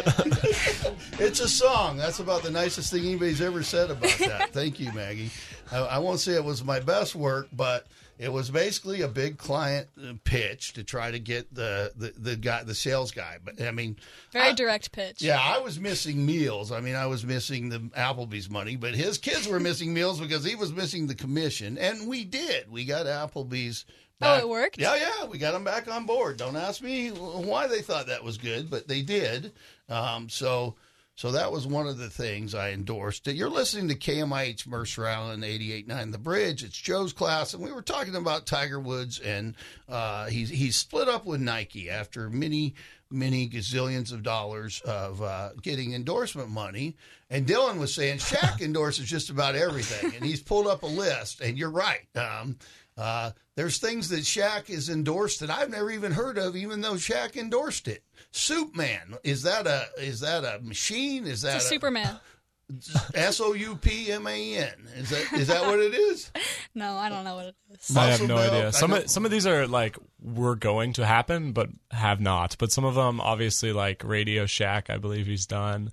It's 1.19 1.39
a 1.39 1.47
song. 1.47 1.97
That's 1.97 2.19
about 2.19 2.41
the 2.41 2.49
nicest 2.49 2.91
thing 2.91 3.05
anybody's 3.05 3.41
ever 3.41 3.61
said 3.61 3.91
about 3.91 4.17
that. 4.19 4.49
Thank 4.53 4.79
you, 4.79 4.91
Maggie. 4.91 5.29
I, 5.71 5.77
I 5.79 5.97
won't 5.99 6.19
say 6.19 6.33
it 6.33 6.43
was 6.43 6.63
my 6.63 6.79
best 6.79 7.13
work, 7.15 7.47
but 7.53 7.85
It 8.17 8.31
was 8.33 8.49
basically 8.49 9.01
a 9.01 9.07
big 9.07 9.37
client 9.37 9.87
pitch 10.23 10.73
to 10.73 10.83
try 10.83 11.11
to 11.11 11.19
get 11.19 11.53
the, 11.53 11.91
the, 11.95 12.13
the 12.17 12.35
guy, 12.35 12.63
the 12.63 12.73
sales 12.73 13.11
guy. 13.11 13.37
But 13.43 13.61
I 13.61 13.69
mean, 13.71 13.97
Very 14.31 14.49
I- 14.49 14.53
direct 14.53 14.91
pitch. 14.91 15.21
yeah, 15.21 15.39
I 15.39 15.59
was 15.59 15.79
missing 15.79 16.25
meals. 16.25 16.71
I 16.71 16.81
mean, 16.81 16.95
I 16.95 17.05
was 17.05 17.23
missing 17.23 17.69
the 17.69 17.79
Applebee's 17.95 18.49
money, 18.49 18.75
but 18.75 18.95
his 18.95 19.17
kids 19.19 19.47
were 19.47 19.59
missing 19.59 19.93
meals 19.93 20.19
because 20.19 20.43
he 20.43 20.55
was 20.55 20.71
missing 20.73 21.05
the 21.07 21.15
commission, 21.15 21.77
and 21.77 22.07
we 22.07 22.23
did. 22.23 22.71
We 22.71 22.83
got 22.85 23.05
Applebee's. 23.05 23.85
Oh, 24.21 24.37
it 24.37 24.49
worked? 24.49 24.77
Yeah, 24.77 24.95
yeah, 24.95 25.25
we 25.25 25.37
got 25.37 25.53
them 25.53 25.63
back 25.63 25.91
on 25.91 26.05
board. 26.05 26.37
Don't 26.37 26.55
ask 26.55 26.81
me 26.81 27.09
why 27.09 27.67
they 27.67 27.81
thought 27.81 28.07
that 28.07 28.23
was 28.23 28.37
good, 28.37 28.69
but 28.69 28.87
they 28.87 29.01
did. 29.01 29.53
Um, 29.89 30.29
so, 30.29 30.75
so 31.15 31.31
that 31.31 31.51
was 31.51 31.67
one 31.67 31.87
of 31.87 31.97
the 31.97 32.09
things 32.09 32.55
I 32.55 32.71
endorsed. 32.71 33.27
You're 33.27 33.49
listening 33.49 33.89
to 33.89 33.95
KMIH 33.95 34.67
Mercer 34.67 35.07
Island 35.07 35.43
88.9 35.43 36.11
The 36.11 36.17
Bridge. 36.17 36.63
It's 36.63 36.77
Joe's 36.77 37.13
class, 37.13 37.53
and 37.53 37.63
we 37.63 37.71
were 37.71 37.81
talking 37.81 38.15
about 38.15 38.45
Tiger 38.45 38.79
Woods, 38.79 39.19
and 39.19 39.55
uh, 39.89 40.27
he's 40.27 40.49
he's 40.49 40.75
split 40.75 41.09
up 41.09 41.25
with 41.25 41.41
Nike 41.41 41.89
after 41.89 42.29
many 42.29 42.75
many 43.11 43.47
gazillions 43.49 44.11
of 44.11 44.23
dollars 44.23 44.81
of 44.81 45.21
uh, 45.21 45.49
getting 45.61 45.93
endorsement 45.93 46.49
money. 46.49 46.95
And 47.29 47.45
Dylan 47.45 47.77
was 47.77 47.93
saying 47.93 48.17
Shaq 48.17 48.61
endorses 48.61 49.07
just 49.07 49.29
about 49.29 49.55
everything, 49.55 50.15
and 50.15 50.25
he's 50.25 50.41
pulled 50.41 50.67
up 50.67 50.83
a 50.83 50.87
list. 50.87 51.41
And 51.41 51.57
you're 51.57 51.71
right. 51.71 52.07
Um, 52.15 52.57
uh, 52.97 53.31
there's 53.55 53.77
things 53.77 54.09
that 54.09 54.21
Shaq 54.21 54.69
is 54.69 54.89
endorsed 54.89 55.39
that 55.39 55.49
I've 55.49 55.69
never 55.69 55.91
even 55.91 56.11
heard 56.11 56.37
of, 56.37 56.55
even 56.55 56.81
though 56.81 56.93
Shaq 56.93 57.35
endorsed 57.35 57.87
it. 57.87 58.03
Soup 58.31 58.75
Man 58.75 59.15
is 59.23 59.43
that 59.43 59.67
a 59.67 59.87
is 59.97 60.21
that 60.21 60.43
a 60.43 60.59
machine? 60.61 61.27
Is 61.27 61.41
that 61.41 61.57
It's 61.57 61.65
a 61.65 61.69
Superman. 61.69 62.19
S 63.13 63.41
O 63.41 63.53
U 63.53 63.75
P 63.75 64.11
M 64.11 64.25
A 64.27 64.57
N? 64.57 64.87
Is 64.95 65.09
that 65.09 65.33
is 65.33 65.47
that 65.47 65.65
what 65.65 65.79
it 65.79 65.93
is? 65.93 66.31
No, 66.73 66.95
I 66.95 67.09
don't 67.09 67.25
know 67.25 67.35
what 67.35 67.47
it 67.47 67.55
is. 67.69 67.97
I 67.97 68.11
have 68.11 68.21
no 68.21 68.35
milk, 68.35 68.49
idea. 68.49 68.71
Some 68.71 68.93
of, 68.93 69.09
some 69.09 69.25
of 69.25 69.31
these 69.31 69.45
are 69.45 69.67
like 69.67 69.97
were 70.21 70.55
going 70.55 70.93
to 70.93 71.05
happen, 71.05 71.51
but 71.51 71.67
have 71.91 72.21
not. 72.21 72.55
But 72.57 72.71
some 72.71 72.85
of 72.85 72.95
them, 72.95 73.19
obviously, 73.19 73.73
like 73.73 74.05
Radio 74.05 74.45
Shack, 74.45 74.89
I 74.89 74.95
believe 74.95 75.25
he's 75.25 75.45
done. 75.45 75.91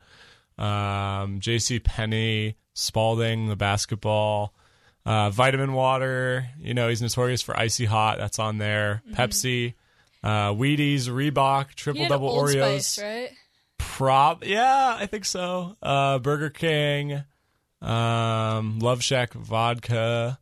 Um, 0.56 1.40
J.C. 1.40 1.80
Penney, 1.80 2.58
Spalding, 2.74 3.48
the 3.48 3.56
basketball, 3.56 4.54
uh, 5.09 5.31
Vitamin 5.31 5.73
Water. 5.73 6.47
You 6.61 6.75
know, 6.75 6.88
he's 6.88 7.01
notorious 7.01 7.40
for 7.40 7.59
icy 7.59 7.87
hot. 7.87 8.18
That's 8.18 8.38
on 8.38 8.59
there. 8.59 9.03
Pepsi, 9.12 9.73
uh, 10.23 10.53
Wheaties, 10.53 11.09
Reebok, 11.09 11.75
triple 11.75 12.07
double 12.07 12.29
Old 12.29 12.51
Oreos. 12.51 12.81
Spice, 12.83 13.03
right? 13.03 13.31
Prop, 13.79 14.44
yeah, 14.44 14.97
I 14.99 15.07
think 15.07 15.25
so. 15.25 15.77
Uh, 15.83 16.18
Burger 16.18 16.51
King, 16.51 17.23
um, 17.81 18.81
Love 18.81 19.03
Shack 19.03 19.33
vodka, 19.33 20.38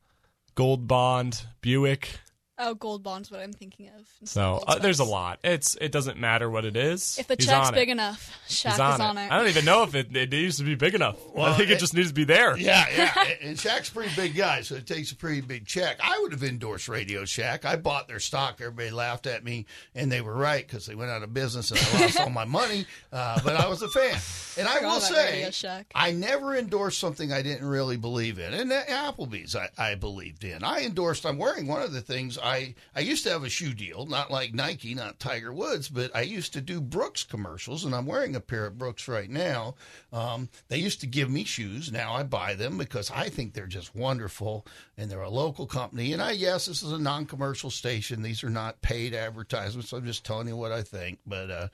Gold 0.56 0.88
Bond, 0.88 1.46
Buick. 1.60 2.18
Oh, 2.58 2.74
Gold 2.74 3.02
Bond's 3.02 3.30
what 3.30 3.40
I'm 3.40 3.52
thinking 3.52 3.88
of. 3.88 4.06
So 4.28 4.62
uh, 4.66 4.78
there's 4.78 4.98
a 5.00 5.04
lot. 5.04 5.40
It's 5.44 5.76
it 5.78 5.92
doesn't 5.92 6.18
matter 6.18 6.48
what 6.48 6.64
it 6.64 6.74
is. 6.76 7.18
If 7.18 7.26
the 7.26 7.36
He's 7.38 7.46
check's 7.46 7.68
on 7.68 7.74
big 7.74 7.88
it. 7.88 7.92
enough, 7.92 8.30
Shaq 8.48 8.70
He's 8.70 8.80
on 8.80 8.94
is 8.94 9.00
on 9.00 9.18
it. 9.18 9.26
it. 9.26 9.32
I 9.32 9.38
don't 9.38 9.48
even 9.48 9.64
know 9.66 9.82
if 9.82 9.94
it, 9.94 10.16
it 10.16 10.30
needs 10.30 10.56
to 10.56 10.64
be 10.64 10.74
big 10.74 10.94
enough. 10.94 11.16
Well, 11.34 11.44
I 11.52 11.56
think 11.56 11.68
it- 11.68 11.74
it, 11.74 11.80
just 11.80 11.92
needs 11.92 12.08
to 12.08 12.14
be 12.14 12.24
there. 12.24 12.56
Yeah, 12.56 12.86
yeah. 12.96 13.12
And- 13.18 13.36
and 13.50 13.56
Shaq's 13.58 13.90
a 13.90 13.92
pretty 13.92 14.14
big 14.16 14.34
guy, 14.34 14.62
so 14.62 14.74
it 14.76 14.86
takes 14.86 15.12
a 15.12 15.16
pretty 15.16 15.42
big 15.42 15.66
check. 15.66 15.98
I 16.02 16.18
would 16.22 16.32
have 16.32 16.42
endorsed 16.42 16.88
Radio 16.88 17.26
Shack. 17.26 17.66
I 17.66 17.76
bought 17.76 18.08
their 18.08 18.20
stock. 18.20 18.58
Everybody 18.60 18.90
laughed 18.90 19.26
at 19.26 19.44
me, 19.44 19.66
and 19.94 20.10
they 20.10 20.22
were 20.22 20.34
right 20.34 20.66
because 20.66 20.86
they 20.86 20.94
went 20.94 21.10
out 21.10 21.22
of 21.22 21.34
business 21.34 21.70
and 21.70 21.80
I 21.80 22.04
lost 22.06 22.20
all 22.20 22.30
my 22.30 22.46
money. 22.46 22.86
Uh, 23.12 23.38
but 23.44 23.56
I 23.56 23.68
was 23.68 23.82
a 23.82 23.88
fan, 23.88 24.18
and 24.58 24.66
I 24.66 24.76
Forgot 24.76 24.94
will 24.94 25.00
say, 25.00 25.84
I 25.94 26.12
never 26.12 26.56
endorsed 26.56 26.98
something 26.98 27.32
I 27.32 27.42
didn't 27.42 27.66
really 27.68 27.98
believe 27.98 28.38
in. 28.38 28.54
And 28.54 28.70
that 28.70 28.88
Applebee's, 28.88 29.54
I, 29.54 29.68
I 29.76 29.94
believed 29.94 30.42
in. 30.44 30.64
I 30.64 30.84
endorsed. 30.84 31.26
I'm 31.26 31.36
wearing 31.38 31.66
one 31.66 31.82
of 31.82 31.92
the 31.92 32.00
things. 32.00 32.38
I 32.46 32.74
I 32.94 33.00
used 33.00 33.24
to 33.24 33.30
have 33.30 33.44
a 33.44 33.50
shoe 33.50 33.74
deal, 33.74 34.06
not 34.06 34.30
like 34.30 34.54
Nike, 34.54 34.94
not 34.94 35.18
Tiger 35.18 35.52
Woods, 35.52 35.88
but 35.88 36.14
I 36.14 36.22
used 36.22 36.52
to 36.54 36.60
do 36.60 36.80
Brooks 36.80 37.24
commercials, 37.24 37.84
and 37.84 37.94
I'm 37.94 38.06
wearing 38.06 38.36
a 38.36 38.40
pair 38.40 38.66
of 38.66 38.78
Brooks 38.78 39.08
right 39.08 39.28
now. 39.28 39.74
Um, 40.12 40.48
they 40.68 40.78
used 40.78 41.00
to 41.00 41.06
give 41.06 41.28
me 41.28 41.44
shoes. 41.44 41.92
Now 41.92 42.14
I 42.14 42.22
buy 42.22 42.54
them 42.54 42.78
because 42.78 43.10
I 43.10 43.28
think 43.28 43.52
they're 43.52 43.66
just 43.66 43.94
wonderful, 43.94 44.66
and 44.96 45.10
they're 45.10 45.20
a 45.20 45.28
local 45.28 45.66
company. 45.66 46.12
And 46.12 46.22
I 46.22 46.30
yes, 46.32 46.66
this 46.66 46.82
is 46.82 46.92
a 46.92 46.98
non-commercial 46.98 47.70
station. 47.70 48.22
These 48.22 48.44
are 48.44 48.50
not 48.50 48.80
paid 48.80 49.12
advertisements. 49.14 49.92
I'm 49.92 50.06
just 50.06 50.24
telling 50.24 50.48
you 50.48 50.56
what 50.56 50.72
I 50.72 50.82
think, 50.82 51.18
but. 51.26 51.50
uh 51.50 51.68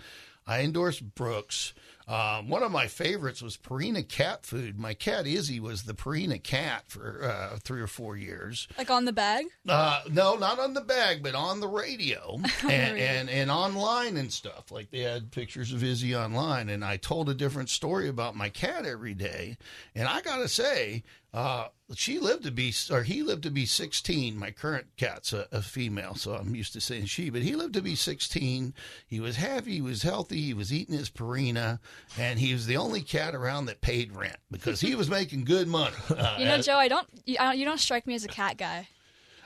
I 0.44 0.62
endorse 0.62 0.98
Brooks. 0.98 1.72
Um, 2.08 2.48
one 2.48 2.62
of 2.62 2.72
my 2.72 2.86
favorites 2.88 3.42
was 3.42 3.56
Purina 3.56 4.06
cat 4.06 4.44
food. 4.44 4.78
My 4.78 4.94
cat 4.94 5.26
Izzy 5.26 5.60
was 5.60 5.84
the 5.84 5.94
Purina 5.94 6.42
cat 6.42 6.84
for 6.88 7.22
uh, 7.24 7.58
three 7.62 7.80
or 7.80 7.86
four 7.86 8.16
years. 8.16 8.66
Like 8.76 8.90
on 8.90 9.04
the 9.04 9.12
bag? 9.12 9.46
Uh, 9.68 10.02
no, 10.10 10.34
not 10.34 10.58
on 10.58 10.74
the 10.74 10.80
bag, 10.80 11.22
but 11.22 11.34
on 11.34 11.60
the 11.60 11.68
radio 11.68 12.34
and, 12.62 12.62
radio. 12.62 13.06
and 13.06 13.30
and 13.30 13.50
online 13.50 14.16
and 14.16 14.32
stuff. 14.32 14.70
Like 14.70 14.90
they 14.90 15.00
had 15.00 15.30
pictures 15.30 15.72
of 15.72 15.82
Izzy 15.84 16.14
online, 16.14 16.68
and 16.68 16.84
I 16.84 16.96
told 16.96 17.28
a 17.28 17.34
different 17.34 17.70
story 17.70 18.08
about 18.08 18.34
my 18.36 18.48
cat 18.48 18.84
every 18.84 19.14
day. 19.14 19.56
And 19.94 20.08
I 20.08 20.20
gotta 20.20 20.48
say, 20.48 21.04
uh, 21.34 21.68
she 21.94 22.18
lived 22.18 22.44
to 22.44 22.50
be, 22.50 22.74
or 22.90 23.02
he 23.02 23.22
lived 23.22 23.42
to 23.44 23.50
be 23.50 23.64
16. 23.64 24.36
My 24.36 24.50
current 24.50 24.86
cat's 24.96 25.32
a, 25.32 25.46
a 25.50 25.62
female, 25.62 26.14
so 26.14 26.34
I'm 26.34 26.54
used 26.54 26.72
to 26.74 26.80
saying 26.80 27.06
she, 27.06 27.30
but 27.30 27.42
he 27.42 27.56
lived 27.56 27.74
to 27.74 27.82
be 27.82 27.94
16. 27.94 28.74
He 29.06 29.20
was 29.20 29.36
happy, 29.36 29.72
he 29.74 29.80
was 29.80 30.02
healthy, 30.02 30.40
he 30.42 30.54
was 30.54 30.72
eating 30.72 30.96
his 30.96 31.10
Purina, 31.10 31.78
and 32.18 32.38
he 32.38 32.52
was 32.52 32.66
the 32.66 32.76
only 32.76 33.00
cat 33.00 33.34
around 33.34 33.66
that 33.66 33.80
paid 33.80 34.14
rent 34.14 34.36
because 34.50 34.80
he 34.80 34.94
was 34.94 35.08
making 35.08 35.44
good 35.44 35.68
money. 35.68 35.96
Uh, 36.10 36.36
You 36.38 36.46
know, 36.46 36.58
Joe, 36.58 36.76
I 36.76 36.88
don't. 36.88 37.06
You, 37.24 37.36
I 37.38 37.44
don't, 37.44 37.58
you 37.58 37.64
don't 37.64 37.80
strike 37.80 38.06
me 38.06 38.14
as 38.14 38.24
a 38.24 38.28
cat 38.28 38.56
guy. 38.58 38.88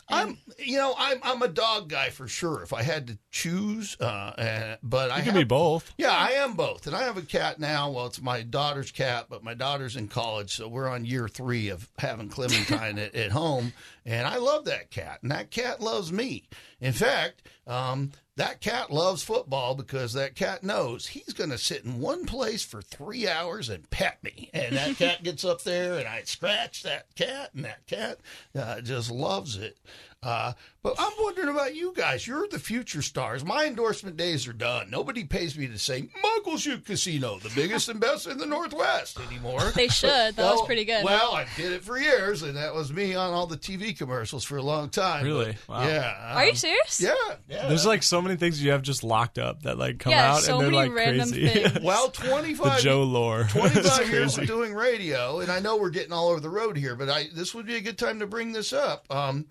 I'm, 0.09 0.39
you 0.59 0.77
know, 0.77 0.95
I'm 0.97 1.19
I'm 1.23 1.43
a 1.43 1.49
dog 1.49 1.89
guy 1.89 2.11
for 2.11 2.29
sure. 2.29 2.63
If 2.63 2.73
I 2.73 2.83
had 2.83 3.09
to 3.09 3.19
choose, 3.31 3.97
uh, 4.01 4.05
uh, 4.05 4.77
but 4.83 5.11
I 5.11 5.17
can 5.17 5.27
have, 5.27 5.35
be 5.35 5.45
both. 5.45 5.93
Yeah, 5.99 6.13
I 6.13 6.33
am 6.33 6.55
both, 6.55 6.87
and 6.87 6.95
I 6.95 7.03
have 7.03 7.17
a 7.17 7.23
cat 7.23 7.59
now. 7.59 7.91
Well, 7.91 8.07
it's 8.07 8.21
my 8.21 8.43
daughter's 8.43 8.93
cat, 8.93 9.27
but 9.29 9.43
my 9.43 9.55
daughter's 9.55 9.97
in 9.97 10.09
college, 10.09 10.55
so 10.55 10.69
we're 10.69 10.89
on 10.89 11.05
year 11.05 11.29
three 11.29 11.69
of 11.71 11.89
having 11.99 12.29
Clementine 12.29 12.99
at, 13.01 13.15
at 13.15 13.33
home, 13.33 13.73
and 14.05 14.27
I 14.27 14.37
love 14.37 14.67
that 14.67 14.91
cat, 14.91 15.19
and 15.23 15.31
that 15.33 15.51
cat 15.51 15.81
loves 15.81 16.13
me. 16.13 16.45
In 16.81 16.93
fact, 16.93 17.43
um, 17.67 18.13
that 18.37 18.61
cat 18.61 18.91
loves 18.91 19.23
football 19.23 19.75
because 19.75 20.13
that 20.13 20.35
cat 20.35 20.63
knows 20.63 21.07
he's 21.07 21.33
going 21.33 21.51
to 21.51 21.59
sit 21.59 21.85
in 21.85 22.01
one 22.01 22.27
place 22.27 22.63
for 22.63 22.83
three 22.83 23.27
hours 23.27 23.69
and 23.69 23.89
pet 23.91 24.23
me, 24.23 24.51
and 24.53 24.77
that 24.77 24.97
cat 24.99 25.23
gets 25.23 25.45
up 25.45 25.63
there, 25.63 25.99
and 25.99 26.07
I 26.07 26.23
scratch 26.25 26.83
that 26.83 27.15
cat, 27.15 27.51
and 27.55 27.65
that 27.65 27.87
cat 27.87 28.19
uh, 28.55 28.81
just 28.83 29.11
loves 29.11 29.57
it. 29.57 29.79
Uh, 30.27 30.53
but 30.83 30.95
I'm 30.99 31.13
wondering 31.21 31.49
about 31.49 31.77
you 31.77 31.93
guys. 31.97 32.27
You're 32.27 32.49
the 32.49 32.59
future 32.59 33.01
stars. 33.03 33.45
My 33.45 33.65
endorsement 33.65 34.17
days 34.17 34.49
are 34.49 34.53
done. 34.53 34.91
Nobody 34.91 35.23
pays 35.25 35.57
me 35.57 35.69
to 35.69 35.79
say 35.79 36.09
Muckleshoot 36.25 36.85
Casino, 36.85 37.39
the 37.39 37.51
biggest 37.55 37.89
and 37.89 38.01
best 38.01 38.27
in 38.27 38.39
the 38.39 38.47
Northwest 38.47 39.21
anymore. 39.21 39.61
They 39.75 39.87
should. 39.89 40.35
That 40.37 40.37
was 40.37 40.67
pretty 40.67 40.85
good. 40.85 41.05
Well, 41.05 41.35
I 41.35 41.47
did 41.57 41.73
it 41.73 41.85
for 41.85 41.97
years, 41.99 42.43
and 42.43 42.57
that 42.57 42.75
was 42.75 42.93
me 42.93 43.15
on 43.15 43.33
all 43.33 43.47
the 43.47 43.57
TV 43.57 43.97
commercials 43.97 44.43
for 44.45 44.57
a 44.57 44.63
long 44.63 44.89
time. 44.91 45.25
Really? 45.25 45.57
But, 45.69 45.77
Wow. 45.77 45.87
Yeah. 45.89 46.35
Are 46.37 46.45
you 46.45 46.51
um, 46.51 46.57
serious? 46.57 47.01
Yeah. 47.01 47.15
Yeah. 47.49 47.69
There's 47.69 47.87
like 47.87 48.03
so 48.03 48.21
many 48.21 48.35
things 48.37 48.63
you 48.63 48.73
have 48.73 48.83
just 48.83 49.05
locked 49.05 49.39
up 49.39 49.63
that 49.63 49.79
like 49.79 49.99
come 50.01 50.11
Yeah, 50.13 50.35
out 50.35 50.43
so 50.43 50.55
and 50.55 50.61
they're 50.63 50.71
many 50.73 50.89
like 50.89 50.97
random 50.97 51.31
crazy. 51.31 51.49
things. 51.49 51.81
well, 51.85 52.09
the 52.09 52.27
25 52.29 52.81
Joe 52.81 53.03
lore. 53.05 53.41
It's 53.47 53.53
25 53.53 54.11
years 54.11 54.35
crazy. 54.35 54.43
of 54.43 54.47
doing 54.49 54.75
radio, 54.75 55.39
and 55.41 55.51
I 55.53 55.61
know 55.61 55.77
we're 55.77 55.91
getting 55.91 56.13
all 56.13 56.29
over 56.29 56.41
the 56.41 56.49
road 56.51 56.77
here, 56.77 56.97
but 56.97 57.09
I 57.09 57.27
this 57.35 57.55
would 57.55 57.67
be 57.67 57.77
a 57.77 57.81
good 57.81 57.99
time 57.99 58.21
to 58.21 58.27
bring 58.27 58.53
this 58.53 58.73
up. 58.73 59.07
Um, 59.11 59.47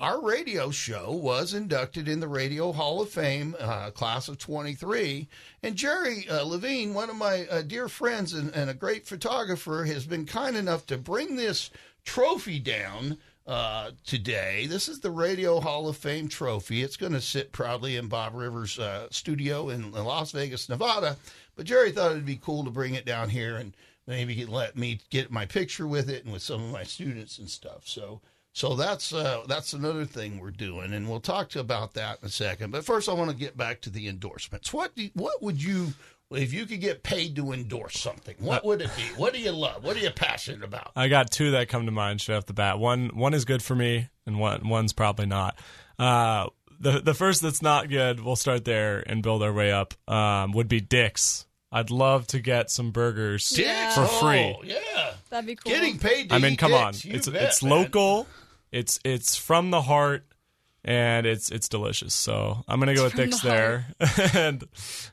our 0.00 0.22
radio 0.22 0.70
show 0.70 1.12
was 1.12 1.52
inducted 1.52 2.08
in 2.08 2.20
the 2.20 2.28
Radio 2.28 2.72
Hall 2.72 3.02
of 3.02 3.10
Fame, 3.10 3.54
uh, 3.60 3.90
class 3.90 4.28
of 4.28 4.38
23. 4.38 5.28
And 5.62 5.76
Jerry 5.76 6.26
uh, 6.26 6.42
Levine, 6.42 6.94
one 6.94 7.10
of 7.10 7.16
my 7.16 7.46
uh, 7.48 7.60
dear 7.60 7.86
friends 7.86 8.32
and, 8.32 8.50
and 8.54 8.70
a 8.70 8.74
great 8.74 9.06
photographer, 9.06 9.84
has 9.84 10.06
been 10.06 10.24
kind 10.24 10.56
enough 10.56 10.86
to 10.86 10.96
bring 10.96 11.36
this 11.36 11.68
trophy 12.02 12.58
down 12.58 13.18
uh, 13.46 13.90
today. 14.06 14.66
This 14.66 14.88
is 14.88 15.00
the 15.00 15.10
Radio 15.10 15.60
Hall 15.60 15.86
of 15.86 15.98
Fame 15.98 16.28
trophy. 16.28 16.82
It's 16.82 16.96
going 16.96 17.12
to 17.12 17.20
sit 17.20 17.52
proudly 17.52 17.96
in 17.96 18.08
Bob 18.08 18.34
Rivers' 18.34 18.78
uh, 18.78 19.08
studio 19.10 19.68
in 19.68 19.92
Las 19.92 20.32
Vegas, 20.32 20.70
Nevada. 20.70 21.18
But 21.56 21.66
Jerry 21.66 21.92
thought 21.92 22.12
it'd 22.12 22.24
be 22.24 22.40
cool 22.42 22.64
to 22.64 22.70
bring 22.70 22.94
it 22.94 23.04
down 23.04 23.28
here 23.28 23.58
and 23.58 23.76
maybe 24.06 24.46
let 24.46 24.78
me 24.78 25.00
get 25.10 25.30
my 25.30 25.44
picture 25.44 25.86
with 25.86 26.08
it 26.08 26.24
and 26.24 26.32
with 26.32 26.42
some 26.42 26.64
of 26.64 26.72
my 26.72 26.84
students 26.84 27.36
and 27.36 27.50
stuff. 27.50 27.86
So. 27.86 28.22
So 28.52 28.74
that's 28.74 29.12
uh, 29.12 29.42
that's 29.46 29.72
another 29.72 30.04
thing 30.04 30.40
we're 30.40 30.50
doing, 30.50 30.92
and 30.92 31.08
we'll 31.08 31.20
talk 31.20 31.50
to 31.50 31.60
about 31.60 31.94
that 31.94 32.18
in 32.20 32.26
a 32.26 32.30
second. 32.30 32.72
But 32.72 32.84
first, 32.84 33.08
I 33.08 33.12
want 33.12 33.30
to 33.30 33.36
get 33.36 33.56
back 33.56 33.80
to 33.82 33.90
the 33.90 34.08
endorsements. 34.08 34.72
What 34.72 34.94
do, 34.96 35.08
what 35.14 35.40
would 35.40 35.62
you, 35.62 35.92
if 36.32 36.52
you 36.52 36.66
could 36.66 36.80
get 36.80 37.04
paid 37.04 37.36
to 37.36 37.52
endorse 37.52 37.98
something? 38.00 38.34
What 38.40 38.64
would 38.64 38.80
it 38.82 38.90
be? 38.96 39.02
What 39.16 39.34
do 39.34 39.40
you 39.40 39.52
love? 39.52 39.84
What 39.84 39.96
are 39.96 40.00
you 40.00 40.10
passionate 40.10 40.64
about? 40.64 40.90
I 40.96 41.06
got 41.06 41.30
two 41.30 41.52
that 41.52 41.68
come 41.68 41.86
to 41.86 41.92
mind 41.92 42.20
straight 42.20 42.36
off 42.36 42.46
the 42.46 42.52
bat. 42.52 42.80
One 42.80 43.10
one 43.14 43.34
is 43.34 43.44
good 43.44 43.62
for 43.62 43.76
me, 43.76 44.08
and 44.26 44.40
one 44.40 44.68
one's 44.68 44.92
probably 44.92 45.26
not. 45.26 45.56
Uh, 45.96 46.48
the 46.80 47.00
the 47.00 47.14
first 47.14 47.42
that's 47.42 47.62
not 47.62 47.88
good, 47.88 48.18
we'll 48.18 48.34
start 48.36 48.64
there 48.64 48.98
and 49.06 49.22
build 49.22 49.44
our 49.44 49.52
way 49.52 49.70
up. 49.70 49.94
Um, 50.10 50.50
would 50.52 50.68
be 50.68 50.80
Dick's. 50.80 51.46
I'd 51.72 51.90
love 51.92 52.26
to 52.28 52.40
get 52.40 52.68
some 52.68 52.90
burgers 52.90 53.56
Yeah. 53.56 53.90
for 53.90 54.04
free. 54.06 54.56
Oh, 54.58 54.62
yeah, 54.64 55.12
That'd 55.28 55.46
be 55.46 55.54
cool. 55.54 55.70
getting 55.70 56.00
paid. 56.00 56.30
To 56.30 56.34
I 56.34 56.38
mean, 56.38 56.54
eat 56.54 56.58
come 56.58 56.74
on, 56.74 56.94
dicks, 56.94 57.04
you 57.04 57.14
it's 57.14 57.28
bet, 57.28 57.42
it's 57.44 57.62
man. 57.62 57.70
local. 57.70 58.26
It's 58.72 58.98
it's 59.04 59.36
from 59.36 59.70
the 59.70 59.82
heart. 59.82 60.24
and 60.84 61.26
it's 61.26 61.50
it's 61.50 61.68
delicious. 61.68 62.14
So 62.14 62.64
I'm 62.66 62.80
gonna 62.80 62.94
go 62.94 63.04
with 63.04 63.12
from 63.12 63.24
Dick's 63.24 63.40
the 63.42 63.48
there, 63.48 63.86
and 64.34 64.64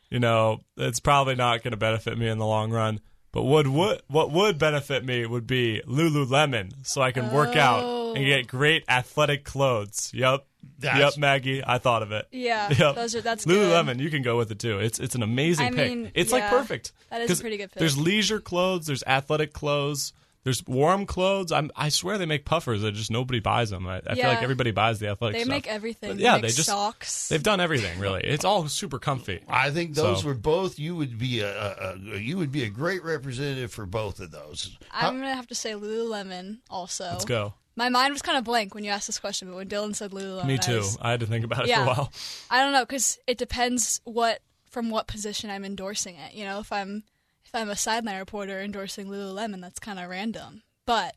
you 0.10 0.20
know 0.20 0.60
it's 0.78 1.00
probably 1.02 1.36
not 1.36 1.62
gonna 1.64 1.76
benefit 1.78 2.18
me 2.18 2.28
in 2.28 2.38
the 2.38 2.46
long 2.46 2.72
run. 2.72 3.00
But 3.34 3.44
would 3.44 3.68
would 3.68 4.02
what 4.08 4.32
would 4.32 4.58
benefit 4.58 5.04
me 5.04 5.26
would 5.26 5.46
be 5.46 5.82
Lululemon, 5.86 6.72
so 6.88 7.02
I 7.02 7.12
can 7.12 7.32
work 7.32 7.56
out 7.56 7.84
and 8.16 8.24
Oh. 8.24 8.28
get 8.28 8.48
great 8.48 8.84
athletic 8.88 9.44
clothes. 9.44 10.12
Yep, 10.14 10.46
That's- 10.80 11.00
yep, 11.00 11.18
Maggie, 11.18 11.62
I 11.66 11.78
thought 11.78 12.02
of 12.02 12.12
it. 12.14 12.26
Yeah, 12.32 12.70
Yep. 12.78 12.96
those 12.96 13.16
are 13.16 13.22
that's 13.22 13.46
good. 13.46 13.58
Lululemon, 13.58 14.00
you 14.00 14.10
can 14.10 14.22
go 14.22 14.38
with 14.38 14.50
it 14.52 14.60
too. 14.60 14.80
It's 14.80 15.00
it's 15.00 15.16
an 15.16 15.24
amazing 15.24 15.68
I 15.68 15.72
pick. 15.72 15.90
mean, 15.92 16.12
it's 16.16 16.32
like 16.32 16.48
perfect. 16.50 16.94
that 17.10 17.22
is 17.22 17.26
a 17.26 17.34
'Cause 17.34 17.42
pretty 17.42 17.58
good 17.58 17.72
pick. 17.72 17.80
There's 17.80 17.98
leisure 17.98 18.40
clothes. 18.40 18.88
There's 18.88 19.04
athletic 19.06 19.52
clothes. 19.54 20.14
There's 20.48 20.66
warm 20.66 21.06
clothes. 21.06 21.52
I'm, 21.52 21.72
I 21.76 21.90
swear 21.90 22.18
they 22.18 22.26
make 22.26 22.46
puffers. 22.46 22.84
That 22.84 22.94
just 22.94 23.12
nobody 23.12 23.42
buys 23.42 23.70
them. 23.70 23.86
I, 23.86 24.02
I 24.08 24.16
feel 24.16 24.24
like 24.28 24.42
everybody 24.42 24.72
buys 24.72 24.98
the 25.00 25.10
athletic 25.10 25.36
stuff. 25.36 25.40
They 25.42 25.44
stuff. 25.44 25.50
make 25.66 25.68
everything. 25.68 26.10
But 26.12 26.18
They 26.20 26.24
yeah, 26.24 26.34
make 26.36 26.44
they 26.44 26.48
just 26.48 26.70
socks. 26.70 27.28
they've 27.28 27.44
done 27.44 27.60
everything 27.60 28.00
really. 28.00 28.22
It's 28.24 28.46
all 28.46 28.66
super 28.70 28.98
comfy. 28.98 29.42
I 29.50 29.72
think 29.72 29.94
those 29.94 30.22
So- 30.22 30.28
were 30.28 30.34
both. 30.36 30.80
You 30.80 30.96
would 30.96 31.20
be 31.20 31.42
a, 31.42 31.50
a, 31.52 31.96
a 32.14 32.18
you 32.18 32.38
would 32.38 32.54
be 32.54 32.64
a 32.64 32.70
great 32.70 33.04
representative 33.04 33.74
for 33.74 33.86
both 33.86 34.22
of 34.22 34.32
those. 34.32 34.78
How- 34.88 35.10
I'm 35.10 35.16
gonna 35.20 35.36
have 35.36 35.48
to 35.48 35.56
say 35.56 35.74
Lululemon 35.74 36.60
also. 36.70 37.04
Let's 37.04 37.26
go. 37.26 37.54
My 37.76 37.90
mind 37.90 38.14
was 38.14 38.22
kind 38.22 38.38
of 38.38 38.44
blank 38.46 38.74
when 38.74 38.84
you 38.86 38.90
asked 38.92 39.08
this 39.08 39.20
question, 39.20 39.50
but 39.50 39.58
when 39.58 39.68
Dylan 39.68 39.96
said 39.96 40.12
Lululemon, 40.12 40.46
Me 40.46 40.54
I 40.54 40.58
too. 40.58 40.78
was- 40.78 40.98
I 41.02 41.12
had 41.12 41.20
to 41.20 41.26
think 41.28 41.44
about 41.46 41.64
it 41.66 41.68
Yeah. 41.68 41.84
for 41.86 41.92
a 41.92 41.94
while. 41.94 42.14
I 42.50 42.64
don't 42.64 42.72
know 42.72 42.84
because 42.86 43.20
it 43.28 43.38
depends 43.38 44.00
what 44.06 44.40
from 44.72 44.90
what 44.90 45.08
position 45.08 45.50
I'm 45.50 45.66
endorsing 45.66 46.16
it. 46.16 46.34
You 46.34 46.46
know, 46.46 46.60
if 46.60 46.72
I'm 46.72 47.04
if 47.48 47.56
I'm 47.56 47.70
a 47.70 47.78
sideline 47.78 48.20
reporter 48.20 48.60
endorsing 48.60 49.08
Lululemon, 49.08 49.62
that's 49.62 49.80
kind 49.80 50.00
of 50.00 50.10
random. 50.10 50.64
But 50.86 51.16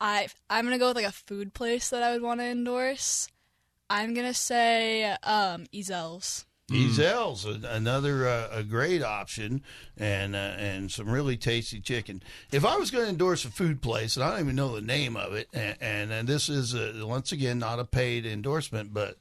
I 0.00 0.28
I'm 0.48 0.64
gonna 0.64 0.78
go 0.78 0.88
with 0.88 0.96
like 0.96 1.06
a 1.06 1.12
food 1.12 1.52
place 1.52 1.90
that 1.90 2.02
I 2.02 2.12
would 2.12 2.22
want 2.22 2.40
to 2.40 2.46
endorse. 2.46 3.28
I'm 3.90 4.14
gonna 4.14 4.34
say 4.34 5.04
um, 5.22 5.66
Ezell's. 5.72 6.46
Ezell's 6.70 7.44
another 7.44 8.26
uh, 8.26 8.48
a 8.50 8.62
great 8.62 9.02
option, 9.02 9.62
and 9.98 10.34
uh, 10.34 10.54
and 10.56 10.90
some 10.90 11.10
really 11.10 11.36
tasty 11.36 11.80
chicken. 11.80 12.22
If 12.50 12.64
I 12.64 12.76
was 12.76 12.90
going 12.90 13.04
to 13.04 13.10
endorse 13.10 13.44
a 13.44 13.50
food 13.50 13.82
place, 13.82 14.16
and 14.16 14.24
I 14.24 14.30
don't 14.30 14.40
even 14.40 14.56
know 14.56 14.74
the 14.74 14.80
name 14.80 15.16
of 15.18 15.34
it, 15.34 15.48
and, 15.52 15.76
and, 15.82 16.12
and 16.12 16.26
this 16.26 16.48
is 16.48 16.74
uh 16.74 16.94
once 17.02 17.30
again 17.30 17.58
not 17.58 17.78
a 17.78 17.84
paid 17.84 18.24
endorsement, 18.24 18.94
but 18.94 19.18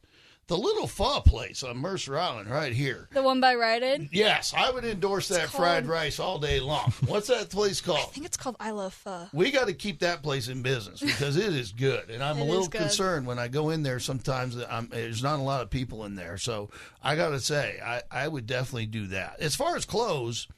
the 0.51 0.57
Little 0.57 0.85
Pho 0.85 1.21
place 1.21 1.63
on 1.63 1.77
Mercer 1.77 2.17
Island, 2.17 2.49
right 2.49 2.73
here. 2.73 3.07
The 3.13 3.23
one 3.23 3.39
by 3.39 3.53
Aid. 3.53 4.09
Yes, 4.11 4.53
I 4.53 4.69
would 4.69 4.83
endorse 4.83 5.29
that 5.29 5.47
called- 5.47 5.51
fried 5.51 5.87
rice 5.87 6.19
all 6.19 6.39
day 6.39 6.59
long. 6.59 6.91
What's 7.07 7.27
that 7.27 7.49
place 7.49 7.79
called? 7.79 7.99
I 7.99 8.11
think 8.11 8.25
it's 8.25 8.35
called 8.35 8.57
I 8.59 8.71
Love 8.71 8.93
Pho. 8.93 9.29
We 9.31 9.49
got 9.49 9.67
to 9.67 9.73
keep 9.73 9.99
that 9.99 10.21
place 10.21 10.49
in 10.49 10.61
business 10.61 10.99
because 10.99 11.37
it 11.37 11.53
is 11.53 11.71
good, 11.71 12.09
and 12.09 12.21
I'm 12.21 12.37
a 12.41 12.43
little 12.43 12.67
concerned 12.67 13.27
when 13.27 13.39
I 13.39 13.47
go 13.47 13.69
in 13.69 13.81
there. 13.81 14.01
Sometimes 14.01 14.57
that 14.57 14.69
I'm, 14.69 14.89
there's 14.89 15.23
not 15.23 15.39
a 15.39 15.41
lot 15.41 15.61
of 15.61 15.69
people 15.69 16.03
in 16.03 16.15
there, 16.15 16.37
so 16.37 16.69
I 17.01 17.15
got 17.15 17.29
to 17.29 17.39
say 17.39 17.79
I, 17.81 18.01
I 18.11 18.27
would 18.27 18.45
definitely 18.45 18.87
do 18.87 19.07
that. 19.07 19.39
As 19.39 19.55
far 19.55 19.77
as 19.77 19.85
clothes, 19.85 20.49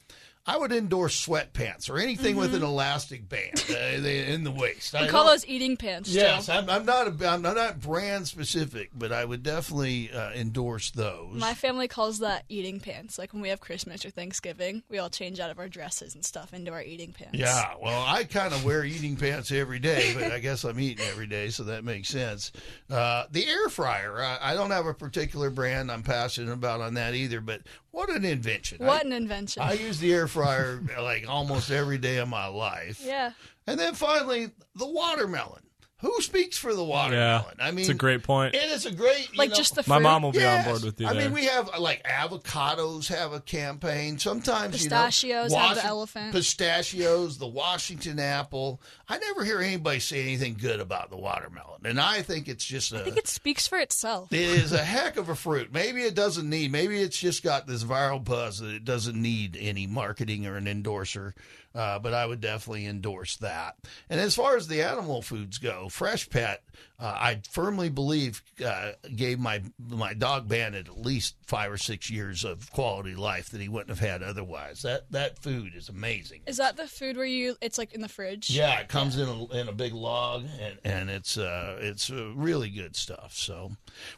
I 0.46 0.58
would 0.58 0.74
endorse 0.74 1.26
sweatpants 1.26 1.90
or 1.90 1.98
anything 1.98 2.36
with 2.36 2.54
an 2.54 2.64
elastic 2.64 3.30
band 3.30 3.64
uh, 3.70 3.78
in 3.78 4.44
the 4.44 4.52
waist. 4.52 4.94
I 4.94 5.08
call 5.08 5.26
those 5.26 5.48
eating 5.48 5.78
pants. 5.78 6.10
Yes. 6.10 6.50
I'm, 6.50 6.70
I'm 6.70 6.86
not 6.86 7.08
a, 7.08 7.30
I'm 7.30 7.42
not 7.42 7.80
brand 7.80 8.28
specific, 8.28 8.90
but 8.94 9.14
I 9.14 9.24
would 9.24 9.42
definitely 9.42 10.12
uh, 10.12 10.32
endorse 10.32 10.92
those. 10.92 11.36
My 11.36 11.54
family 11.54 11.88
calls 11.88 12.20
that 12.20 12.44
eating 12.50 12.82
pants. 12.82 13.18
Like 13.18 13.32
when 13.32 13.42
we 13.42 13.50
have 13.50 13.62
Christmas 13.62 14.04
or 14.04 14.10
Thanksgiving, 14.10 14.84
we 14.90 14.98
all 14.98 15.10
change 15.10 15.40
out 15.40 15.50
of 15.50 15.60
our 15.60 15.70
dresses 15.70 16.14
and 16.14 16.26
stuff 16.26 16.54
into 16.54 16.74
our 16.74 16.84
eating 16.84 17.14
pants. 17.14 17.40
Yeah, 17.40 17.76
well, 17.82 18.04
I 18.06 18.26
kind 18.26 18.54
of 18.54 18.66
wear 18.66 18.84
eating 18.84 19.16
pants 19.16 19.50
every 19.50 19.80
day, 19.80 20.14
but 20.14 20.30
I 20.34 20.40
guess 20.40 20.66
I'm 20.66 20.78
eating 20.78 21.06
every 21.08 21.28
day, 21.28 21.52
so 21.52 21.64
that 21.64 21.86
makes 21.86 22.10
sense. 22.10 22.52
Uh, 22.90 23.24
the 23.32 23.48
air 23.48 23.70
fryer, 23.70 24.22
I, 24.22 24.40
I 24.42 24.54
don't 24.56 24.72
have 24.72 24.88
a 24.88 24.94
particular 24.94 25.50
brand 25.50 25.90
I'm 25.90 26.04
passionate 26.04 26.52
about 26.52 26.82
on 26.82 26.96
that 26.96 27.14
either, 27.14 27.40
but 27.40 27.62
what 27.94 28.10
an 28.10 28.26
invention! 28.26 28.80
What 28.86 29.04
I, 29.04 29.08
an 29.08 29.14
invention. 29.14 29.62
I 29.62 29.74
use 29.74 30.00
the 30.00 30.12
air 30.14 30.28
fryer 30.28 30.82
like 31.00 31.30
almost 31.30 31.72
every 31.72 31.98
day 31.98 32.18
of 32.18 32.28
my 32.28 32.48
life. 32.48 33.02
yeah. 33.06 33.32
And 33.68 33.80
then 33.80 33.94
finally, 33.94 34.50
the 34.76 34.86
watermelon. 34.88 35.62
Who 36.04 36.22
speaks 36.22 36.58
for 36.58 36.74
the 36.76 36.84
Yeah, 36.84 36.88
watermelon? 36.90 37.56
I 37.60 37.72
mean, 37.72 37.80
it's 37.80 37.90
a 37.90 37.94
great 37.96 38.22
point. 38.24 38.54
It 38.56 38.64
is 38.72 38.86
a 38.86 38.92
great, 38.92 39.32
you 39.32 39.38
Like 39.40 39.50
know- 39.50 39.56
just 39.56 39.74
the 39.74 39.84
My 39.88 39.96
fruit. 39.96 40.04
mom 40.04 40.22
will 40.24 40.32
be 40.34 40.40
Yes. 40.40 40.66
on 40.68 40.72
board 40.74 40.84
with 40.84 41.00
you 41.02 41.08
I 41.08 41.14
there. 41.14 41.24
mean, 41.24 41.32
we 41.34 41.46
have 41.46 41.70
uh, 41.74 41.80
like 41.80 42.04
avocados 42.04 43.08
have 43.08 43.34
a 43.34 43.40
campaign. 43.40 44.20
Sometimes 44.20 44.74
Pistachios 44.76 45.52
you 45.52 45.58
know, 45.58 45.64
have 45.64 45.78
the 45.78 45.86
elephant. 45.86 46.34
Pistachios, 46.34 47.38
the 47.38 47.48
Washington 47.48 48.20
apple. 48.20 48.82
I 49.08 49.18
never 49.18 49.44
hear 49.44 49.60
anybody 49.62 50.00
say 50.00 50.22
anything 50.22 50.56
good 50.60 50.80
about 50.80 51.10
the 51.10 51.18
watermelon, 51.18 51.82
and 51.86 52.00
I 52.00 52.22
think 52.22 52.48
it's 52.48 52.66
just 52.66 52.92
a. 52.94 53.00
I 53.00 53.04
think 53.04 53.18
it 53.18 53.28
speaks 53.28 53.68
for 53.68 53.78
itself. 53.80 54.32
it 54.32 54.40
is 54.40 54.72
a 54.74 54.84
heck 54.84 55.18
of 55.18 55.30
a 55.30 55.36
fruit. 55.36 55.72
Maybe 55.74 56.02
it 56.04 56.16
doesn't 56.16 56.50
need. 56.50 56.72
Maybe 56.72 57.00
it's 57.02 57.18
just 57.18 57.44
got 57.44 57.68
this 57.68 57.84
viral 57.84 58.24
buzz 58.24 58.60
that 58.60 58.74
it 58.74 58.86
doesn't 58.86 59.20
need 59.20 59.58
any 59.60 59.88
marketing 59.88 60.46
or 60.48 60.58
an 60.58 60.68
endorser. 60.68 61.34
Uh, 61.76 61.98
but 61.98 62.14
I 62.14 62.24
would 62.28 62.40
definitely 62.40 62.86
endorse 62.86 63.38
that. 63.38 63.78
And 64.08 64.20
as 64.22 64.36
far 64.36 64.56
as 64.58 64.68
the 64.68 64.84
animal 64.84 65.24
foods 65.24 65.58
go, 65.58 65.90
Fresh 65.94 66.32
Pet, 66.32 66.64
uh, 67.04 67.08
I 67.08 67.42
firmly 67.52 67.90
believe 67.90 68.42
uh, 68.66 68.94
gave 69.14 69.38
my 69.38 69.62
my 69.90 70.14
dog 70.14 70.48
Bandit 70.48 70.88
at 70.88 70.98
least 70.98 71.36
five 71.46 71.70
or 71.70 71.78
six 71.78 72.10
years 72.10 72.46
of 72.46 72.72
quality 72.72 73.14
life 73.14 73.50
that 73.50 73.60
he 73.60 73.68
wouldn't 73.68 73.90
have 73.90 74.00
had 74.00 74.24
otherwise. 74.24 74.84
That 74.84 75.12
that 75.12 75.38
food 75.38 75.74
is 75.76 75.90
amazing. 75.90 76.44
Is 76.48 76.56
that 76.58 76.78
the 76.78 76.88
food 76.88 77.18
where 77.18 77.26
you? 77.26 77.58
It's 77.60 77.78
like 77.78 77.94
in 77.94 78.00
the 78.00 78.08
fridge. 78.08 78.50
Yeah, 78.50 78.80
it 78.80 78.88
comes 78.88 79.18
in 79.18 79.28
a, 79.28 79.46
in 79.54 79.68
a 79.68 79.74
big 79.74 79.94
log, 79.94 80.46
and, 80.62 80.78
and 80.86 81.10
it's 81.10 81.38
uh, 81.38 81.78
it's 81.82 82.10
uh, 82.10 82.32
really 82.36 82.70
good 82.70 82.96
stuff. 82.96 83.34
So, 83.36 83.74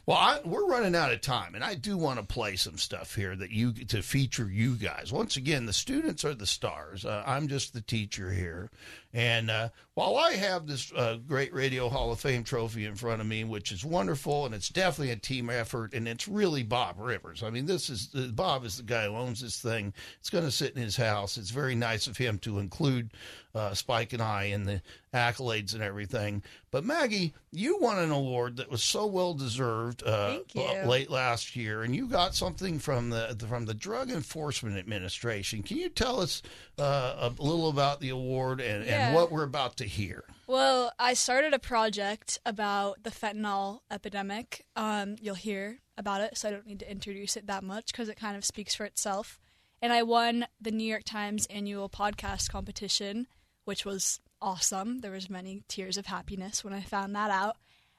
well, 0.06 0.18
I, 0.18 0.38
we're 0.44 0.68
running 0.68 0.94
out 0.94 1.12
of 1.12 1.20
time, 1.20 1.56
and 1.56 1.64
I 1.64 1.74
do 1.74 1.98
want 1.98 2.20
to 2.20 2.24
play 2.24 2.54
some 2.54 2.78
stuff 2.78 3.16
here 3.16 3.34
that 3.34 3.50
you 3.50 3.72
to 3.72 4.00
feature 4.00 4.48
you 4.48 4.76
guys. 4.76 5.12
Once 5.12 5.36
again, 5.36 5.66
the 5.66 5.72
students 5.72 6.24
are 6.24 6.34
the 6.34 6.46
stars. 6.46 7.04
Uh, 7.04 7.24
I'm 7.26 7.48
just 7.48 7.72
the 7.72 7.80
teacher 7.80 8.30
here, 8.30 8.70
and 9.12 9.50
uh, 9.50 9.70
while 9.94 10.16
I 10.18 10.34
have 10.34 10.68
this 10.68 10.92
uh, 10.92 11.16
great 11.26 11.52
Radio 11.52 11.88
Hall 11.88 12.12
of 12.12 12.20
Fame 12.20 12.44
trophy 12.44 12.75
in 12.84 12.94
front 12.94 13.20
of 13.20 13.26
me, 13.26 13.44
which 13.44 13.72
is 13.72 13.84
wonderful, 13.84 14.44
and 14.44 14.54
it's 14.54 14.68
definitely 14.68 15.12
a 15.12 15.16
team 15.16 15.48
effort, 15.48 15.94
and 15.94 16.06
it's 16.06 16.28
really 16.28 16.62
Bob 16.62 16.96
Rivers. 16.98 17.42
I 17.42 17.50
mean, 17.50 17.66
this 17.66 17.88
is 17.88 18.10
uh, 18.14 18.28
Bob 18.32 18.64
is 18.64 18.76
the 18.76 18.82
guy 18.82 19.06
who 19.06 19.16
owns 19.16 19.40
this 19.40 19.60
thing. 19.60 19.94
It's 20.20 20.30
going 20.30 20.44
to 20.44 20.50
sit 20.50 20.76
in 20.76 20.82
his 20.82 20.96
house. 20.96 21.38
It's 21.38 21.50
very 21.50 21.74
nice 21.74 22.06
of 22.06 22.16
him 22.16 22.38
to 22.40 22.58
include 22.58 23.12
uh, 23.56 23.74
Spike 23.74 24.12
and 24.12 24.22
I 24.22 24.44
and 24.44 24.66
the 24.68 24.82
accolades 25.14 25.72
and 25.74 25.82
everything. 25.82 26.42
But 26.70 26.84
Maggie, 26.84 27.32
you 27.50 27.78
won 27.80 27.98
an 27.98 28.10
award 28.10 28.58
that 28.58 28.70
was 28.70 28.82
so 28.82 29.06
well 29.06 29.32
deserved 29.34 30.02
uh, 30.04 30.40
uh, 30.54 30.84
late 30.86 31.10
last 31.10 31.56
year, 31.56 31.82
and 31.82 31.96
you 31.96 32.06
got 32.06 32.34
something 32.34 32.78
from 32.78 33.10
the 33.10 33.36
from 33.48 33.64
the 33.64 33.74
Drug 33.74 34.10
Enforcement 34.10 34.76
Administration. 34.76 35.62
Can 35.62 35.78
you 35.78 35.88
tell 35.88 36.20
us 36.20 36.42
uh, 36.78 37.30
a 37.38 37.42
little 37.42 37.68
about 37.68 38.00
the 38.00 38.10
award 38.10 38.60
and, 38.60 38.84
Yeah. 38.84 39.06
and 39.08 39.14
what 39.14 39.32
we're 39.32 39.42
about 39.44 39.76
to 39.78 39.84
hear? 39.84 40.24
Well, 40.46 40.92
I 40.98 41.14
started 41.14 41.54
a 41.54 41.58
project 41.58 42.38
about 42.46 43.02
the 43.02 43.10
fentanyl 43.10 43.80
epidemic. 43.90 44.64
Um, 44.76 45.16
you'll 45.20 45.34
hear 45.34 45.78
about 45.96 46.20
it, 46.20 46.36
so 46.36 46.48
I 46.48 46.52
don't 46.52 46.66
need 46.66 46.80
to 46.80 46.90
introduce 46.90 47.36
it 47.36 47.46
that 47.46 47.64
much 47.64 47.86
because 47.86 48.08
it 48.08 48.16
kind 48.16 48.36
of 48.36 48.44
speaks 48.44 48.74
for 48.74 48.84
itself. 48.84 49.40
And 49.82 49.92
I 49.92 50.02
won 50.02 50.46
the 50.60 50.70
New 50.70 50.86
York 50.88 51.04
Times 51.04 51.46
annual 51.46 51.88
podcast 51.88 52.50
competition, 52.50 53.26
which 53.66 53.84
was 53.84 54.20
awesome. 54.40 55.00
There 55.00 55.10
was 55.10 55.28
many 55.28 55.62
tears 55.68 55.96
of 55.96 56.06
happiness 56.06 56.64
when 56.64 56.72
I 56.72 56.80
found 56.80 57.14
that 57.14 57.30
out. 57.30 57.56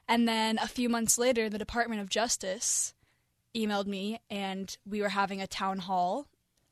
And 0.08 0.26
then 0.26 0.58
a 0.58 0.66
few 0.66 0.88
months 0.88 1.18
later, 1.18 1.48
the 1.48 1.58
Department 1.58 2.00
of 2.00 2.08
Justice 2.08 2.94
emailed 3.54 3.86
me, 3.86 4.20
and 4.30 4.74
we 4.86 5.02
were 5.02 5.10
having 5.10 5.42
a 5.42 5.46
town 5.46 5.80
hall. 5.80 6.26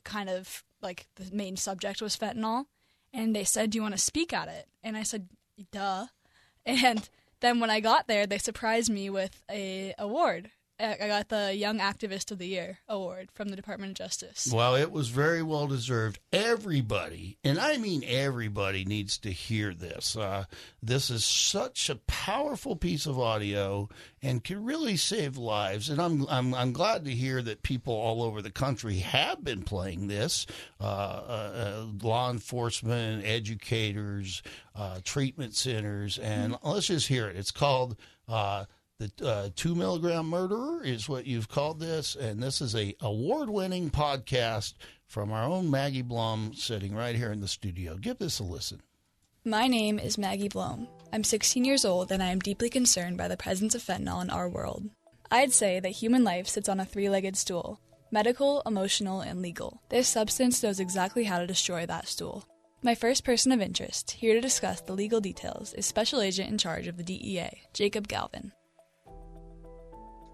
Kind 0.04 0.30
of 0.30 0.64
like 0.80 1.06
the 1.16 1.34
main 1.34 1.56
subject 1.56 2.00
was 2.00 2.16
fentanyl, 2.16 2.66
and 3.12 3.36
they 3.36 3.44
said, 3.44 3.70
"Do 3.70 3.76
you 3.76 3.82
want 3.82 3.94
to 3.94 4.00
speak 4.00 4.32
at 4.32 4.48
it?" 4.48 4.66
And 4.82 4.96
I 4.96 5.02
said, 5.02 5.28
"Duh." 5.70 6.06
And 6.68 7.08
then 7.38 7.60
when 7.60 7.70
I 7.70 7.78
got 7.78 8.08
there, 8.08 8.26
they 8.26 8.38
surprised 8.38 8.90
me 8.90 9.08
with 9.08 9.44
a 9.48 9.94
award. 9.98 10.50
I 10.78 11.08
got 11.08 11.28
the 11.28 11.54
Young 11.54 11.78
Activist 11.78 12.30
of 12.30 12.38
the 12.38 12.46
Year 12.46 12.78
award 12.86 13.30
from 13.32 13.48
the 13.48 13.56
Department 13.56 13.92
of 13.92 13.96
Justice. 13.96 14.50
Well, 14.52 14.74
it 14.74 14.90
was 14.90 15.08
very 15.08 15.42
well 15.42 15.66
deserved. 15.66 16.18
Everybody, 16.32 17.38
and 17.42 17.58
I 17.58 17.78
mean 17.78 18.02
everybody, 18.06 18.84
needs 18.84 19.16
to 19.18 19.30
hear 19.30 19.72
this. 19.72 20.16
Uh, 20.16 20.44
this 20.82 21.08
is 21.08 21.24
such 21.24 21.88
a 21.88 21.96
powerful 21.96 22.76
piece 22.76 23.06
of 23.06 23.18
audio 23.18 23.88
and 24.22 24.44
can 24.44 24.64
really 24.64 24.96
save 24.96 25.38
lives. 25.38 25.88
And 25.88 26.00
I'm 26.00 26.26
I'm, 26.28 26.52
I'm 26.52 26.72
glad 26.72 27.06
to 27.06 27.10
hear 27.10 27.40
that 27.42 27.62
people 27.62 27.94
all 27.94 28.22
over 28.22 28.42
the 28.42 28.50
country 28.50 28.98
have 28.98 29.42
been 29.42 29.62
playing 29.62 30.08
this. 30.08 30.46
Uh, 30.78 30.84
uh, 30.84 31.52
uh, 31.54 31.86
law 32.02 32.30
enforcement, 32.30 33.24
educators, 33.24 34.42
uh, 34.74 35.00
treatment 35.04 35.54
centers, 35.54 36.18
and 36.18 36.56
let's 36.62 36.88
just 36.88 37.08
hear 37.08 37.28
it. 37.28 37.36
It's 37.36 37.50
called. 37.50 37.96
Uh, 38.28 38.64
the 38.98 39.10
uh, 39.22 39.48
two 39.54 39.74
milligram 39.74 40.26
murderer 40.26 40.82
is 40.82 41.08
what 41.08 41.26
you've 41.26 41.48
called 41.48 41.80
this, 41.80 42.14
and 42.14 42.42
this 42.42 42.60
is 42.60 42.74
a 42.74 42.94
award-winning 43.00 43.90
podcast 43.90 44.74
from 45.06 45.32
our 45.32 45.44
own 45.44 45.70
Maggie 45.70 46.02
Blum, 46.02 46.52
sitting 46.54 46.94
right 46.94 47.14
here 47.14 47.32
in 47.32 47.40
the 47.40 47.48
studio. 47.48 47.96
Give 47.96 48.18
this 48.18 48.38
a 48.38 48.44
listen. 48.44 48.80
My 49.44 49.68
name 49.68 49.98
is 49.98 50.18
Maggie 50.18 50.48
Blome. 50.48 50.88
I'm 51.12 51.22
16 51.22 51.64
years 51.64 51.84
old 51.84 52.10
and 52.10 52.22
I 52.22 52.28
am 52.28 52.40
deeply 52.40 52.68
concerned 52.68 53.16
by 53.16 53.28
the 53.28 53.36
presence 53.36 53.76
of 53.76 53.82
fentanyl 53.82 54.20
in 54.20 54.28
our 54.28 54.48
world. 54.48 54.90
I'd 55.30 55.52
say 55.52 55.78
that 55.78 55.90
human 55.90 56.24
life 56.24 56.48
sits 56.48 56.68
on 56.68 56.80
a 56.80 56.84
three 56.84 57.08
legged 57.08 57.36
stool 57.36 57.80
medical, 58.10 58.62
emotional, 58.66 59.20
and 59.20 59.42
legal. 59.42 59.82
This 59.88 60.08
substance 60.08 60.62
knows 60.62 60.80
exactly 60.80 61.24
how 61.24 61.38
to 61.38 61.46
destroy 61.46 61.86
that 61.86 62.08
stool. 62.08 62.44
My 62.82 62.94
first 62.94 63.24
person 63.24 63.52
of 63.52 63.60
interest, 63.60 64.12
here 64.12 64.34
to 64.34 64.40
discuss 64.40 64.80
the 64.80 64.92
legal 64.92 65.20
details, 65.20 65.74
is 65.74 65.86
Special 65.86 66.20
Agent 66.20 66.50
in 66.50 66.58
charge 66.58 66.86
of 66.86 66.96
the 66.96 67.02
DEA, 67.02 67.50
Jacob 67.72 68.08
Galvin. 68.08 68.52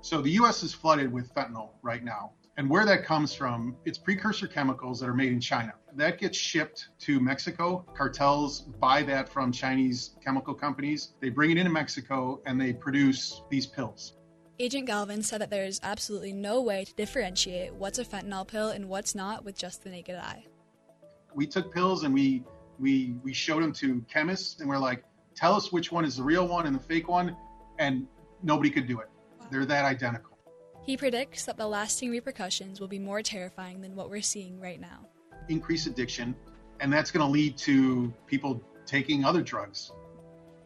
So 0.03 0.21
the 0.21 0.31
U.S. 0.31 0.65
is 0.65 0.75
flooded 0.75 1.13
with 1.13 1.33
fentanyl 1.33 1.71
right 1.81 2.03
now. 2.03 2.33
And 2.57 2.69
where 2.69 2.85
that 2.85 3.05
comes 3.05 3.33
from, 3.33 3.77
it's 3.85 3.99
precursor 3.99 4.49
chemicals 4.49 4.99
that 4.99 5.09
are 5.09 5.15
made 5.15 5.31
in 5.33 5.41
China. 5.41 5.75
That 5.95 6.19
gets 6.19 6.37
shipped 6.37 6.89
to 7.03 7.21
Mexico. 7.21 7.87
Cartels 7.97 8.63
buy 8.81 9.05
that 9.05 9.29
from 9.29 9.53
Chinese 9.53 10.17
chemical 10.23 10.55
companies. 10.55 11.13
They 11.21 11.29
bring 11.31 11.53
it 11.53 11.57
into 11.57 11.71
Mexico 11.71 12.43
and 12.47 12.61
they 12.61 12.73
produce 12.73 13.43
these 13.49 13.65
pills. 13.65 14.15
Agent 14.59 14.87
Galvin 14.87 15.23
said 15.23 15.41
that 15.41 15.51
there 15.51 15.65
is 15.65 15.79
absolutely 15.85 16.33
no 16.33 16.61
way 16.61 16.85
to 16.85 16.93
differentiate 16.95 17.73
what's 17.73 18.01
a 18.01 18.05
fentanyl 18.05 18.47
pill 18.47 18.71
and 18.71 18.89
what's 18.89 19.15
not 19.15 19.45
with 19.45 19.57
just 19.57 19.85
the 19.85 19.91
naked 19.91 20.17
eye. 20.17 20.45
We 21.35 21.47
took 21.47 21.73
pills 21.73 22.03
and 22.03 22.13
we 22.13 22.43
we 22.79 23.15
we 23.23 23.33
showed 23.33 23.63
them 23.63 23.73
to 23.75 24.05
chemists 24.13 24.61
and 24.61 24.69
we're 24.69 24.79
like, 24.79 25.05
tell 25.35 25.55
us 25.55 25.71
which 25.71 25.93
one 25.93 26.05
is 26.05 26.17
the 26.17 26.23
real 26.25 26.49
one 26.49 26.67
and 26.67 26.75
the 26.75 26.83
fake 26.83 27.09
one, 27.09 27.37
and 27.79 28.07
nobody 28.43 28.69
could 28.69 28.87
do 28.87 29.01
it. 29.01 29.09
They're 29.53 29.67
that 29.67 29.85
identical. 29.85 30.39
He 30.83 30.97
predicts 30.97 31.45
that 31.45 31.59
the 31.59 31.67
lasting 31.67 32.11
repercussions 32.11 32.81
will 32.81 32.89
be 32.89 32.99
more 32.99 33.21
terrifying 33.21 33.83
than 33.83 33.95
what 33.95 34.09
we're 34.09 34.23
seeing 34.23 34.59
right 34.59 34.81
now. 34.81 35.07
Increase 35.51 35.87
addiction, 35.87 36.35
and 36.81 36.91
that's 36.91 37.11
going 37.11 37.25
to 37.25 37.31
lead 37.31 37.59
to 37.59 38.13
people 38.27 38.63
taking 38.87 39.27
other 39.27 39.43
drugs. 39.43 39.93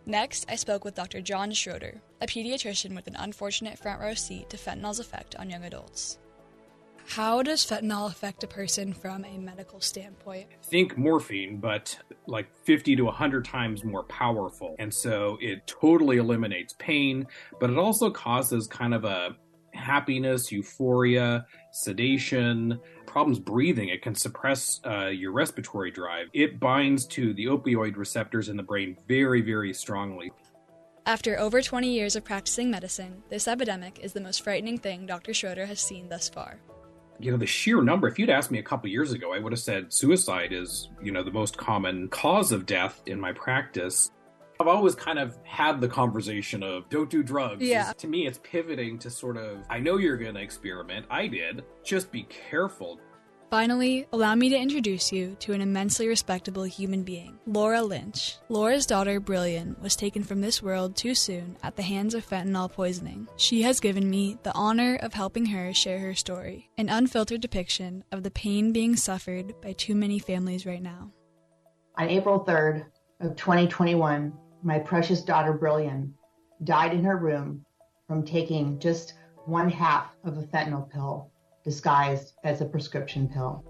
Next, 0.07 0.47
I 0.49 0.55
spoke 0.55 0.85
with 0.85 0.95
Dr. 0.95 1.21
John 1.21 1.51
Schroeder, 1.51 2.01
a 2.21 2.27
pediatrician 2.27 2.95
with 2.95 3.09
an 3.09 3.17
unfortunate 3.17 3.77
front 3.77 4.01
row 4.01 4.15
seat 4.15 4.49
to 4.51 4.57
fentanyl's 4.57 5.01
effect 5.01 5.35
on 5.35 5.51
young 5.51 5.65
adults. 5.65 6.19
How 7.09 7.43
does 7.43 7.65
fentanyl 7.65 8.11
affect 8.11 8.43
a 8.43 8.47
person 8.47 8.93
from 8.93 9.25
a 9.25 9.39
medical 9.39 9.81
standpoint? 9.81 10.49
Think 10.65 10.99
morphine, 10.99 11.59
but 11.59 11.97
like 12.27 12.49
50 12.65 12.97
to 12.97 13.05
100 13.05 13.45
times 13.45 13.85
more 13.85 14.03
powerful. 14.05 14.75
And 14.79 14.93
so 14.93 15.39
it 15.41 15.67
totally 15.67 16.19
eliminates 16.19 16.75
pain, 16.79 17.27
but 17.61 17.71
it 17.71 17.79
also 17.79 18.11
causes 18.11 18.67
kind 18.67 18.93
of 18.93 19.05
a 19.05 19.37
happiness, 19.73 20.51
euphoria, 20.51 21.47
sedation, 21.71 22.81
problems 23.07 23.39
breathing. 23.39 23.89
It 23.89 24.03
can 24.03 24.15
suppress 24.15 24.81
uh, 24.85 25.07
your 25.07 25.33
respiratory 25.33 25.91
drive. 25.91 26.27
It 26.33 26.59
binds 26.59 27.07
to 27.09 27.33
the 27.35 27.47
opioid 27.47 27.97
receptors 27.97 28.49
in 28.49 28.57
the 28.57 28.63
brain 28.63 28.97
very, 29.07 29.43
very 29.43 29.73
strongly. 29.73 30.33
After 31.07 31.39
over 31.39 31.63
20 31.63 31.89
years 31.89 32.17
of 32.17 32.25
practicing 32.25 32.69
medicine, 32.69 33.23
this 33.31 33.47
epidemic 33.47 34.01
is 34.01 34.13
the 34.13 34.21
most 34.21 34.43
frightening 34.43 34.79
thing 34.79 35.07
Dr. 35.07 35.33
Schroeder 35.33 35.67
has 35.67 35.81
seen 35.81 36.09
thus 36.09 36.29
far. 36.29 36.59
You 37.19 37.31
know, 37.31 37.37
the 37.37 37.47
sheer 37.47 37.83
number, 37.83 38.09
if 38.09 38.19
you'd 38.19 38.31
asked 38.31 38.51
me 38.51 38.59
a 38.59 38.63
couple 38.63 38.89
years 38.91 39.13
ago, 39.13 39.33
I 39.33 39.39
would 39.39 39.53
have 39.53 39.61
said 39.61 39.93
suicide 39.93 40.53
is, 40.53 40.91
you 41.03 41.13
know, 41.13 41.23
the 41.23 41.31
most 41.31 41.57
common 41.57 42.09
cause 42.09 42.53
of 42.53 42.67
death 42.67 43.03
in 43.07 43.21
my 43.21 43.33
practice. 43.33 44.11
I've 44.59 44.69
always 44.69 44.95
kind 44.95 45.19
of 45.19 45.37
had 45.45 45.81
the 45.81 45.89
conversation 45.89 46.63
of 46.63 46.89
don't 46.89 47.11
do 47.11 47.23
drugs. 47.23 47.63
Yeah. 47.63 47.93
to 47.93 48.07
me, 48.07 48.27
it's 48.27 48.41
pivoting 48.43 48.99
to 49.01 49.11
sort 49.11 49.37
of 49.37 49.59
I 49.69 49.79
know 49.79 49.99
you're 49.99 50.17
going 50.17 50.35
to 50.35 50.41
experiment. 50.41 51.07
I 51.11 51.27
did. 51.27 51.65
Just 51.85 52.11
be 52.11 52.25
careful. 52.25 52.99
Finally, 53.51 54.09
allow 54.13 54.35
me 54.35 54.49
to 54.49 54.59
introduce 54.59 55.13
you 55.13 55.37
to 55.39 55.53
an 55.53 55.61
immensely 55.61 56.09
respectable 56.09 56.65
human 56.65 57.05
being, 57.05 57.39
Laura 57.47 57.81
Lynch. 57.81 58.39
Laura's 58.49 58.87
daughter, 58.87 59.21
Brilliant, 59.21 59.81
was 59.81 59.95
taken 59.95 60.25
from 60.25 60.41
this 60.41 60.61
world 60.61 60.97
too 60.97 61.15
soon 61.15 61.57
at 61.63 61.77
the 61.77 61.83
hands 61.83 62.15
of 62.15 62.27
fentanyl 62.29 62.71
poisoning. 62.71 63.29
She 63.37 63.63
has 63.63 63.79
given 63.79 64.11
me 64.11 64.37
the 64.43 64.53
honor 64.55 64.97
of 64.97 65.15
helping 65.15 65.47
her 65.47 65.73
share 65.73 66.01
her 66.01 66.15
story, 66.15 66.71
an 66.77 66.89
unfiltered 66.89 67.41
depiction 67.41 68.03
of 68.11 68.25
the 68.25 68.33
pain 68.33 68.73
being 68.73 68.97
suffered 68.97 69.55
by 69.61 69.75
too 69.75 69.95
many 69.95 70.19
families 70.19 70.67
right 70.67 70.83
now. 70.83 71.13
On 71.99 72.09
April 72.09 72.45
3rd 72.45 72.87
of 73.21 73.37
2021, 73.37 74.33
my 74.65 74.81
precious 74.81 75.23
daughter 75.23 75.53
Brilliant, 75.53 76.11
died 76.65 76.93
in 76.93 77.05
her 77.05 77.17
room 77.17 77.65
from 78.09 78.25
taking 78.25 78.81
just 78.81 79.15
one 79.45 79.71
half 79.71 80.09
of 80.25 80.37
a 80.37 80.43
fentanyl 80.43 80.91
pill 80.91 81.31
disguised 81.67 82.35
as 82.45 82.61
a 82.61 82.65
prescription 82.65 83.29
pill. 83.29 83.65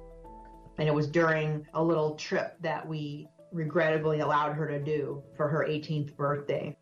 And 0.79 0.87
it 0.87 0.95
was 0.95 1.09
during 1.09 1.67
a 1.73 1.83
little 1.83 2.15
trip 2.15 2.57
that 2.61 2.87
we 2.87 3.27
regrettably 3.53 4.21
allowed 4.21 4.53
her 4.53 4.69
to 4.69 4.79
do 4.79 5.23
for 5.35 5.49
her 5.49 5.67
18th 5.67 6.15
birthday. 6.15 6.77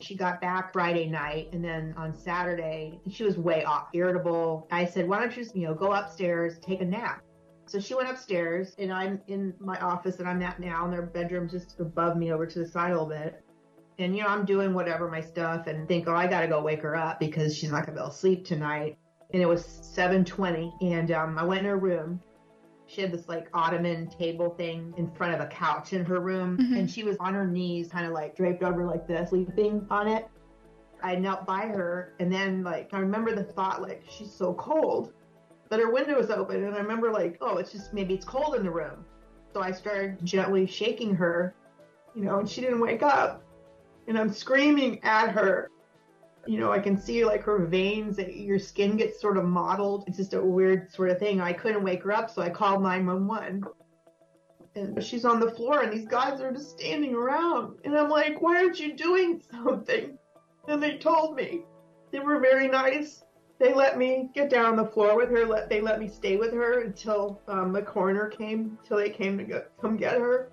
She 0.00 0.14
got 0.14 0.40
back 0.40 0.72
Friday 0.72 1.08
night 1.08 1.48
and 1.52 1.64
then 1.64 1.94
on 1.96 2.14
Saturday, 2.14 3.00
she 3.10 3.24
was 3.24 3.36
way 3.36 3.64
off, 3.64 3.88
irritable. 3.92 4.68
I 4.70 4.84
said, 4.84 5.08
why 5.08 5.18
don't 5.18 5.36
you 5.36 5.44
you 5.52 5.66
know, 5.66 5.74
go 5.74 5.92
upstairs, 5.92 6.58
take 6.60 6.80
a 6.80 6.84
nap. 6.84 7.22
So 7.66 7.80
she 7.80 7.94
went 7.94 8.08
upstairs 8.08 8.76
and 8.78 8.92
I'm 8.92 9.20
in 9.26 9.54
my 9.58 9.78
office 9.80 10.20
and 10.20 10.28
I'm 10.28 10.42
at 10.42 10.60
now 10.60 10.84
and 10.84 10.92
their 10.92 11.02
bedroom 11.02 11.48
just 11.48 11.80
above 11.80 12.16
me 12.16 12.32
over 12.32 12.46
to 12.46 12.58
the 12.60 12.68
side 12.68 12.90
a 12.90 12.94
little 12.94 13.08
bit. 13.08 13.44
And, 13.98 14.16
you 14.16 14.22
know, 14.22 14.28
I'm 14.28 14.44
doing 14.44 14.74
whatever 14.74 15.10
my 15.10 15.20
stuff 15.20 15.66
and 15.66 15.88
think, 15.88 16.08
oh, 16.08 16.14
I 16.14 16.28
got 16.28 16.42
to 16.42 16.46
go 16.46 16.62
wake 16.62 16.82
her 16.82 16.94
up 16.94 17.18
because 17.18 17.56
she's 17.56 17.72
not 17.72 17.86
to 17.86 17.92
be 17.92 17.98
able 17.98 18.10
to 18.10 18.16
sleep 18.16 18.44
tonight. 18.44 18.96
And 19.32 19.42
it 19.42 19.46
was 19.46 19.64
720 19.64 20.74
and 20.82 21.10
um, 21.10 21.38
I 21.38 21.44
went 21.44 21.60
in 21.60 21.66
her 21.66 21.78
room. 21.78 22.20
She 22.86 23.00
had 23.00 23.12
this 23.12 23.28
like 23.28 23.48
ottoman 23.54 24.08
table 24.08 24.50
thing 24.50 24.92
in 24.98 25.10
front 25.12 25.34
of 25.34 25.40
a 25.40 25.46
couch 25.46 25.92
in 25.92 26.04
her 26.04 26.20
room. 26.20 26.58
Mm-hmm. 26.58 26.74
And 26.74 26.90
she 26.90 27.04
was 27.04 27.16
on 27.18 27.34
her 27.34 27.46
knees, 27.46 27.88
kind 27.88 28.06
of 28.06 28.12
like 28.12 28.36
draped 28.36 28.62
over 28.62 28.84
like 28.84 29.06
this, 29.06 29.30
sleeping 29.30 29.86
on 29.90 30.08
it. 30.08 30.28
I 31.02 31.16
knelt 31.16 31.46
by 31.46 31.62
her 31.62 32.14
and 32.20 32.32
then 32.32 32.62
like 32.62 32.90
I 32.92 32.98
remember 32.98 33.34
the 33.34 33.44
thought 33.44 33.82
like 33.82 34.04
she's 34.08 34.32
so 34.32 34.54
cold. 34.54 35.12
But 35.68 35.80
her 35.80 35.90
window 35.90 36.18
was 36.18 36.30
open 36.30 36.64
and 36.64 36.74
I 36.74 36.78
remember 36.78 37.10
like, 37.10 37.38
oh, 37.40 37.56
it's 37.56 37.72
just 37.72 37.94
maybe 37.94 38.14
it's 38.14 38.26
cold 38.26 38.54
in 38.54 38.62
the 38.62 38.70
room. 38.70 39.04
So 39.54 39.62
I 39.62 39.72
started 39.72 40.18
gently 40.24 40.66
shaking 40.66 41.14
her, 41.14 41.54
you 42.14 42.22
know, 42.24 42.38
and 42.38 42.48
she 42.48 42.60
didn't 42.60 42.80
wake 42.80 43.02
up 43.02 43.42
and 44.06 44.18
I'm 44.18 44.32
screaming 44.32 45.02
at 45.02 45.30
her. 45.30 45.70
You 46.46 46.58
know, 46.58 46.72
I 46.72 46.80
can 46.80 46.98
see 46.98 47.24
like 47.24 47.42
her 47.44 47.66
veins, 47.66 48.18
your 48.18 48.58
skin 48.58 48.96
gets 48.96 49.20
sort 49.20 49.36
of 49.36 49.44
mottled. 49.44 50.04
It's 50.06 50.16
just 50.16 50.34
a 50.34 50.42
weird 50.42 50.92
sort 50.92 51.10
of 51.10 51.18
thing. 51.18 51.40
I 51.40 51.52
couldn't 51.52 51.84
wake 51.84 52.02
her 52.02 52.12
up, 52.12 52.30
so 52.30 52.42
I 52.42 52.50
called 52.50 52.82
911. 52.82 53.64
And 54.74 55.04
she's 55.04 55.24
on 55.24 55.38
the 55.38 55.50
floor, 55.50 55.82
and 55.82 55.92
these 55.92 56.08
guys 56.08 56.40
are 56.40 56.52
just 56.52 56.70
standing 56.70 57.14
around. 57.14 57.78
And 57.84 57.96
I'm 57.96 58.08
like, 58.08 58.40
why 58.40 58.56
aren't 58.56 58.80
you 58.80 58.94
doing 58.94 59.40
something? 59.50 60.18
And 60.68 60.82
they 60.82 60.96
told 60.96 61.36
me. 61.36 61.62
They 62.10 62.20
were 62.20 62.40
very 62.40 62.68
nice. 62.68 63.24
They 63.58 63.72
let 63.72 63.96
me 63.96 64.28
get 64.34 64.50
down 64.50 64.66
on 64.66 64.76
the 64.76 64.86
floor 64.86 65.16
with 65.16 65.30
her. 65.30 65.46
Let, 65.46 65.70
they 65.70 65.80
let 65.80 66.00
me 66.00 66.08
stay 66.08 66.36
with 66.36 66.52
her 66.52 66.82
until 66.82 67.40
um, 67.48 67.72
the 67.72 67.82
coroner 67.82 68.28
came, 68.28 68.78
till 68.86 68.96
they 68.96 69.10
came 69.10 69.38
to 69.38 69.64
come 69.80 69.96
get 69.96 70.18
her 70.18 70.50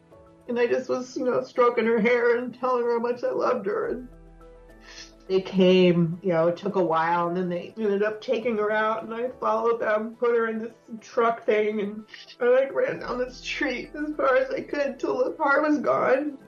and 0.50 0.60
I 0.60 0.66
just 0.66 0.90
was, 0.90 1.16
you 1.16 1.26
know, 1.26 1.44
stroking 1.44 1.86
her 1.86 2.02
hair 2.02 2.38
and 2.38 2.54
telling 2.60 2.84
her 2.84 2.94
how 2.94 3.00
much 3.00 3.24
I 3.24 3.32
loved 3.32 3.68
her. 3.68 3.90
And 3.90 4.08
they 5.30 5.42
came, 5.42 6.20
you 6.24 6.30
know, 6.30 6.48
it 6.48 6.58
took 6.58 6.76
a 6.76 6.84
while, 6.84 7.28
and 7.28 7.38
then 7.38 7.50
they 7.50 7.72
ended 7.78 8.02
up 8.02 8.20
taking 8.20 8.58
her 8.58 8.72
out, 8.72 9.04
and 9.04 9.14
I 9.14 9.30
followed 9.40 9.80
them, 9.80 10.16
put 10.20 10.36
her 10.36 10.48
in 10.48 10.58
this 10.58 10.72
truck 11.02 11.46
thing, 11.46 11.80
and 11.80 12.04
I 12.42 12.46
like 12.46 12.74
ran 12.74 13.00
down 13.00 13.20
the 13.20 13.32
street 13.32 13.92
as 13.96 14.16
far 14.16 14.38
as 14.38 14.50
I 14.50 14.62
could 14.62 15.00
till 15.00 15.24
the 15.24 15.34
car 15.34 15.62
was 15.62 15.78
gone. 15.78 16.40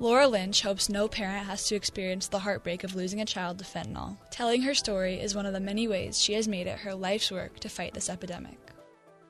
Laura 0.00 0.26
Lynch 0.26 0.62
hopes 0.62 0.88
no 0.88 1.06
parent 1.06 1.46
has 1.46 1.68
to 1.68 1.76
experience 1.76 2.26
the 2.26 2.40
heartbreak 2.40 2.82
of 2.82 2.96
losing 2.96 3.20
a 3.20 3.24
child 3.24 3.58
to 3.60 3.64
fentanyl. 3.64 4.18
Telling 4.28 4.62
her 4.62 4.74
story 4.74 5.20
is 5.20 5.36
one 5.36 5.46
of 5.46 5.52
the 5.52 5.60
many 5.60 5.86
ways 5.86 6.20
she 6.20 6.34
has 6.34 6.48
made 6.48 6.66
it 6.66 6.80
her 6.80 6.92
life's 6.92 7.30
work 7.30 7.60
to 7.60 7.68
fight 7.68 7.94
this 7.94 8.10
epidemic. 8.10 8.58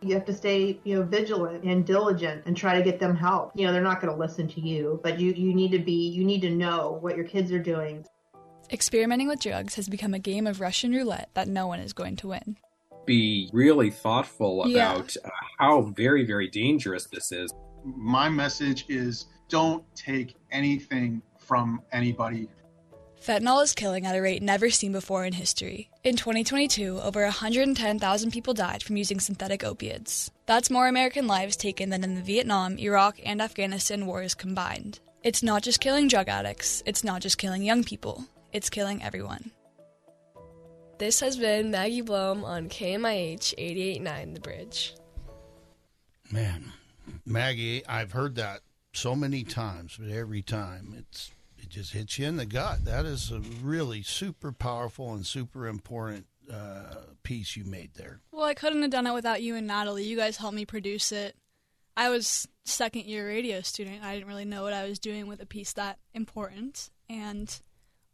You 0.00 0.14
have 0.14 0.24
to 0.24 0.32
stay, 0.32 0.80
you 0.84 0.96
know, 0.96 1.02
vigilant 1.02 1.64
and 1.64 1.84
diligent 1.84 2.44
and 2.46 2.56
try 2.56 2.78
to 2.78 2.82
get 2.82 2.98
them 2.98 3.14
help. 3.14 3.52
You 3.54 3.66
know, 3.66 3.74
they're 3.74 3.82
not 3.82 4.00
going 4.00 4.12
to 4.12 4.18
listen 4.18 4.48
to 4.48 4.60
you, 4.60 5.00
but 5.02 5.20
you 5.20 5.32
you 5.32 5.54
need 5.54 5.72
to 5.72 5.78
be 5.78 6.08
you 6.08 6.24
need 6.24 6.40
to 6.42 6.50
know 6.50 6.98
what 7.02 7.14
your 7.14 7.26
kids 7.26 7.52
are 7.52 7.62
doing. 7.62 8.04
Experimenting 8.74 9.28
with 9.28 9.38
drugs 9.38 9.76
has 9.76 9.88
become 9.88 10.14
a 10.14 10.18
game 10.18 10.48
of 10.48 10.60
Russian 10.60 10.90
roulette 10.90 11.28
that 11.34 11.46
no 11.46 11.68
one 11.68 11.78
is 11.78 11.92
going 11.92 12.16
to 12.16 12.26
win. 12.26 12.56
Be 13.06 13.48
really 13.52 13.88
thoughtful 13.88 14.62
about 14.62 15.14
yeah. 15.14 15.22
uh, 15.24 15.30
how 15.60 15.82
very 15.82 16.26
very 16.26 16.48
dangerous 16.50 17.06
this 17.06 17.30
is. 17.30 17.52
My 17.84 18.28
message 18.28 18.84
is 18.88 19.26
don't 19.48 19.84
take 19.94 20.34
anything 20.50 21.22
from 21.38 21.82
anybody 21.92 22.48
Fentanyl 23.24 23.62
is 23.62 23.74
killing 23.74 24.04
at 24.04 24.16
a 24.16 24.20
rate 24.20 24.42
never 24.42 24.68
seen 24.68 24.92
before 24.92 25.24
in 25.24 25.32
history. 25.32 25.88
In 26.02 26.16
2022, 26.16 27.00
over 27.00 27.22
110,000 27.22 28.30
people 28.30 28.52
died 28.52 28.82
from 28.82 28.98
using 28.98 29.18
synthetic 29.18 29.64
opiates. 29.64 30.30
That's 30.44 30.68
more 30.68 30.88
American 30.88 31.26
lives 31.26 31.56
taken 31.56 31.88
than 31.88 32.04
in 32.04 32.16
the 32.16 32.20
Vietnam, 32.20 32.76
Iraq, 32.76 33.18
and 33.24 33.40
Afghanistan 33.40 34.04
wars 34.04 34.34
combined. 34.34 35.00
It's 35.22 35.42
not 35.42 35.62
just 35.62 35.80
killing 35.80 36.06
drug 36.06 36.28
addicts, 36.28 36.82
it's 36.84 37.02
not 37.02 37.22
just 37.22 37.38
killing 37.38 37.62
young 37.62 37.82
people, 37.82 38.26
it's 38.54 38.70
killing 38.70 39.02
everyone. 39.02 39.50
This 40.98 41.20
has 41.20 41.36
been 41.36 41.72
Maggie 41.72 42.00
Blome 42.00 42.44
on 42.44 42.68
KMIH 42.68 43.54
889 43.58 44.34
The 44.34 44.40
Bridge. 44.40 44.94
Man, 46.30 46.72
Maggie, 47.26 47.84
I've 47.86 48.12
heard 48.12 48.36
that 48.36 48.60
so 48.92 49.16
many 49.16 49.42
times, 49.42 49.96
but 49.98 50.08
every 50.08 50.40
time 50.40 50.94
it's 50.96 51.32
it 51.58 51.68
just 51.68 51.92
hits 51.92 52.18
you 52.18 52.26
in 52.26 52.36
the 52.36 52.46
gut. 52.46 52.84
That 52.84 53.04
is 53.04 53.32
a 53.32 53.40
really 53.40 54.02
super 54.02 54.52
powerful 54.52 55.12
and 55.14 55.26
super 55.26 55.66
important 55.66 56.26
uh, 56.52 56.94
piece 57.24 57.56
you 57.56 57.64
made 57.64 57.94
there. 57.94 58.20
Well, 58.30 58.44
I 58.44 58.54
couldn't 58.54 58.82
have 58.82 58.90
done 58.90 59.06
it 59.06 59.14
without 59.14 59.42
you 59.42 59.56
and 59.56 59.66
Natalie. 59.66 60.04
You 60.04 60.16
guys 60.16 60.36
helped 60.36 60.54
me 60.54 60.64
produce 60.64 61.10
it. 61.10 61.34
I 61.96 62.08
was 62.10 62.46
second 62.64 63.06
year 63.06 63.26
radio 63.26 63.62
student. 63.62 64.04
I 64.04 64.14
didn't 64.14 64.28
really 64.28 64.44
know 64.44 64.62
what 64.62 64.72
I 64.72 64.88
was 64.88 64.98
doing 64.98 65.26
with 65.26 65.40
a 65.40 65.46
piece 65.46 65.72
that 65.72 65.98
important, 66.12 66.90
and 67.08 67.60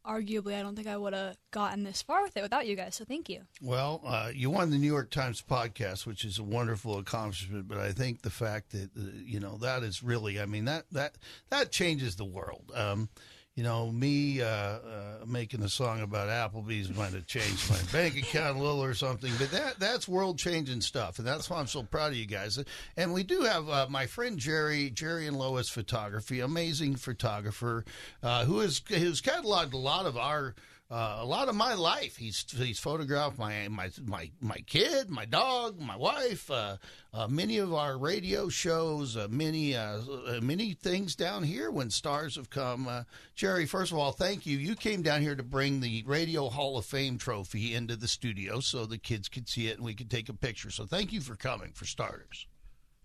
arguably, 0.07 0.55
I 0.55 0.63
don't 0.63 0.77
think 0.77 0.89
I 0.89 0.97
would 0.97 1.13
have 1.13 1.37
gotten 1.51 1.83
this 1.83 2.03
far 2.03 2.23
with 2.23 2.37
it 2.37 2.43
without 2.43 2.67
you 2.67 2.77
guys. 2.77 2.95
So 2.97 3.05
thank 3.05 3.29
you. 3.29 3.43
Well, 3.61 4.01
uh, 4.05 4.31
you 4.35 4.51
won 4.51 4.71
the 4.71 4.79
New 4.79 4.87
York 4.87 5.11
Times 5.11 5.43
podcast, 5.43 6.07
which 6.07 6.25
is 6.25 6.39
a 6.39 6.43
wonderful 6.43 6.99
accomplishment. 6.99 7.69
But 7.69 7.79
I 7.79 7.93
think 7.93 8.23
the 8.23 8.31
fact 8.31 8.73
that 8.73 8.91
uh, 8.97 9.11
you 9.25 9.41
know 9.41 9.57
that 9.59 9.83
is 9.83 10.03
really, 10.03 10.41
I 10.41 10.47
mean 10.47 10.65
that 10.67 10.87
that 10.93 11.17
that 11.51 11.71
changes 11.73 12.17
the 12.17 12.25
world. 12.25 12.73
Um, 12.75 13.09
you 13.57 13.65
know, 13.65 13.91
me 13.91 14.41
uh, 14.41 14.47
uh, 14.47 14.79
making 15.27 15.63
a 15.63 15.69
song 15.69 16.01
about 16.03 16.29
Applebee's 16.29 16.95
might 16.97 17.13
have 17.13 17.27
changed 17.27 17.69
my 17.69 17.79
bank 17.93 18.17
account 18.17 18.57
a 18.57 18.61
little 18.61 18.83
or 18.83 18.95
something, 18.95 19.33
but 19.39 19.51
that 19.51 19.79
that's 19.79 20.09
world 20.09 20.39
changing 20.39 20.81
stuff, 20.81 21.19
and 21.19 21.27
that's 21.27 21.51
why 21.51 21.59
I'm 21.59 21.67
so 21.67 21.83
proud 21.83 22.13
of 22.13 22.19
you 22.19 22.27
guys. 22.27 22.63
And 22.97 23.13
we 23.13 23.23
do 23.23 23.43
have 23.43 23.69
uh, 23.69 23.87
my 23.91 24.07
friend 24.07 24.39
Jerry, 24.39 24.91
Jerry 24.91 25.27
and 25.27 25.37
Lois 25.37 25.69
Photography, 25.69 26.41
amazing 26.41 26.97
photographer, 26.97 27.85
uh, 28.23 28.45
who 28.45 28.61
has 28.61 28.81
who's 28.89 29.21
cataloged 29.21 29.73
a 29.73 29.79
lot 29.79 30.07
of 30.07 30.17
our 30.17 30.55
uh, 30.91 31.19
a 31.21 31.25
lot 31.25 31.49
of 31.49 31.55
my 31.55 31.75
life. 31.75 32.17
He's 32.17 32.45
he's 32.57 32.81
photographed 32.81 33.39
my 33.39 33.69
my 33.69 33.91
my 34.05 34.31
my 34.41 34.59
kid, 34.67 35.09
my 35.09 35.25
dog, 35.25 35.79
my 35.79 35.97
wife, 35.97 36.51
uh, 36.51 36.79
uh, 37.15 37.29
many 37.29 37.59
of 37.59 37.73
our 37.73 37.97
radio 37.97 38.49
shows, 38.49 39.17
uh, 39.17 39.29
many 39.31 39.77
uh, 39.77 40.01
uh, 40.27 40.41
many 40.43 40.73
things 40.73 41.15
down 41.15 41.45
here 41.45 41.71
when 41.71 41.91
stars 41.91 42.35
have 42.35 42.51
come. 42.51 43.07
Jerry, 43.37 43.67
first 43.67 43.93
of 43.93 43.99
all, 43.99 44.11
thank 44.11 44.47
you. 44.47 44.59
You 44.59 44.75
came 44.75 45.03
down 45.03 45.23
here 45.23 45.37
to 45.37 45.45
bring 45.45 45.81
the 45.81 46.03
Radio 46.07 46.49
Hall 46.49 46.77
of 46.77 46.85
Fame 46.85 47.19
trophy 47.19 47.75
into 47.75 47.95
the 47.95 48.09
studio 48.09 48.59
so 48.59 48.85
the 48.85 48.99
kids 48.99 49.29
could 49.29 49.49
see 49.49 49.69
it 49.69 49.77
and 49.77 49.85
we 49.85 49.95
could 49.95 50.11
take 50.11 50.29
a 50.29 50.35
picture. 50.35 50.71
So 50.71 50.87
thank 50.87 51.13
you 51.13 51.21
for 51.21 51.37
coming, 51.37 51.71
for 51.73 51.85
starters. 51.85 52.47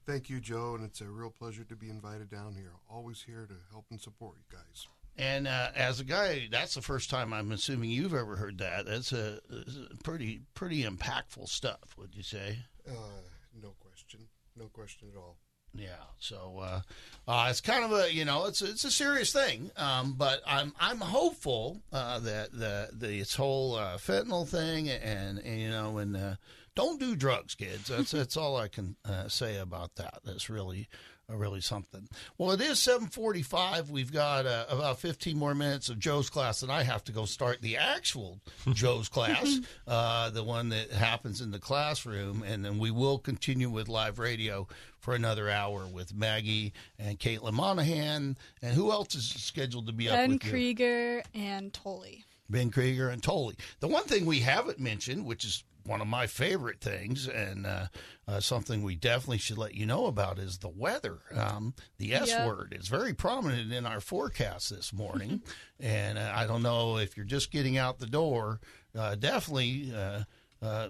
Thank 0.07 0.29
you, 0.29 0.39
Joe, 0.39 0.75
and 0.75 0.86
it's 0.86 1.01
a 1.01 1.09
real 1.09 1.31
pleasure 1.31 1.63
to 1.63 1.75
be 1.75 1.89
invited 1.89 2.29
down 2.29 2.53
here. 2.53 2.73
Always 2.89 3.23
here 3.23 3.47
to 3.47 3.55
help 3.71 3.86
and 3.89 3.99
support 3.99 4.38
you 4.38 4.57
guys. 4.57 4.88
And 5.18 5.47
uh, 5.47 5.70
as 5.76 5.99
a 5.99 6.03
guy, 6.03 6.47
that's 6.51 6.76
the 6.76 6.82
first 6.82 7.09
time 7.09 7.34
I'm 7.34 7.51
assuming 7.51 7.89
you've 7.89 8.13
ever 8.13 8.36
heard 8.36 8.57
that. 8.57 8.86
That's 8.86 9.13
a, 9.13 9.39
a 9.49 10.03
pretty 10.03 10.41
pretty 10.53 10.84
impactful 10.84 11.47
stuff. 11.47 11.95
Would 11.97 12.16
you 12.16 12.24
say? 12.24 12.57
Uh, 12.88 13.22
no 13.61 13.76
question, 13.80 14.28
no 14.57 14.66
question 14.66 15.07
at 15.13 15.18
all. 15.18 15.38
Yeah, 15.78 15.89
so 16.20 16.59
uh, 16.61 16.82
uh, 17.28 17.47
it's 17.49 17.61
kind 17.61 17.84
of 17.84 17.91
a 17.91 18.13
you 18.13 18.26
know 18.26 18.45
it's 18.45 18.61
it's 18.61 18.84
a 18.84 18.91
serious 18.91 19.34
thing, 19.34 19.72
um, 19.78 20.16
but 20.18 20.41
I'm 20.47 20.74
I'm 20.80 20.99
hopeful 20.99 21.82
uh, 21.91 22.20
that 22.20 22.51
the 22.51 22.89
the 22.93 23.07
this 23.07 23.36
whole 23.36 23.76
uh, 23.76 23.97
fentanyl 23.97 24.47
thing 24.47 24.89
and, 24.89 25.39
and 25.39 25.61
you 25.61 25.70
know 25.70 25.97
and 25.97 26.16
uh, 26.16 26.36
don't 26.76 26.99
do 26.99 27.16
drugs, 27.16 27.55
kids. 27.55 27.88
That's 27.88 28.11
that's 28.11 28.38
all 28.38 28.55
I 28.55 28.68
can 28.68 28.95
uh, 29.05 29.28
say 29.28 29.57
about 29.57 29.95
that. 29.95 30.20
That's 30.24 30.49
really 30.49 30.88
really 31.34 31.61
something. 31.61 32.07
Well, 32.38 32.51
it 32.51 32.61
is 32.61 32.80
7:45. 32.80 33.89
We've 33.89 34.11
got 34.11 34.45
uh, 34.45 34.65
about 34.69 34.99
15 34.99 35.38
more 35.38 35.55
minutes 35.55 35.89
of 35.89 35.99
Joe's 35.99 36.30
class, 36.30 36.61
and 36.61 36.71
I 36.71 36.84
have 36.84 37.03
to 37.05 37.11
go 37.11 37.26
start 37.26 37.61
the 37.61 37.78
actual 37.78 38.39
Joe's 38.73 39.09
class, 39.09 39.59
uh, 39.88 40.30
the 40.30 40.43
one 40.43 40.69
that 40.69 40.91
happens 40.91 41.41
in 41.41 41.51
the 41.51 41.59
classroom, 41.59 42.43
and 42.43 42.63
then 42.63 42.78
we 42.78 42.91
will 42.91 43.17
continue 43.17 43.69
with 43.69 43.88
live 43.88 44.19
radio 44.19 44.67
for 44.99 45.13
another 45.13 45.49
hour 45.49 45.86
with 45.86 46.15
Maggie 46.15 46.73
and 46.97 47.19
Caitlin 47.19 47.53
Monahan, 47.53 48.38
and 48.61 48.73
who 48.73 48.91
else 48.91 49.15
is 49.15 49.28
scheduled 49.28 49.88
to 49.88 49.93
be 49.93 50.07
ben 50.07 50.23
up 50.23 50.30
with 50.30 50.51
Krieger 50.51 51.23
and 51.34 51.73
Tolley. 51.73 52.26
Ben 52.49 52.69
Krieger 52.69 53.09
and 53.09 53.21
Tolley. 53.23 53.55
The 53.80 53.88
one 53.88 54.03
thing 54.03 54.26
we 54.26 54.39
haven't 54.39 54.80
mentioned, 54.80 55.26
which 55.26 55.45
is 55.45 55.63
one 55.86 56.01
of 56.01 56.07
my 56.07 56.27
favorite 56.27 56.81
things, 56.81 57.27
and 57.27 57.65
uh, 57.65 57.88
uh, 58.27 58.39
something 58.39 58.83
we 58.83 58.95
definitely 58.95 59.38
should 59.38 59.57
let 59.57 59.75
you 59.75 59.86
know 59.86 60.07
about 60.07 60.39
is 60.39 60.57
the 60.57 60.69
weather. 60.69 61.19
Um, 61.33 61.73
the 61.97 62.13
S 62.13 62.29
yep. 62.29 62.47
word 62.47 62.75
is 62.77 62.88
very 62.88 63.13
prominent 63.13 63.71
in 63.71 63.86
our 63.86 63.99
forecast 63.99 64.69
this 64.69 64.91
morning, 64.91 65.41
and 65.79 66.17
uh, 66.17 66.31
I 66.33 66.47
don't 66.47 66.63
know 66.63 66.97
if 66.97 67.15
you're 67.15 67.25
just 67.25 67.51
getting 67.51 67.77
out 67.77 67.99
the 67.99 68.07
door. 68.07 68.59
Uh, 68.97 69.15
definitely. 69.15 69.93
Uh, 69.95 70.23
uh, 70.61 70.88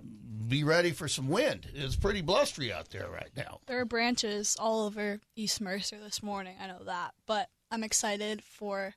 be 0.47 0.63
ready 0.63 0.91
for 0.91 1.07
some 1.07 1.27
wind. 1.27 1.67
It's 1.73 1.97
pretty 1.97 2.21
blustery 2.21 2.71
out 2.71 2.91
there 2.91 3.09
right 3.09 3.31
now. 3.35 3.59
There 3.65 3.79
are 3.81 3.85
branches 3.85 4.55
all 4.57 4.85
over 4.85 5.19
East 5.35 5.59
Mercer 5.59 5.97
this 5.99 6.23
morning. 6.23 6.55
I 6.61 6.67
know 6.67 6.83
that, 6.85 7.13
but 7.25 7.49
I'm 7.71 7.83
excited 7.83 8.41
for 8.41 8.95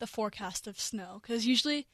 the 0.00 0.06
forecast 0.06 0.66
of 0.66 0.80
snow 0.80 1.20
because 1.22 1.46
usually 1.46 1.86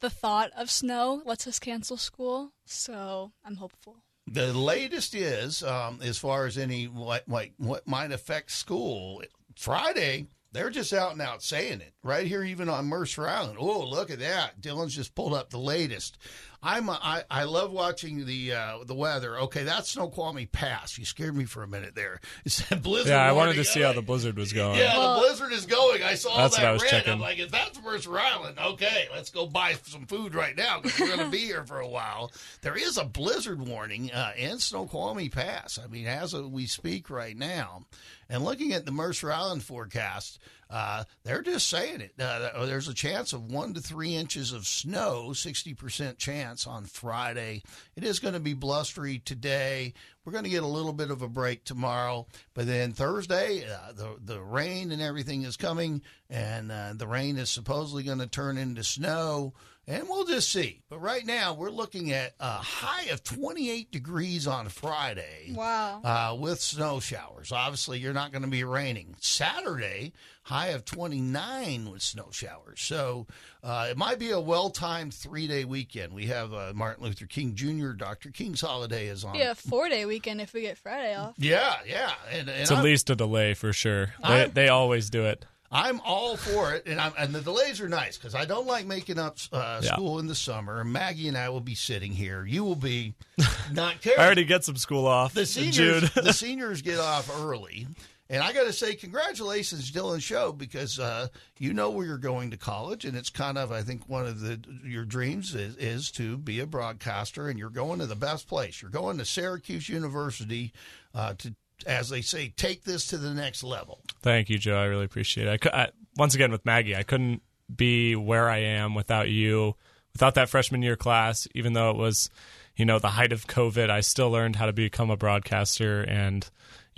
the 0.00 0.10
thought 0.10 0.50
of 0.56 0.70
snow 0.70 1.22
lets 1.24 1.46
us 1.46 1.58
cancel 1.58 1.96
school. 1.96 2.52
So 2.64 3.32
I'm 3.44 3.56
hopeful. 3.56 3.98
The 4.26 4.52
latest 4.52 5.14
is, 5.14 5.62
um, 5.62 6.00
as 6.02 6.18
far 6.18 6.46
as 6.46 6.58
any 6.58 6.84
what, 6.84 7.26
might 7.28 8.12
affect 8.12 8.50
school, 8.50 9.22
Friday 9.56 10.26
they're 10.52 10.70
just 10.70 10.92
out 10.92 11.12
and 11.12 11.20
out 11.20 11.42
saying 11.42 11.80
it 11.80 11.92
right 12.08 12.26
here, 12.26 12.42
even 12.42 12.68
on 12.68 12.86
Mercer 12.86 13.28
Island. 13.28 13.58
Oh, 13.60 13.84
look 13.84 14.10
at 14.10 14.18
that! 14.18 14.60
Dylan's 14.60 14.94
just 14.94 15.14
pulled 15.14 15.34
up 15.34 15.50
the 15.50 15.58
latest. 15.58 16.18
I'm 16.60 16.88
a, 16.88 16.98
I, 17.00 17.22
I 17.30 17.44
love 17.44 17.70
watching 17.70 18.26
the 18.26 18.52
uh, 18.52 18.78
the 18.84 18.94
weather. 18.94 19.38
Okay, 19.42 19.62
that's 19.62 19.90
Snoqualmie 19.90 20.46
Pass. 20.46 20.98
You 20.98 21.04
scared 21.04 21.36
me 21.36 21.44
for 21.44 21.62
a 21.62 21.68
minute 21.68 21.94
there. 21.94 22.20
It's 22.44 22.62
blizzard. 22.62 23.10
Yeah, 23.10 23.22
I 23.22 23.32
wanted 23.32 23.54
to 23.56 23.64
see 23.64 23.80
how 23.80 23.92
the 23.92 24.02
blizzard 24.02 24.36
was 24.36 24.52
going. 24.52 24.78
Yeah, 24.78 24.96
well, 24.96 25.14
the 25.14 25.26
blizzard 25.26 25.52
is 25.52 25.66
going. 25.66 26.02
I 26.02 26.14
saw 26.14 26.36
that's 26.36 26.56
that 26.56 26.62
what 26.62 26.68
I 26.68 26.72
was 26.72 26.82
red. 26.82 26.90
checking. 26.90 27.12
I'm 27.12 27.20
like, 27.20 27.38
if 27.38 27.50
that's 27.50 27.80
Mercer 27.82 28.18
Island, 28.18 28.58
okay, 28.58 29.06
let's 29.12 29.30
go 29.30 29.46
buy 29.46 29.74
some 29.84 30.06
food 30.06 30.34
right 30.34 30.56
now 30.56 30.80
because 30.80 30.98
we're 30.98 31.08
going 31.14 31.18
to 31.18 31.28
be 31.28 31.38
here 31.38 31.64
for 31.64 31.78
a 31.78 31.88
while. 31.88 32.32
There 32.62 32.76
is 32.76 32.96
a 32.96 33.04
blizzard 33.04 33.60
warning 33.60 34.10
uh, 34.10 34.32
in 34.36 34.58
Snoqualmie 34.58 35.28
Pass. 35.28 35.78
I 35.82 35.86
mean, 35.88 36.06
as 36.06 36.34
we 36.34 36.66
speak 36.66 37.10
right 37.10 37.36
now, 37.36 37.82
and 38.28 38.44
looking 38.44 38.72
at 38.72 38.84
the 38.84 38.92
Mercer 38.92 39.30
Island 39.30 39.62
forecast. 39.62 40.40
Uh, 40.70 41.04
they're 41.24 41.42
just 41.42 41.68
saying 41.68 42.00
it. 42.00 42.12
Uh, 42.20 42.66
there's 42.66 42.88
a 42.88 42.94
chance 42.94 43.32
of 43.32 43.50
one 43.50 43.72
to 43.74 43.80
three 43.80 44.14
inches 44.14 44.52
of 44.52 44.66
snow, 44.66 45.28
60% 45.30 46.18
chance 46.18 46.66
on 46.66 46.84
Friday. 46.84 47.62
It 47.96 48.04
is 48.04 48.18
going 48.18 48.34
to 48.34 48.40
be 48.40 48.52
blustery 48.52 49.18
today. 49.18 49.94
We're 50.24 50.32
going 50.32 50.44
to 50.44 50.50
get 50.50 50.62
a 50.62 50.66
little 50.66 50.92
bit 50.92 51.10
of 51.10 51.22
a 51.22 51.28
break 51.28 51.64
tomorrow, 51.64 52.26
but 52.52 52.66
then 52.66 52.92
Thursday, 52.92 53.64
uh, 53.66 53.92
the 53.92 54.16
the 54.22 54.42
rain 54.42 54.92
and 54.92 55.00
everything 55.00 55.42
is 55.42 55.56
coming, 55.56 56.02
and 56.28 56.70
uh, 56.70 56.92
the 56.94 57.06
rain 57.06 57.38
is 57.38 57.48
supposedly 57.48 58.02
going 58.02 58.18
to 58.18 58.26
turn 58.26 58.58
into 58.58 58.84
snow 58.84 59.54
and 59.88 60.06
we'll 60.06 60.24
just 60.24 60.52
see. 60.52 60.82
But 60.90 61.00
right 61.00 61.24
now, 61.24 61.54
we're 61.54 61.70
looking 61.70 62.12
at 62.12 62.34
a 62.38 62.50
high 62.50 63.04
of 63.04 63.24
28 63.24 63.90
degrees 63.90 64.46
on 64.46 64.68
Friday. 64.68 65.52
Wow. 65.54 66.02
Uh, 66.04 66.36
with 66.38 66.60
snow 66.60 67.00
showers. 67.00 67.52
Obviously, 67.52 67.98
you're 67.98 68.12
not 68.12 68.30
going 68.30 68.42
to 68.42 68.48
be 68.48 68.64
raining. 68.64 69.16
Saturday, 69.18 70.12
high 70.42 70.68
of 70.68 70.84
29 70.84 71.90
with 71.90 72.02
snow 72.02 72.28
showers. 72.30 72.82
So 72.82 73.26
uh, 73.62 73.88
it 73.90 73.96
might 73.96 74.18
be 74.18 74.30
a 74.30 74.40
well 74.40 74.68
timed 74.68 75.14
three 75.14 75.46
day 75.46 75.64
weekend. 75.64 76.12
We 76.12 76.26
have 76.26 76.52
uh, 76.52 76.72
Martin 76.74 77.04
Luther 77.04 77.26
King 77.26 77.54
Jr., 77.54 77.92
Dr. 77.92 78.30
King's 78.30 78.60
holiday 78.60 79.06
is 79.06 79.24
on. 79.24 79.36
Yeah, 79.36 79.54
four 79.54 79.88
day 79.88 80.04
weekend 80.04 80.42
if 80.42 80.52
we 80.52 80.60
get 80.60 80.76
Friday 80.76 81.16
off. 81.16 81.34
Yeah, 81.38 81.76
yeah. 81.86 82.12
And, 82.30 82.50
and 82.50 82.60
it's 82.60 82.70
at 82.70 82.78
I'm, 82.78 82.84
least 82.84 83.08
a 83.08 83.16
delay 83.16 83.54
for 83.54 83.72
sure. 83.72 84.12
They, 84.26 84.50
they 84.52 84.68
always 84.68 85.08
do 85.08 85.24
it. 85.24 85.46
I'm 85.70 86.00
all 86.00 86.36
for 86.36 86.72
it, 86.72 86.86
and 86.86 86.98
I'm, 86.98 87.12
and 87.18 87.34
the 87.34 87.42
delays 87.42 87.80
are 87.80 87.88
nice 87.88 88.16
because 88.16 88.34
I 88.34 88.46
don't 88.46 88.66
like 88.66 88.86
making 88.86 89.18
up 89.18 89.36
uh, 89.52 89.82
school 89.82 90.14
yeah. 90.14 90.20
in 90.20 90.26
the 90.26 90.34
summer. 90.34 90.82
Maggie 90.82 91.28
and 91.28 91.36
I 91.36 91.50
will 91.50 91.60
be 91.60 91.74
sitting 91.74 92.12
here. 92.12 92.46
You 92.46 92.64
will 92.64 92.74
be 92.76 93.14
not 93.72 94.00
caring. 94.00 94.18
I 94.18 94.24
already 94.24 94.44
get 94.44 94.64
some 94.64 94.76
school 94.76 95.06
off. 95.06 95.34
The 95.34 95.44
seniors, 95.44 96.10
the 96.14 96.32
seniors 96.32 96.80
get 96.80 96.98
off 96.98 97.30
early, 97.42 97.86
and 98.30 98.42
I 98.42 98.52
got 98.52 98.64
to 98.64 98.72
say, 98.72 98.94
congratulations, 98.94 99.90
Dylan 99.90 100.18
Shobe, 100.18 100.58
because 100.58 100.98
uh, 100.98 101.28
you 101.58 101.72
know 101.72 101.90
where 101.90 102.06
you're 102.06 102.18
going 102.18 102.50
to 102.50 102.56
college, 102.56 103.04
and 103.04 103.16
it's 103.16 103.30
kind 103.30 103.56
of, 103.56 103.70
I 103.70 103.82
think, 103.82 104.08
one 104.08 104.26
of 104.26 104.40
the 104.40 104.60
your 104.84 105.04
dreams 105.04 105.54
is, 105.54 105.76
is 105.76 106.10
to 106.12 106.36
be 106.36 106.60
a 106.60 106.66
broadcaster, 106.66 107.48
and 107.48 107.58
you're 107.58 107.68
going 107.68 108.00
to 108.00 108.06
the 108.06 108.16
best 108.16 108.48
place. 108.48 108.80
You're 108.80 108.90
going 108.90 109.18
to 109.18 109.24
Syracuse 109.26 109.88
University 109.88 110.72
uh, 111.14 111.34
to 111.38 111.54
as 111.86 112.08
they 112.08 112.20
say, 112.20 112.52
take 112.56 112.84
this 112.84 113.06
to 113.08 113.18
the 113.18 113.34
next 113.34 113.62
level. 113.62 114.00
Thank 114.22 114.50
you, 114.50 114.58
Joe. 114.58 114.76
I 114.76 114.84
really 114.84 115.04
appreciate 115.04 115.46
it. 115.46 115.66
I, 115.72 115.82
I, 115.82 115.88
once 116.16 116.34
again, 116.34 116.50
with 116.50 116.64
Maggie, 116.64 116.96
I 116.96 117.02
couldn't 117.02 117.42
be 117.74 118.16
where 118.16 118.48
I 118.48 118.58
am 118.58 118.94
without 118.94 119.28
you, 119.28 119.74
without 120.12 120.34
that 120.34 120.48
freshman 120.48 120.82
year 120.82 120.96
class. 120.96 121.46
Even 121.54 121.72
though 121.72 121.90
it 121.90 121.96
was, 121.96 122.30
you 122.76 122.84
know, 122.84 122.98
the 122.98 123.08
height 123.08 123.32
of 123.32 123.46
COVID, 123.46 123.90
I 123.90 124.00
still 124.00 124.30
learned 124.30 124.56
how 124.56 124.66
to 124.66 124.72
become 124.72 125.10
a 125.10 125.16
broadcaster, 125.16 126.02
and 126.02 126.48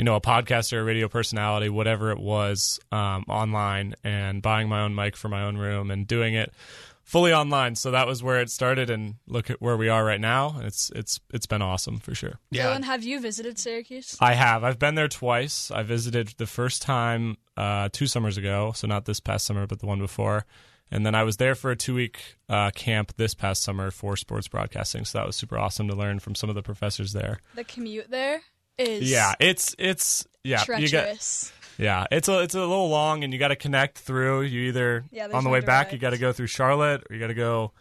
you 0.00 0.04
know, 0.04 0.16
a 0.16 0.20
podcaster, 0.20 0.80
a 0.80 0.82
radio 0.82 1.08
personality, 1.08 1.68
whatever 1.68 2.10
it 2.10 2.18
was, 2.18 2.80
um, 2.90 3.22
online 3.28 3.94
and 4.02 4.40
buying 4.40 4.66
my 4.66 4.80
own 4.80 4.94
mic 4.94 5.14
for 5.14 5.28
my 5.28 5.42
own 5.42 5.58
room 5.58 5.90
and 5.90 6.06
doing 6.06 6.32
it 6.32 6.54
fully 7.10 7.32
online. 7.32 7.74
So 7.74 7.90
that 7.90 8.06
was 8.06 8.22
where 8.22 8.40
it 8.40 8.50
started, 8.50 8.88
and 8.88 9.16
look 9.26 9.50
at 9.50 9.60
where 9.60 9.76
we 9.76 9.88
are 9.88 10.04
right 10.04 10.20
now. 10.20 10.60
It's 10.62 10.90
it's 10.94 11.18
it's 11.34 11.46
been 11.46 11.60
awesome 11.60 11.98
for 11.98 12.14
sure. 12.14 12.38
Yeah. 12.50 12.66
Dylan, 12.66 12.84
have 12.84 13.02
you 13.02 13.20
visited 13.20 13.58
Syracuse? 13.58 14.16
I 14.20 14.34
have. 14.34 14.62
I've 14.62 14.78
been 14.78 14.94
there 14.94 15.08
twice. 15.08 15.72
I 15.72 15.82
visited 15.82 16.34
the 16.38 16.46
first 16.46 16.82
time 16.82 17.36
uh, 17.56 17.88
two 17.92 18.06
summers 18.06 18.36
ago, 18.38 18.72
so 18.76 18.86
not 18.86 19.06
this 19.06 19.18
past 19.18 19.44
summer, 19.44 19.66
but 19.66 19.80
the 19.80 19.86
one 19.86 19.98
before. 19.98 20.46
And 20.92 21.04
then 21.04 21.14
I 21.14 21.24
was 21.24 21.36
there 21.36 21.54
for 21.54 21.70
a 21.70 21.76
two 21.76 21.94
week 21.94 22.36
uh, 22.48 22.70
camp 22.70 23.14
this 23.16 23.34
past 23.34 23.62
summer 23.62 23.90
for 23.90 24.16
sports 24.16 24.46
broadcasting. 24.48 25.04
So 25.04 25.18
that 25.18 25.26
was 25.26 25.36
super 25.36 25.58
awesome 25.58 25.88
to 25.88 25.96
learn 25.96 26.20
from 26.20 26.34
some 26.36 26.48
of 26.48 26.54
the 26.54 26.62
professors 26.62 27.12
there. 27.12 27.40
The 27.56 27.64
commute 27.64 28.10
there 28.10 28.40
is 28.78 29.10
Yeah, 29.10 29.34
it's 29.40 29.74
it's 29.78 30.26
yeah 30.44 30.60
you 30.60 30.88
got 30.88 31.04
treacherous. 31.04 31.52
Yeah 31.80 32.06
it's 32.10 32.28
a 32.28 32.40
it's 32.40 32.54
a 32.54 32.60
little 32.60 32.88
long 32.88 33.24
and 33.24 33.32
you 33.32 33.38
got 33.38 33.48
to 33.48 33.56
connect 33.56 33.98
through. 33.98 34.42
You 34.42 34.68
either 34.68 35.04
Yeah, 35.10 35.28
on 35.32 35.44
the 35.44 35.50
way 35.50 35.60
back 35.60 35.92
you 35.92 35.98
got 35.98 36.10
to 36.10 36.18
go 36.18 36.32
through 36.32 36.48
Charlotte 36.48 37.04
or 37.08 37.14
you 37.14 37.20
got 37.20 37.28
to 37.28 37.34
go 37.34 37.72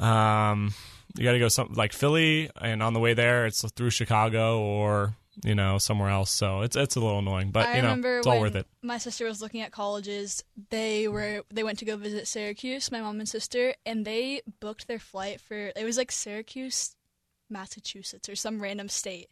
um 0.00 0.74
you 1.16 1.24
got 1.24 1.32
to 1.32 1.38
go 1.38 1.48
something 1.48 1.76
like 1.76 1.92
Philly 1.92 2.50
and 2.60 2.82
on 2.82 2.92
the 2.92 3.00
way 3.00 3.14
there 3.14 3.46
it's 3.46 3.62
through 3.72 3.90
Chicago 3.90 4.60
or 4.60 5.14
you 5.44 5.54
know 5.54 5.78
somewhere 5.78 6.10
else. 6.10 6.30
So 6.30 6.62
it's 6.62 6.76
it's 6.76 6.96
a 6.96 7.00
little 7.00 7.18
annoying, 7.18 7.50
but 7.50 7.68
I 7.68 7.76
you 7.76 7.82
know 7.82 8.18
it's 8.18 8.26
all 8.26 8.40
worth 8.40 8.56
it. 8.56 8.66
My 8.82 8.98
sister 8.98 9.26
was 9.26 9.42
looking 9.42 9.60
at 9.60 9.72
colleges. 9.72 10.44
They 10.70 11.08
were 11.08 11.42
they 11.50 11.64
went 11.64 11.78
to 11.80 11.84
go 11.84 11.96
visit 11.96 12.26
Syracuse, 12.26 12.90
my 12.90 13.00
mom 13.00 13.18
and 13.18 13.28
sister, 13.28 13.74
and 13.84 14.04
they 14.04 14.42
booked 14.60 14.88
their 14.88 14.98
flight 14.98 15.40
for 15.40 15.72
it 15.74 15.84
was 15.84 15.96
like 15.96 16.12
Syracuse, 16.12 16.96
Massachusetts 17.50 18.28
or 18.28 18.36
some 18.36 18.60
random 18.60 18.88
state. 18.88 19.28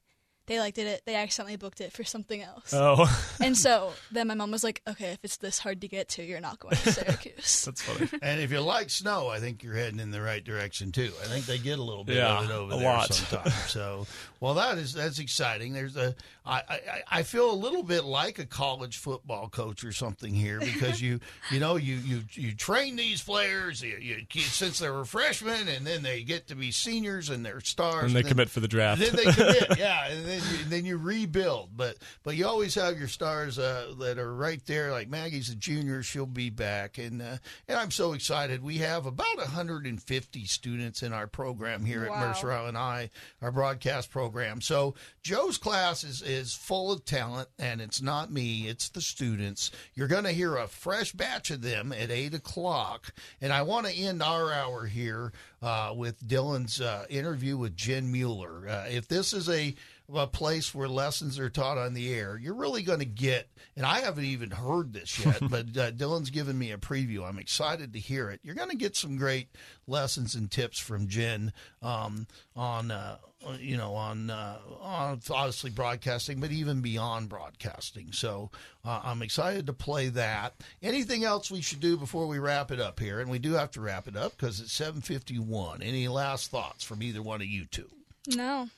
They 0.47 0.59
like 0.61 0.75
did 0.75 0.87
it. 0.87 1.03
They 1.07 1.15
accidentally 1.15 1.57
booked 1.57 1.81
it 1.81 1.93
for 1.93 2.05
something 2.05 2.43
else. 2.43 2.73
Oh, 2.75 3.07
And 3.41 3.57
so 3.57 3.93
then 4.13 4.27
my 4.29 4.35
mom 4.35 4.51
was 4.51 4.63
like, 4.63 4.83
"Okay, 4.87 5.13
if 5.13 5.19
it's 5.23 5.39
this 5.39 5.59
hard 5.59 5.81
to 5.81 5.89
get 5.89 6.09
to, 6.11 6.23
you're 6.23 6.41
not 6.41 6.59
going 6.59 6.77
to 6.77 6.93
Syracuse." 6.93 7.63
that's 7.67 7.81
funny. 7.83 8.11
And 8.23 8.41
if 8.41 8.53
you 8.53 8.61
like 8.61 8.91
snow, 8.91 9.29
I 9.29 9.39
think 9.41 9.63
you're 9.63 9.75
heading 9.75 10.01
in 10.01 10.11
the 10.11 10.21
right 10.21 10.45
direction 10.45 10.93
too. 10.93 11.13
I 11.23 11.27
think 11.27 11.47
they 11.47 11.59
get 11.59 11.79
a 11.79 11.83
little 11.83 12.05
bit 12.05 12.17
Yeah, 12.17 12.39
of 12.41 12.51
it 12.51 12.53
over 12.53 12.75
a 12.75 12.77
there 12.77 12.85
lot. 12.93 13.13
sometimes. 13.15 13.55
So, 13.71 14.07
well, 14.41 14.55
that 14.55 14.77
is 14.79 14.93
that's 14.93 15.19
exciting. 15.19 15.73
There's 15.73 15.97
a 15.97 16.15
I, 16.47 16.63
I 16.69 16.81
I 17.11 17.23
feel 17.23 17.51
a 17.51 17.57
little 17.57 17.83
bit 17.83 18.05
like 18.05 18.39
a 18.39 18.45
college 18.47 18.99
football 18.99 19.49
coach 19.49 19.83
or 19.83 19.93
something 19.93 20.35
here 20.35 20.61
because 20.61 21.01
you 21.01 21.21
you 21.51 21.59
know 21.61 21.77
you 21.77 21.95
you 21.97 22.21
you 22.33 22.55
train 22.55 22.97
these 22.97 23.23
players 23.23 23.83
you, 23.83 23.97
you, 23.99 24.41
since 24.43 24.79
they 24.79 24.91
were 24.91 25.07
freshmen 25.07 25.69
and 25.69 25.87
then 25.87 26.03
they 26.03 26.23
get 26.23 26.49
to 26.49 26.55
be 26.55 26.71
seniors 26.71 27.31
and 27.31 27.47
they're 27.47 27.61
stars 27.61 28.05
And 28.05 28.15
they 28.15 28.21
then- 28.23 28.31
commit 28.31 28.51
for 28.51 28.61
the 28.61 28.69
draft. 28.69 29.01
then 29.01 29.17
they 29.17 29.25
commit, 29.33 29.79
yeah, 29.79 30.09
and 30.09 30.27
then 30.35 30.43
you, 30.51 30.65
then 30.69 30.85
you 30.85 30.97
rebuild. 30.97 31.71
But 31.77 31.97
but 32.23 32.37
you 32.37 32.47
always 32.47 32.75
have 32.75 32.99
your 32.99 33.09
stars 33.09 33.59
uh, 33.59 33.95
that 34.01 34.19
are 34.19 34.35
right 34.35 34.65
there. 34.67 34.91
Like 34.91 35.09
Maggie's 35.09 35.51
a 35.51 35.55
junior; 35.55 36.03
she'll 36.03 36.27
be 36.27 36.51
back, 36.51 36.99
and 36.99 37.23
uh, 37.23 37.37
and 37.69 37.79
I'm 37.79 37.91
so 37.91 38.13
excited. 38.13 38.63
We 38.63 38.79
have 38.79 39.07
about 39.07 39.37
150 39.39 40.45
students 40.47 41.03
in 41.03 41.13
our 41.13 41.27
program 41.27 41.85
here 41.85 42.05
at 42.05 42.11
Wow. 42.11 42.29
Mercer 42.29 42.53
Island 42.53 42.77
High, 42.77 43.11
our 43.43 43.51
broadcast 43.53 44.11
program. 44.11 44.61
So 44.61 44.95
Joe's 45.23 45.59
class 45.59 46.05
is 46.05 46.23
is 46.23 46.55
full 46.55 46.93
of 46.93 47.05
talent, 47.05 47.49
and 47.59 47.81
it's 47.81 48.03
not 48.03 48.31
me; 48.33 48.69
it's 48.69 48.89
the 48.89 49.01
students. 49.01 49.71
You're 49.95 50.09
going 50.09 50.25
to 50.25 50.33
hear 50.33 50.57
a 50.57 50.67
fresh 50.67 51.13
batch 51.13 51.51
of 51.51 51.63
them 51.63 51.93
at 51.93 52.11
eight 52.11 52.35
o'clock, 52.35 53.13
and 53.41 53.53
I 53.53 53.63
want 53.63 53.87
to 53.87 53.93
end 53.95 54.23
our 54.23 54.53
hour 54.53 54.87
here 54.87 55.33
uh, 55.63 55.93
with 55.97 56.27
Dylan's 56.27 56.81
uh, 56.81 57.07
interview 57.09 57.57
with 57.57 57.77
Jen 57.77 58.11
Mueller. 58.13 58.69
Uh, 58.69 58.87
if 58.89 59.09
this 59.09 59.33
is 59.33 59.49
a 59.49 59.75
a 60.13 60.27
place 60.27 60.75
where 60.75 60.89
lessons 60.89 61.39
are 61.39 61.49
taught 61.49 61.79
on 61.79 61.95
the 61.95 62.13
air, 62.13 62.37
you're 62.37 62.55
really 62.55 62.83
going 62.83 62.99
to 62.99 63.05
get, 63.05 63.49
and 63.77 63.87
I 63.87 64.01
haven't 64.01 64.25
even 64.25 64.51
heard 64.51 64.93
this 64.93 65.25
yet, 65.25 65.39
but 65.51 65.67
uh, 65.77 65.93
Dylan's 65.93 66.31
given 66.31 66.59
me 66.59 66.73
a 66.73 66.79
preview. 66.79 67.27
I'm 67.27 67.39
excited 67.39 67.93
to 67.93 67.99
hear 67.99 68.31
it. 68.31 68.41
You're 68.43 68.55
going 68.55 68.71
to 68.71 68.77
get 68.77 68.97
some 68.97 69.17
great 69.17 69.49
lessons 69.87 70.35
and 70.35 70.51
tips 70.51 70.79
from 70.79 71.09
Jen 71.09 71.53
um, 71.81 72.27
on, 72.55 72.91
uh, 72.91 73.17
you 73.59 73.79
know, 73.79 73.95
on, 73.95 74.29
uh, 74.29 74.59
on 74.81 75.21
obviously 75.31 75.71
broadcasting, 75.71 76.39
but 76.39 76.51
even 76.51 76.83
beyond 76.83 77.31
broadcasting. 77.31 78.13
So 78.13 78.51
uh, 78.85 79.01
I'm 79.05 79.23
excited 79.23 79.67
to 79.67 79.73
play 79.73 80.09
that. 80.11 80.55
Anything 80.83 81.25
else 81.25 81.51
we 81.51 81.63
should 81.63 81.81
do 81.81 81.97
before 81.97 82.27
we 82.27 82.39
wrap 82.39 82.71
it 82.71 82.81
up 82.81 83.01
here? 83.01 83.21
And 83.21 83.31
we 83.31 83.39
do 83.39 83.53
have 83.53 83.71
to 83.73 83.81
wrap 83.81 84.07
it 84.07 84.17
up 84.17 84.37
because 84.37 84.61
it's 84.61 84.79
7:51. 84.79 85.83
Any 85.83 86.09
last 86.09 86.51
thoughts 86.51 86.85
from 86.85 87.03
either 87.03 87.23
one 87.23 87.41
of 87.41 87.47
you 87.47 87.65
two? 87.65 87.89
no. 88.29 88.69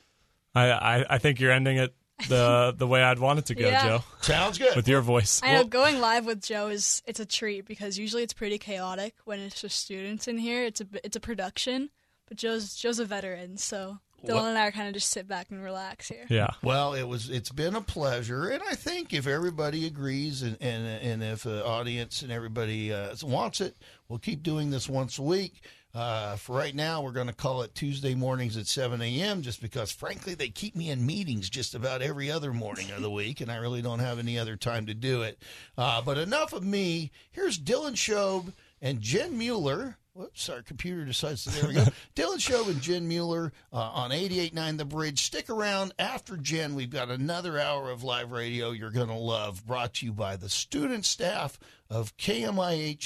I, 0.57 0.97
I 0.99 1.05
I 1.11 1.17
think 1.19 1.39
you're 1.39 1.51
ending 1.51 1.77
it 1.77 1.93
the 2.29 2.73
the 2.75 2.87
way 2.87 3.03
I'd 3.03 3.19
want 3.19 3.39
it 3.39 3.45
to 3.47 3.55
go, 3.55 3.67
Yeah. 3.67 3.87
Joe, 3.87 4.03
Sounds 4.21 4.57
good. 4.57 4.75
with 4.75 4.87
your 4.87 5.01
voice. 5.01 5.39
I 5.43 5.53
know 5.53 5.63
going 5.65 5.99
live 6.01 6.25
with 6.25 6.41
Joe 6.41 6.67
is 6.67 7.01
it's 7.05 7.19
a 7.19 7.25
treat 7.25 7.65
because 7.65 7.97
usually 7.99 8.23
it's 8.23 8.33
pretty 8.33 8.57
chaotic 8.57 9.15
when 9.25 9.39
it's 9.39 9.61
just 9.61 9.79
students 9.79 10.27
in 10.27 10.37
here. 10.37 10.63
It's 10.63 10.81
a 10.81 10.87
it's 11.03 11.15
a 11.15 11.19
production, 11.19 11.89
but 12.27 12.37
Joe's 12.37 12.75
Joe's 12.75 12.99
a 12.99 13.05
veteran, 13.05 13.57
so 13.57 13.99
Dylan 14.25 14.33
What- 14.33 14.45
and 14.45 14.57
I 14.57 14.65
are 14.65 14.71
kind 14.71 14.87
of 14.87 14.95
just 14.95 15.09
sit 15.11 15.27
back 15.27 15.51
and 15.51 15.63
relax 15.63 16.07
here. 16.07 16.25
Yeah. 16.27 16.47
Well, 16.63 16.95
it 16.95 17.03
was. 17.03 17.29
It's 17.29 17.51
been 17.51 17.75
a 17.75 17.81
pleasure, 17.81 18.47
and 18.49 18.63
I 18.67 18.73
think 18.73 19.13
if 19.13 19.27
everybody 19.27 19.85
agrees, 19.85 20.41
and 20.41 20.57
and, 20.59 20.87
and 20.87 21.23
if 21.23 21.43
the 21.43 21.63
audience 21.63 22.23
and 22.23 22.31
everybody 22.31 22.91
uh, 22.91 23.13
wants 23.21 23.61
it, 23.61 23.77
we'll 24.09 24.17
keep 24.17 24.41
doing 24.41 24.71
this 24.71 24.89
once 24.89 25.19
a 25.19 25.21
week. 25.21 25.61
Uh, 25.93 26.35
for 26.35 26.55
right 26.55 26.75
now, 26.75 27.01
we're 27.01 27.11
going 27.11 27.27
to 27.27 27.33
call 27.33 27.63
it 27.63 27.73
Tuesday 27.73 28.13
mornings 28.13 28.55
at 28.55 28.67
7 28.67 29.01
a.m. 29.01 29.41
Just 29.41 29.61
because, 29.61 29.91
frankly, 29.91 30.35
they 30.35 30.49
keep 30.49 30.75
me 30.75 30.89
in 30.89 31.05
meetings 31.05 31.49
just 31.49 31.73
about 31.73 32.01
every 32.01 32.29
other 32.29 32.53
morning 32.53 32.91
of 32.91 33.01
the 33.01 33.09
week, 33.09 33.41
and 33.41 33.51
I 33.51 33.55
really 33.57 33.81
don't 33.81 33.99
have 33.99 34.19
any 34.19 34.37
other 34.37 34.55
time 34.55 34.85
to 34.87 34.93
do 34.93 35.23
it. 35.23 35.41
Uh, 35.77 36.01
but 36.01 36.17
enough 36.17 36.53
of 36.53 36.63
me. 36.63 37.11
Here's 37.31 37.57
Dylan 37.57 37.95
Shobe 37.95 38.53
and 38.81 39.01
Jen 39.01 39.37
Mueller. 39.37 39.97
Whoops, 40.13 40.49
our 40.49 40.63
computer 40.63 41.05
decides 41.05 41.43
to. 41.43 41.51
There 41.51 41.67
we 41.67 41.75
go. 41.75 41.85
Dylan 42.15 42.39
Shobe 42.39 42.69
and 42.69 42.81
Jen 42.81 43.07
Mueller 43.07 43.53
uh, 43.71 43.77
on 43.77 44.09
88.9 44.09 44.77
The 44.77 44.85
Bridge. 44.85 45.21
Stick 45.23 45.47
around 45.49 45.93
after 45.99 46.37
Jen. 46.37 46.73
We've 46.73 46.89
got 46.89 47.09
another 47.09 47.59
hour 47.59 47.91
of 47.91 48.03
live 48.03 48.31
radio 48.31 48.71
you're 48.71 48.89
going 48.89 49.09
to 49.09 49.13
love, 49.13 49.65
brought 49.65 49.93
to 49.95 50.07
you 50.07 50.13
by 50.13 50.35
the 50.35 50.49
student 50.49 51.05
staff 51.05 51.59
of 51.87 52.17
KMIH 52.17 52.97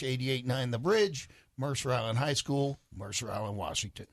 88.9 0.45 0.71
The 0.71 0.79
Bridge, 0.79 1.29
Mercer 1.57 1.91
Island 1.91 2.17
High 2.17 2.33
School, 2.33 2.79
Mercer 2.95 3.31
Island, 3.31 3.57
Washington. 3.57 4.07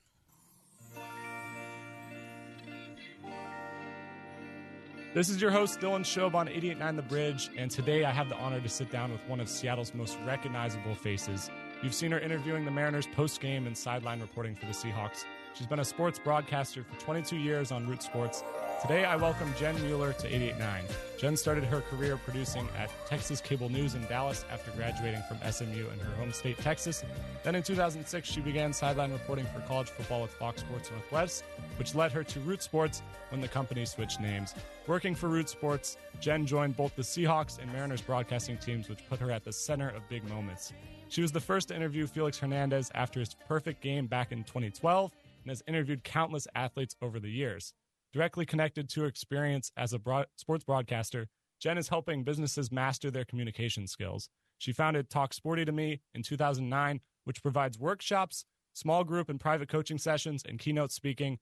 This 5.15 5.29
is 5.29 5.41
your 5.41 5.49
host, 5.49 5.79
Dylan 5.79 6.01
Shobe 6.01 6.35
on 6.35 6.47
88.9 6.47 6.95
The 6.95 7.01
Bridge, 7.01 7.49
and 7.57 7.71
today 7.71 8.05
I 8.05 8.11
have 8.11 8.29
the 8.29 8.35
honor 8.35 8.61
to 8.61 8.69
sit 8.69 8.91
down 8.91 9.11
with 9.11 9.21
one 9.27 9.39
of 9.39 9.49
Seattle's 9.49 9.95
most 9.95 10.19
recognizable 10.23 10.93
faces. 10.93 11.49
You've 11.81 11.95
seen 11.95 12.11
her 12.11 12.19
interviewing 12.19 12.63
the 12.63 12.69
Mariners 12.69 13.07
post-game 13.07 13.65
and 13.65 13.75
sideline 13.75 14.19
reporting 14.19 14.55
for 14.55 14.67
the 14.67 14.71
Seahawks. 14.71 15.25
She's 15.55 15.65
been 15.65 15.79
a 15.79 15.85
sports 15.85 16.19
broadcaster 16.19 16.83
for 16.83 16.99
22 16.99 17.37
years 17.37 17.71
on 17.71 17.87
Root 17.87 18.03
Sports. 18.03 18.43
Today 18.81 19.03
I 19.03 19.17
welcome 19.17 19.53
Jen 19.57 19.75
Mueller 19.85 20.13
to 20.13 20.29
88.9. 20.29 20.83
Jen 21.17 21.35
started 21.35 21.65
her 21.65 21.81
career 21.81 22.15
producing 22.15 22.65
at 22.77 22.89
Texas 23.05 23.41
Cable 23.41 23.67
News 23.67 23.93
in 23.93 24.01
Dallas 24.03 24.45
after 24.49 24.71
graduating 24.71 25.21
from 25.27 25.37
SMU 25.51 25.89
in 25.91 25.99
her 25.99 26.15
home 26.15 26.31
state, 26.31 26.57
Texas. 26.59 27.03
Then 27.43 27.55
in 27.55 27.63
2006, 27.63 28.25
she 28.25 28.39
began 28.39 28.71
sideline 28.71 29.11
reporting 29.11 29.45
for 29.53 29.59
college 29.67 29.89
football 29.89 30.21
with 30.21 30.31
Fox 30.31 30.61
Sports 30.61 30.91
Northwest, 30.91 31.43
which 31.77 31.93
led 31.93 32.13
her 32.13 32.23
to 32.23 32.39
Root 32.39 32.63
Sports 32.63 33.01
when 33.31 33.41
the 33.41 33.49
company 33.49 33.83
switched 33.83 34.21
names. 34.21 34.55
Working 34.87 35.13
for 35.13 35.27
Root 35.27 35.49
Sports, 35.49 35.97
Jen 36.21 36.45
joined 36.45 36.77
both 36.77 36.95
the 36.95 37.01
Seahawks 37.01 37.59
and 37.59 37.73
Mariners 37.73 38.01
broadcasting 38.01 38.57
teams, 38.57 38.87
which 38.87 39.05
put 39.09 39.19
her 39.19 39.29
at 39.29 39.43
the 39.43 39.51
center 39.51 39.89
of 39.89 40.07
big 40.07 40.27
moments. 40.29 40.71
She 41.09 41.21
was 41.21 41.33
the 41.33 41.41
first 41.41 41.67
to 41.67 41.75
interview 41.75 42.07
Felix 42.07 42.39
Hernandez 42.39 42.91
after 42.95 43.19
his 43.19 43.35
perfect 43.45 43.81
game 43.81 44.07
back 44.07 44.31
in 44.31 44.45
2012 44.45 45.11
and 45.43 45.51
has 45.51 45.63
interviewed 45.67 46.05
countless 46.05 46.47
athletes 46.55 46.95
over 47.01 47.19
the 47.19 47.29
years. 47.29 47.73
Directly 48.11 48.45
connected 48.45 48.89
to 48.89 49.01
her 49.01 49.07
experience 49.07 49.71
as 49.77 49.93
a 49.93 49.99
broad- 49.99 50.27
sports 50.35 50.63
broadcaster, 50.63 51.27
Jen 51.59 51.77
is 51.77 51.89
helping 51.89 52.23
businesses 52.23 52.71
master 52.71 53.11
their 53.11 53.25
communication 53.25 53.85
skills. 53.85 54.29
She 54.57 54.71
founded 54.71 55.09
Talk 55.09 55.33
Sporty 55.33 55.63
to 55.65 55.71
Me 55.71 56.01
in 56.13 56.23
2009, 56.23 57.01
which 57.25 57.41
provides 57.41 57.77
workshops, 57.77 58.45
small 58.73 59.03
group 59.03 59.29
and 59.29 59.39
private 59.39 59.69
coaching 59.69 59.97
sessions, 59.97 60.43
and 60.47 60.57
keynote 60.57 60.91
speaking. 60.91 61.37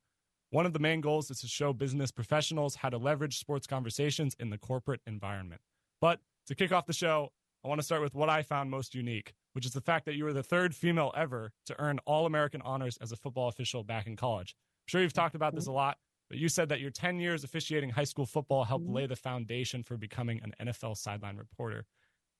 One 0.49 0.65
of 0.65 0.73
the 0.73 0.79
main 0.79 1.01
goals 1.01 1.31
is 1.31 1.39
to 1.41 1.47
show 1.47 1.71
business 1.73 2.11
professionals 2.11 2.75
how 2.75 2.89
to 2.89 2.97
leverage 2.97 3.37
sports 3.37 3.67
conversations 3.67 4.35
in 4.39 4.49
the 4.49 4.57
corporate 4.57 5.01
environment. 5.07 5.61
But 6.01 6.19
to 6.47 6.55
kick 6.55 6.71
off 6.71 6.85
the 6.85 6.93
show, 6.93 7.31
I 7.63 7.67
want 7.67 7.79
to 7.79 7.85
start 7.85 8.01
with 8.01 8.15
what 8.15 8.29
I 8.29 8.43
found 8.43 8.71
most 8.71 8.95
unique, 8.95 9.33
which 9.53 9.65
is 9.65 9.73
the 9.73 9.81
fact 9.81 10.05
that 10.05 10.15
you 10.15 10.23
were 10.23 10.33
the 10.33 10.43
third 10.43 10.75
female 10.75 11.11
ever 11.15 11.51
to 11.65 11.75
earn 11.79 11.99
All 12.05 12.25
American 12.25 12.61
honors 12.61 12.97
as 13.01 13.11
a 13.11 13.17
football 13.17 13.49
official 13.49 13.83
back 13.83 14.07
in 14.07 14.15
college. 14.15 14.55
I'm 14.57 14.91
sure 14.91 15.01
you've 15.01 15.13
talked 15.13 15.35
about 15.35 15.53
this 15.53 15.65
mm-hmm. 15.65 15.71
a 15.71 15.75
lot, 15.75 15.97
but 16.29 16.37
you 16.37 16.49
said 16.49 16.69
that 16.69 16.79
your 16.79 16.91
10 16.91 17.19
years 17.19 17.43
officiating 17.43 17.89
high 17.89 18.03
school 18.03 18.25
football 18.25 18.63
helped 18.63 18.87
lay 18.87 19.05
the 19.05 19.15
foundation 19.15 19.83
for 19.83 19.97
becoming 19.97 20.41
an 20.43 20.67
NFL 20.67 20.97
sideline 20.97 21.37
reporter. 21.37 21.85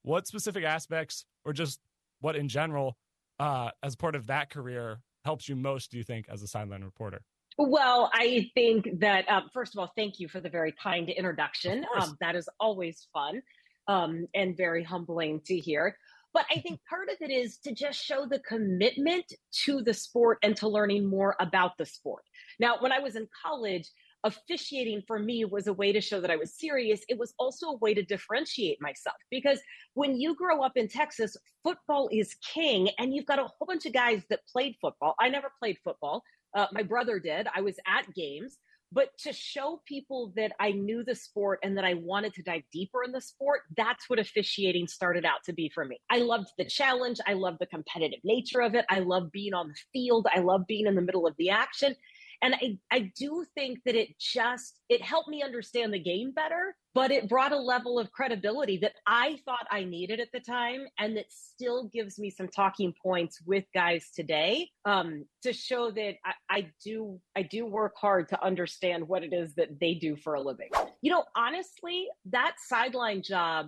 What 0.03 0.27
specific 0.27 0.63
aspects, 0.63 1.25
or 1.45 1.53
just 1.53 1.79
what 2.19 2.35
in 2.35 2.49
general, 2.49 2.97
uh, 3.39 3.71
as 3.83 3.95
part 3.95 4.15
of 4.15 4.27
that 4.27 4.49
career, 4.49 4.99
helps 5.25 5.47
you 5.47 5.55
most, 5.55 5.91
do 5.91 5.97
you 5.97 6.03
think, 6.03 6.27
as 6.29 6.41
a 6.41 6.47
sideline 6.47 6.83
reporter? 6.83 7.21
Well, 7.57 8.11
I 8.13 8.49
think 8.53 8.99
that 8.99 9.27
um, 9.29 9.49
first 9.53 9.73
of 9.73 9.79
all, 9.79 9.91
thank 9.95 10.19
you 10.19 10.27
for 10.27 10.39
the 10.39 10.49
very 10.49 10.71
kind 10.71 11.09
introduction. 11.09 11.85
Um, 11.99 12.15
that 12.21 12.35
is 12.35 12.47
always 12.59 13.07
fun 13.13 13.41
um, 13.88 14.27
and 14.35 14.55
very 14.55 14.83
humbling 14.83 15.41
to 15.45 15.57
hear. 15.57 15.97
But 16.33 16.45
I 16.51 16.59
think 16.59 16.79
part 16.88 17.09
of 17.09 17.15
it 17.19 17.31
is 17.31 17.57
to 17.59 17.73
just 17.73 17.99
show 17.99 18.27
the 18.27 18.39
commitment 18.39 19.25
to 19.65 19.81
the 19.81 19.93
sport 19.93 20.38
and 20.43 20.55
to 20.57 20.67
learning 20.67 21.09
more 21.09 21.35
about 21.39 21.77
the 21.79 21.85
sport. 21.85 22.23
Now, 22.59 22.77
when 22.79 22.91
I 22.91 22.99
was 22.99 23.15
in 23.15 23.27
college, 23.45 23.89
officiating 24.23 25.03
for 25.07 25.19
me 25.19 25.45
was 25.45 25.67
a 25.67 25.73
way 25.73 25.91
to 25.91 26.01
show 26.01 26.19
that 26.19 26.31
I 26.31 26.35
was 26.35 26.53
serious. 26.53 27.01
It 27.07 27.17
was 27.17 27.33
also 27.37 27.67
a 27.67 27.77
way 27.77 27.93
to 27.93 28.03
differentiate 28.03 28.81
myself 28.81 29.15
because 29.29 29.59
when 29.93 30.19
you 30.19 30.35
grow 30.35 30.63
up 30.63 30.73
in 30.75 30.87
Texas, 30.87 31.37
football 31.63 32.09
is 32.11 32.35
king, 32.53 32.89
and 32.97 33.13
you've 33.13 33.25
got 33.25 33.39
a 33.39 33.43
whole 33.43 33.67
bunch 33.67 33.85
of 33.85 33.93
guys 33.93 34.23
that 34.29 34.41
played 34.51 34.75
football. 34.81 35.15
I 35.19 35.29
never 35.29 35.51
played 35.59 35.77
football. 35.83 36.23
Uh, 36.55 36.67
my 36.71 36.83
brother 36.83 37.19
did. 37.19 37.47
I 37.55 37.61
was 37.61 37.75
at 37.87 38.13
games. 38.13 38.57
But 38.89 39.09
to 39.23 39.33
show 39.33 39.81
people 39.85 40.31
that 40.37 40.53
I 40.61 40.71
knew 40.71 41.03
the 41.03 41.13
sport 41.13 41.59
and 41.61 41.77
that 41.77 41.83
I 41.83 41.95
wanted 41.95 42.33
to 42.35 42.41
dive 42.41 42.61
deeper 42.71 43.03
in 43.03 43.11
the 43.11 43.19
sport, 43.19 43.63
that's 43.75 44.09
what 44.09 44.17
officiating 44.17 44.87
started 44.87 45.25
out 45.25 45.43
to 45.45 45.53
be 45.53 45.69
for 45.75 45.83
me. 45.83 45.99
I 46.09 46.19
loved 46.19 46.47
the 46.57 46.63
challenge. 46.63 47.19
I 47.27 47.33
loved 47.33 47.59
the 47.59 47.65
competitive 47.65 48.19
nature 48.23 48.61
of 48.61 48.75
it. 48.75 48.85
I 48.89 48.99
love 48.99 49.29
being 49.33 49.53
on 49.53 49.67
the 49.67 49.75
field. 49.91 50.27
I 50.33 50.39
love 50.39 50.61
being 50.67 50.87
in 50.87 50.95
the 50.95 51.01
middle 51.01 51.27
of 51.27 51.35
the 51.37 51.49
action 51.49 51.97
and 52.41 52.55
I, 52.55 52.77
I 52.91 53.11
do 53.17 53.45
think 53.55 53.79
that 53.85 53.95
it 53.95 54.09
just 54.19 54.79
it 54.89 55.01
helped 55.01 55.29
me 55.29 55.43
understand 55.43 55.93
the 55.93 55.99
game 55.99 56.31
better 56.31 56.75
but 56.93 57.11
it 57.11 57.29
brought 57.29 57.51
a 57.51 57.57
level 57.57 57.99
of 57.99 58.11
credibility 58.11 58.77
that 58.77 58.93
i 59.05 59.38
thought 59.45 59.65
i 59.71 59.83
needed 59.83 60.19
at 60.19 60.29
the 60.33 60.39
time 60.39 60.85
and 60.99 61.17
that 61.17 61.25
still 61.29 61.89
gives 61.93 62.19
me 62.19 62.29
some 62.29 62.47
talking 62.47 62.93
points 63.01 63.41
with 63.45 63.63
guys 63.73 64.09
today 64.15 64.69
um, 64.85 65.25
to 65.43 65.53
show 65.53 65.91
that 65.91 66.15
I, 66.25 66.33
I 66.49 66.71
do 66.83 67.19
i 67.35 67.41
do 67.41 67.65
work 67.65 67.93
hard 67.99 68.29
to 68.29 68.43
understand 68.43 69.07
what 69.07 69.23
it 69.23 69.33
is 69.33 69.53
that 69.55 69.79
they 69.79 69.95
do 69.95 70.15
for 70.15 70.35
a 70.35 70.41
living 70.41 70.69
you 71.01 71.11
know 71.11 71.23
honestly 71.35 72.07
that 72.31 72.55
sideline 72.67 73.21
job 73.21 73.67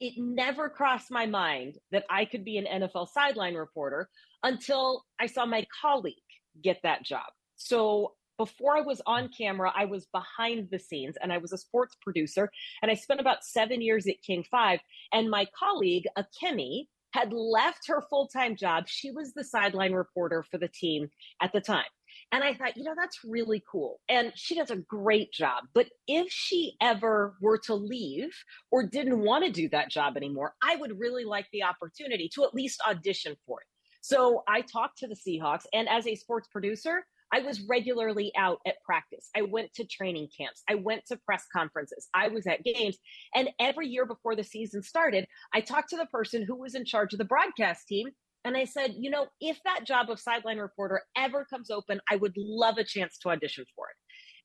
it 0.00 0.14
never 0.16 0.68
crossed 0.68 1.10
my 1.10 1.26
mind 1.26 1.76
that 1.90 2.04
I 2.08 2.24
could 2.24 2.44
be 2.44 2.56
an 2.56 2.82
NFL 2.82 3.08
sideline 3.08 3.54
reporter 3.54 4.08
until 4.44 5.04
I 5.20 5.26
saw 5.26 5.44
my 5.44 5.66
colleague 5.82 6.14
get 6.62 6.78
that 6.82 7.02
job. 7.02 7.24
So 7.58 8.14
before 8.38 8.76
I 8.76 8.80
was 8.80 9.02
on 9.04 9.28
camera, 9.36 9.72
I 9.76 9.84
was 9.84 10.06
behind 10.06 10.68
the 10.70 10.78
scenes 10.78 11.16
and 11.20 11.32
I 11.32 11.38
was 11.38 11.52
a 11.52 11.58
sports 11.58 11.96
producer. 12.00 12.50
And 12.80 12.90
I 12.90 12.94
spent 12.94 13.20
about 13.20 13.44
seven 13.44 13.82
years 13.82 14.06
at 14.06 14.22
King 14.22 14.44
5. 14.50 14.80
And 15.12 15.28
my 15.28 15.46
colleague, 15.58 16.06
Akemi, 16.16 16.86
had 17.12 17.32
left 17.32 17.88
her 17.88 18.04
full 18.08 18.28
time 18.28 18.56
job. 18.56 18.84
She 18.86 19.10
was 19.10 19.32
the 19.32 19.44
sideline 19.44 19.92
reporter 19.92 20.44
for 20.48 20.58
the 20.58 20.68
team 20.68 21.08
at 21.42 21.52
the 21.52 21.60
time. 21.60 21.86
And 22.30 22.44
I 22.44 22.54
thought, 22.54 22.76
you 22.76 22.84
know, 22.84 22.94
that's 22.96 23.20
really 23.24 23.62
cool. 23.70 24.00
And 24.08 24.32
she 24.34 24.54
does 24.54 24.70
a 24.70 24.76
great 24.76 25.32
job. 25.32 25.64
But 25.74 25.88
if 26.06 26.30
she 26.30 26.74
ever 26.80 27.36
were 27.40 27.58
to 27.64 27.74
leave 27.74 28.30
or 28.70 28.86
didn't 28.86 29.20
want 29.20 29.44
to 29.44 29.50
do 29.50 29.68
that 29.70 29.90
job 29.90 30.16
anymore, 30.16 30.54
I 30.62 30.76
would 30.76 30.98
really 30.98 31.24
like 31.24 31.46
the 31.52 31.64
opportunity 31.64 32.30
to 32.34 32.44
at 32.44 32.54
least 32.54 32.82
audition 32.86 33.36
for 33.46 33.60
it. 33.60 33.66
So 34.00 34.42
I 34.46 34.60
talked 34.60 34.98
to 34.98 35.08
the 35.08 35.16
Seahawks. 35.16 35.64
And 35.72 35.88
as 35.88 36.06
a 36.06 36.14
sports 36.14 36.48
producer, 36.52 37.04
I 37.32 37.40
was 37.40 37.60
regularly 37.68 38.32
out 38.36 38.60
at 38.66 38.82
practice. 38.84 39.28
I 39.36 39.42
went 39.42 39.72
to 39.74 39.84
training 39.84 40.28
camps. 40.36 40.62
I 40.68 40.76
went 40.76 41.06
to 41.06 41.16
press 41.16 41.44
conferences. 41.54 42.08
I 42.14 42.28
was 42.28 42.46
at 42.46 42.64
games. 42.64 42.96
And 43.34 43.50
every 43.60 43.88
year 43.88 44.06
before 44.06 44.34
the 44.34 44.44
season 44.44 44.82
started, 44.82 45.26
I 45.52 45.60
talked 45.60 45.90
to 45.90 45.96
the 45.96 46.06
person 46.06 46.42
who 46.42 46.56
was 46.56 46.74
in 46.74 46.84
charge 46.84 47.12
of 47.12 47.18
the 47.18 47.24
broadcast 47.24 47.86
team. 47.86 48.08
And 48.44 48.56
I 48.56 48.64
said, 48.64 48.94
you 48.96 49.10
know, 49.10 49.26
if 49.40 49.58
that 49.64 49.84
job 49.84 50.10
of 50.10 50.20
sideline 50.20 50.58
reporter 50.58 51.02
ever 51.16 51.44
comes 51.44 51.70
open, 51.70 52.00
I 52.10 52.16
would 52.16 52.34
love 52.36 52.78
a 52.78 52.84
chance 52.84 53.18
to 53.18 53.30
audition 53.30 53.64
for 53.76 53.86
it. 53.88 53.96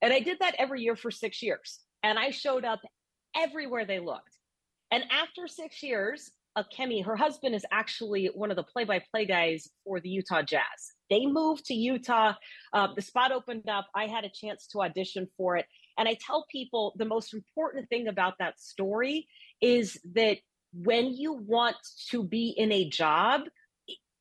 And 0.05 0.13
I 0.13 0.19
did 0.19 0.39
that 0.39 0.55
every 0.57 0.81
year 0.81 0.95
for 0.95 1.11
six 1.11 1.41
years. 1.41 1.79
And 2.03 2.19
I 2.19 2.31
showed 2.31 2.65
up 2.65 2.81
everywhere 3.36 3.86
they 3.86 3.99
looked. 3.99 4.38
And 4.91 5.05
after 5.09 5.47
six 5.47 5.81
years, 5.81 6.31
Akemi, 6.57 7.03
her 7.03 7.15
husband 7.15 7.55
is 7.55 7.65
actually 7.71 8.29
one 8.36 8.51
of 8.51 8.57
the 8.57 8.63
play 8.63 8.84
by 8.84 9.01
play 9.11 9.25
guys 9.25 9.67
for 9.84 9.99
the 9.99 10.09
Utah 10.09 10.43
Jazz. 10.43 10.61
They 11.14 11.28
moved 11.28 11.66
to 11.66 11.76
Utah. 11.76 12.34
Uh, 12.74 12.88
the 12.95 13.01
spot 13.03 13.32
opened 13.32 13.70
up. 13.70 13.86
I 13.93 14.07
had 14.07 14.24
a 14.24 14.30
chance 14.30 14.66
to 14.72 14.82
audition 14.82 15.28
for 15.38 15.57
it. 15.57 15.68
And 15.95 16.09
I 16.09 16.18
tell 16.20 16.47
people 16.51 16.93
the 16.97 17.05
most 17.05 17.36
important 17.36 17.88
thing 17.89 18.07
about 18.07 18.34
that 18.39 18.59
story 18.59 19.28
is 19.61 19.99
that 20.16 20.38
when 20.74 21.14
you 21.14 21.34
want 21.34 21.76
to 22.09 22.24
be 22.24 22.49
in 22.57 22.72
a 22.72 22.89
job, 22.89 23.41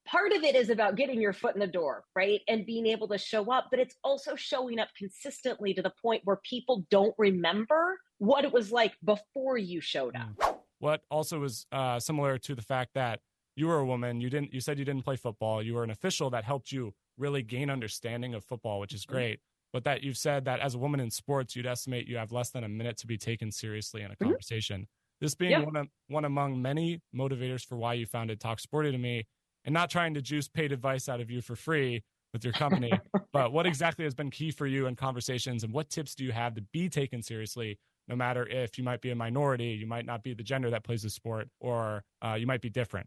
part 0.06 0.32
of 0.32 0.42
it 0.42 0.54
is 0.54 0.68
about 0.68 0.96
getting 0.96 1.18
your 1.18 1.32
foot 1.32 1.54
in 1.54 1.60
the 1.60 1.66
door, 1.66 2.04
right? 2.14 2.42
And 2.46 2.66
being 2.66 2.86
able 2.86 3.08
to 3.08 3.16
show 3.16 3.50
up, 3.50 3.68
but 3.70 3.80
it's 3.80 3.96
also 4.04 4.36
showing 4.36 4.78
up 4.78 4.88
consistently 4.98 5.72
to 5.72 5.80
the 5.80 5.92
point 6.02 6.20
where 6.24 6.40
people 6.44 6.84
don't 6.90 7.14
remember 7.16 7.98
what 8.18 8.44
it 8.44 8.52
was 8.52 8.70
like 8.70 8.92
before 9.02 9.56
you 9.56 9.80
showed 9.80 10.14
up. 10.14 10.36
Mm. 10.36 10.56
What 10.78 11.00
also 11.10 11.38
was 11.38 11.64
uh, 11.72 12.00
similar 12.00 12.36
to 12.36 12.54
the 12.54 12.60
fact 12.60 12.90
that 12.94 13.20
you 13.56 13.66
were 13.66 13.78
a 13.78 13.86
woman. 13.86 14.20
You 14.20 14.30
didn't. 14.30 14.52
You 14.52 14.60
said 14.60 14.78
you 14.78 14.84
didn't 14.84 15.04
play 15.04 15.16
football. 15.16 15.62
You 15.62 15.74
were 15.74 15.84
an 15.84 15.90
official 15.90 16.30
that 16.30 16.44
helped 16.44 16.72
you 16.72 16.92
really 17.18 17.42
gain 17.42 17.70
understanding 17.70 18.34
of 18.34 18.44
football, 18.44 18.80
which 18.80 18.94
is 18.94 19.02
mm-hmm. 19.02 19.14
great. 19.14 19.40
But 19.72 19.84
that 19.84 20.02
you've 20.02 20.18
said 20.18 20.44
that 20.44 20.60
as 20.60 20.74
a 20.74 20.78
woman 20.78 21.00
in 21.00 21.10
sports, 21.10 21.56
you'd 21.56 21.66
estimate 21.66 22.06
you 22.06 22.18
have 22.18 22.32
less 22.32 22.50
than 22.50 22.64
a 22.64 22.68
minute 22.68 22.98
to 22.98 23.06
be 23.06 23.16
taken 23.16 23.50
seriously 23.50 24.02
in 24.02 24.10
a 24.10 24.14
mm-hmm. 24.14 24.24
conversation. 24.24 24.86
This 25.20 25.34
being 25.34 25.52
yeah. 25.52 25.60
one, 25.60 25.76
of, 25.76 25.86
one 26.08 26.24
among 26.24 26.60
many 26.60 27.00
motivators 27.14 27.64
for 27.64 27.76
why 27.76 27.94
you 27.94 28.06
founded 28.06 28.40
Talk 28.40 28.58
Sporty 28.58 28.90
to 28.90 28.98
me, 28.98 29.24
and 29.64 29.72
not 29.72 29.88
trying 29.88 30.14
to 30.14 30.22
juice 30.22 30.48
paid 30.48 30.72
advice 30.72 31.08
out 31.08 31.20
of 31.20 31.30
you 31.30 31.40
for 31.40 31.54
free 31.54 32.02
with 32.32 32.44
your 32.44 32.52
company, 32.52 32.90
but 33.32 33.52
what 33.52 33.64
exactly 33.64 34.04
has 34.04 34.14
been 34.14 34.30
key 34.30 34.50
for 34.50 34.66
you 34.66 34.86
in 34.86 34.96
conversations, 34.96 35.62
and 35.62 35.72
what 35.72 35.88
tips 35.90 36.14
do 36.14 36.24
you 36.24 36.32
have 36.32 36.54
to 36.54 36.62
be 36.72 36.88
taken 36.88 37.22
seriously 37.22 37.78
no 38.08 38.16
matter 38.16 38.46
if 38.48 38.78
you 38.78 38.84
might 38.84 39.00
be 39.00 39.10
a 39.10 39.14
minority, 39.14 39.68
you 39.68 39.86
might 39.86 40.04
not 40.04 40.22
be 40.22 40.34
the 40.34 40.42
gender 40.42 40.70
that 40.70 40.84
plays 40.84 41.02
the 41.02 41.10
sport, 41.10 41.48
or 41.60 42.02
uh, 42.24 42.34
you 42.34 42.46
might 42.46 42.60
be 42.60 42.68
different. 42.68 43.06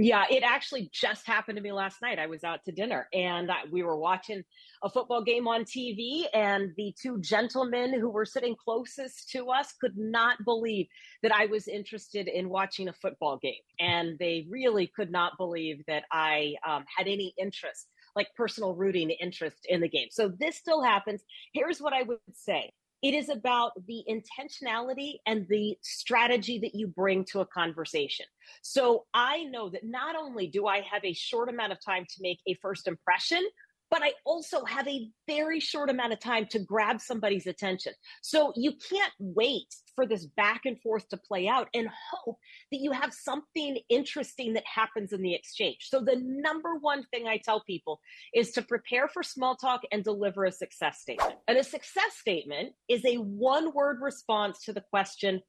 Yeah, 0.00 0.26
it 0.30 0.44
actually 0.44 0.90
just 0.92 1.26
happened 1.26 1.56
to 1.56 1.62
me 1.62 1.72
last 1.72 2.00
night. 2.00 2.20
I 2.20 2.28
was 2.28 2.44
out 2.44 2.64
to 2.66 2.72
dinner 2.72 3.08
and 3.12 3.50
we 3.72 3.82
were 3.82 3.96
watching 3.96 4.44
a 4.84 4.88
football 4.88 5.24
game 5.24 5.48
on 5.48 5.64
TV, 5.64 6.26
and 6.32 6.70
the 6.76 6.94
two 7.02 7.20
gentlemen 7.20 7.98
who 7.98 8.08
were 8.08 8.24
sitting 8.24 8.54
closest 8.54 9.28
to 9.30 9.50
us 9.50 9.72
could 9.80 9.96
not 9.96 10.36
believe 10.44 10.86
that 11.24 11.34
I 11.34 11.46
was 11.46 11.66
interested 11.66 12.28
in 12.28 12.48
watching 12.48 12.86
a 12.86 12.92
football 12.92 13.38
game. 13.42 13.60
And 13.80 14.16
they 14.20 14.46
really 14.48 14.86
could 14.94 15.10
not 15.10 15.32
believe 15.36 15.82
that 15.88 16.04
I 16.12 16.54
um, 16.64 16.84
had 16.96 17.08
any 17.08 17.34
interest, 17.36 17.88
like 18.14 18.28
personal 18.36 18.76
rooting 18.76 19.10
interest 19.10 19.66
in 19.68 19.80
the 19.80 19.88
game. 19.88 20.08
So 20.12 20.30
this 20.38 20.56
still 20.56 20.80
happens. 20.80 21.24
Here's 21.52 21.80
what 21.80 21.92
I 21.92 22.04
would 22.04 22.20
say 22.34 22.70
it 23.02 23.14
is 23.14 23.28
about 23.28 23.72
the 23.86 24.04
intentionality 24.08 25.18
and 25.26 25.46
the 25.48 25.76
strategy 25.82 26.58
that 26.60 26.74
you 26.74 26.88
bring 26.88 27.24
to 27.26 27.40
a 27.40 27.46
conversation. 27.46 28.26
So 28.62 29.06
I 29.14 29.44
know 29.44 29.70
that 29.70 29.84
not 29.84 30.16
only 30.16 30.48
do 30.48 30.66
I 30.66 30.80
have 30.80 31.04
a 31.04 31.12
short 31.12 31.48
amount 31.48 31.72
of 31.72 31.78
time 31.84 32.04
to 32.04 32.16
make 32.20 32.40
a 32.46 32.54
first 32.54 32.88
impression, 32.88 33.44
but 33.90 34.02
I 34.02 34.12
also 34.24 34.64
have 34.64 34.86
a 34.86 35.08
very 35.26 35.60
short 35.60 35.90
amount 35.90 36.12
of 36.12 36.20
time 36.20 36.46
to 36.50 36.58
grab 36.58 37.00
somebody's 37.00 37.46
attention. 37.46 37.92
So 38.22 38.52
you 38.56 38.72
can't 38.72 39.12
wait 39.18 39.74
for 39.94 40.06
this 40.06 40.26
back 40.26 40.62
and 40.64 40.80
forth 40.80 41.08
to 41.08 41.16
play 41.16 41.48
out 41.48 41.68
and 41.74 41.88
hope 42.12 42.36
that 42.70 42.78
you 42.80 42.92
have 42.92 43.12
something 43.12 43.78
interesting 43.88 44.52
that 44.54 44.64
happens 44.66 45.12
in 45.12 45.22
the 45.22 45.34
exchange. 45.34 45.78
So 45.88 46.00
the 46.00 46.16
number 46.22 46.76
one 46.76 47.04
thing 47.12 47.26
I 47.26 47.38
tell 47.38 47.62
people 47.64 48.00
is 48.34 48.52
to 48.52 48.62
prepare 48.62 49.08
for 49.08 49.22
small 49.22 49.56
talk 49.56 49.82
and 49.90 50.04
deliver 50.04 50.44
a 50.44 50.52
success 50.52 51.00
statement. 51.00 51.36
And 51.48 51.58
a 51.58 51.64
success 51.64 52.14
statement 52.18 52.74
is 52.88 53.04
a 53.04 53.16
one 53.16 53.72
word 53.72 54.00
response 54.00 54.64
to 54.64 54.72
the 54.72 54.84
question, 54.90 55.40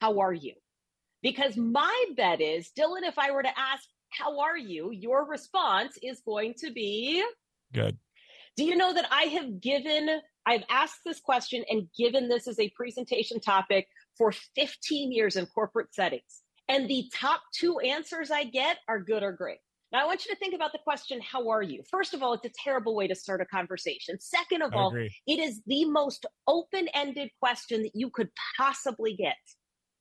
how 0.00 0.20
are 0.20 0.32
you? 0.32 0.54
Because 1.22 1.56
my 1.56 2.04
bet 2.16 2.40
is, 2.40 2.70
Dylan, 2.78 3.02
if 3.02 3.18
I 3.18 3.30
were 3.32 3.42
to 3.42 3.58
ask, 3.58 3.84
how 4.10 4.40
are 4.40 4.56
you? 4.56 4.90
Your 4.90 5.26
response 5.28 5.98
is 6.02 6.22
going 6.24 6.54
to 6.58 6.72
be 6.72 7.22
Good. 7.72 7.98
Do 8.56 8.64
you 8.64 8.76
know 8.76 8.92
that 8.92 9.06
I 9.10 9.22
have 9.24 9.60
given, 9.60 10.20
I've 10.46 10.64
asked 10.68 11.00
this 11.04 11.20
question 11.20 11.64
and 11.68 11.88
given 11.96 12.28
this 12.28 12.48
as 12.48 12.58
a 12.58 12.70
presentation 12.70 13.40
topic 13.40 13.86
for 14.18 14.32
15 14.54 15.12
years 15.12 15.36
in 15.36 15.46
corporate 15.46 15.94
settings. 15.94 16.42
And 16.68 16.88
the 16.88 17.04
top 17.14 17.40
two 17.54 17.78
answers 17.80 18.30
I 18.30 18.44
get 18.44 18.78
are 18.88 19.00
good 19.00 19.22
or 19.22 19.32
great. 19.32 19.58
Now, 19.92 20.02
I 20.02 20.06
want 20.06 20.24
you 20.24 20.32
to 20.32 20.38
think 20.38 20.54
about 20.54 20.72
the 20.72 20.78
question, 20.78 21.20
how 21.20 21.48
are 21.48 21.62
you? 21.62 21.82
First 21.90 22.14
of 22.14 22.22
all, 22.22 22.32
it's 22.34 22.44
a 22.44 22.62
terrible 22.62 22.94
way 22.94 23.08
to 23.08 23.14
start 23.14 23.40
a 23.40 23.44
conversation. 23.44 24.20
Second 24.20 24.62
of 24.62 24.72
all, 24.72 24.94
it 24.94 25.38
is 25.40 25.60
the 25.66 25.84
most 25.86 26.26
open 26.46 26.86
ended 26.94 27.30
question 27.40 27.82
that 27.82 27.90
you 27.94 28.08
could 28.10 28.28
possibly 28.56 29.14
get 29.16 29.34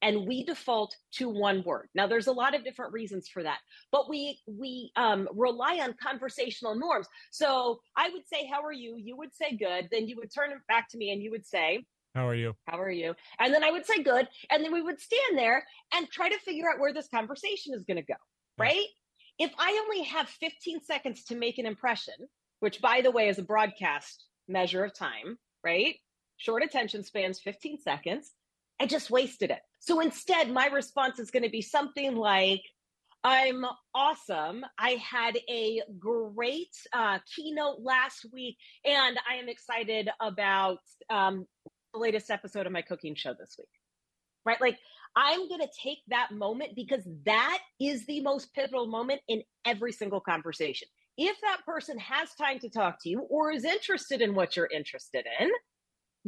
and 0.01 0.27
we 0.27 0.43
default 0.43 0.95
to 1.13 1.29
one 1.29 1.63
word. 1.63 1.89
Now, 1.93 2.07
there's 2.07 2.27
a 2.27 2.31
lot 2.31 2.55
of 2.55 2.63
different 2.63 2.93
reasons 2.93 3.27
for 3.27 3.43
that, 3.43 3.59
but 3.91 4.09
we 4.09 4.39
we 4.47 4.91
um, 4.95 5.27
rely 5.33 5.79
on 5.81 5.95
conversational 6.01 6.75
norms. 6.75 7.07
So 7.31 7.79
I 7.95 8.09
would 8.09 8.27
say, 8.27 8.47
"How 8.47 8.63
are 8.63 8.73
you?" 8.73 8.95
You 8.97 9.17
would 9.17 9.33
say, 9.33 9.55
"Good." 9.55 9.89
Then 9.91 10.07
you 10.07 10.15
would 10.17 10.33
turn 10.33 10.51
it 10.51 10.57
back 10.67 10.89
to 10.89 10.97
me, 10.97 11.11
and 11.11 11.21
you 11.21 11.31
would 11.31 11.45
say, 11.45 11.85
"How 12.15 12.27
are 12.27 12.35
you?" 12.35 12.55
How 12.67 12.79
are 12.79 12.91
you? 12.91 13.15
And 13.39 13.53
then 13.53 13.63
I 13.63 13.71
would 13.71 13.85
say, 13.85 14.01
"Good," 14.03 14.27
and 14.49 14.63
then 14.63 14.73
we 14.73 14.81
would 14.81 14.99
stand 14.99 15.37
there 15.37 15.65
and 15.93 16.09
try 16.09 16.29
to 16.29 16.39
figure 16.39 16.69
out 16.71 16.79
where 16.79 16.93
this 16.93 17.07
conversation 17.07 17.73
is 17.73 17.83
going 17.83 17.97
to 17.97 18.03
go. 18.03 18.15
Right? 18.57 18.87
If 19.37 19.53
I 19.57 19.81
only 19.85 20.03
have 20.03 20.27
15 20.27 20.83
seconds 20.83 21.23
to 21.25 21.35
make 21.35 21.57
an 21.59 21.65
impression, 21.65 22.13
which, 22.59 22.81
by 22.81 22.99
the 22.99 23.11
way, 23.11 23.29
is 23.29 23.39
a 23.39 23.43
broadcast 23.43 24.25
measure 24.49 24.83
of 24.83 24.93
time, 24.93 25.37
right? 25.63 25.95
Short 26.35 26.61
attention 26.61 27.03
spans, 27.03 27.39
15 27.39 27.79
seconds. 27.79 28.33
I 28.79 28.85
just 28.85 29.09
wasted 29.09 29.51
it. 29.51 29.59
So 29.79 29.99
instead, 29.99 30.51
my 30.51 30.67
response 30.67 31.19
is 31.19 31.31
going 31.31 31.43
to 31.43 31.49
be 31.49 31.61
something 31.61 32.15
like, 32.15 32.61
I'm 33.23 33.65
awesome. 33.93 34.63
I 34.77 34.91
had 34.91 35.37
a 35.49 35.81
great 35.97 36.73
uh, 36.93 37.19
keynote 37.35 37.79
last 37.81 38.25
week, 38.31 38.55
and 38.85 39.19
I 39.29 39.35
am 39.35 39.49
excited 39.49 40.09
about 40.21 40.79
um, 41.09 41.45
the 41.93 41.99
latest 41.99 42.29
episode 42.29 42.65
of 42.65 42.71
my 42.71 42.81
cooking 42.81 43.15
show 43.15 43.33
this 43.37 43.55
week. 43.57 43.67
Right? 44.45 44.61
Like, 44.61 44.79
I'm 45.15 45.49
going 45.49 45.59
to 45.59 45.69
take 45.83 45.97
that 46.07 46.31
moment 46.31 46.75
because 46.75 47.05
that 47.25 47.59
is 47.79 48.05
the 48.05 48.21
most 48.21 48.53
pivotal 48.53 48.87
moment 48.87 49.21
in 49.27 49.43
every 49.65 49.91
single 49.91 50.21
conversation. 50.21 50.87
If 51.17 51.35
that 51.41 51.65
person 51.65 51.97
has 51.99 52.29
time 52.35 52.59
to 52.59 52.69
talk 52.69 53.01
to 53.01 53.09
you 53.09 53.21
or 53.29 53.51
is 53.51 53.65
interested 53.65 54.21
in 54.21 54.33
what 54.33 54.55
you're 54.55 54.69
interested 54.73 55.25
in, 55.41 55.49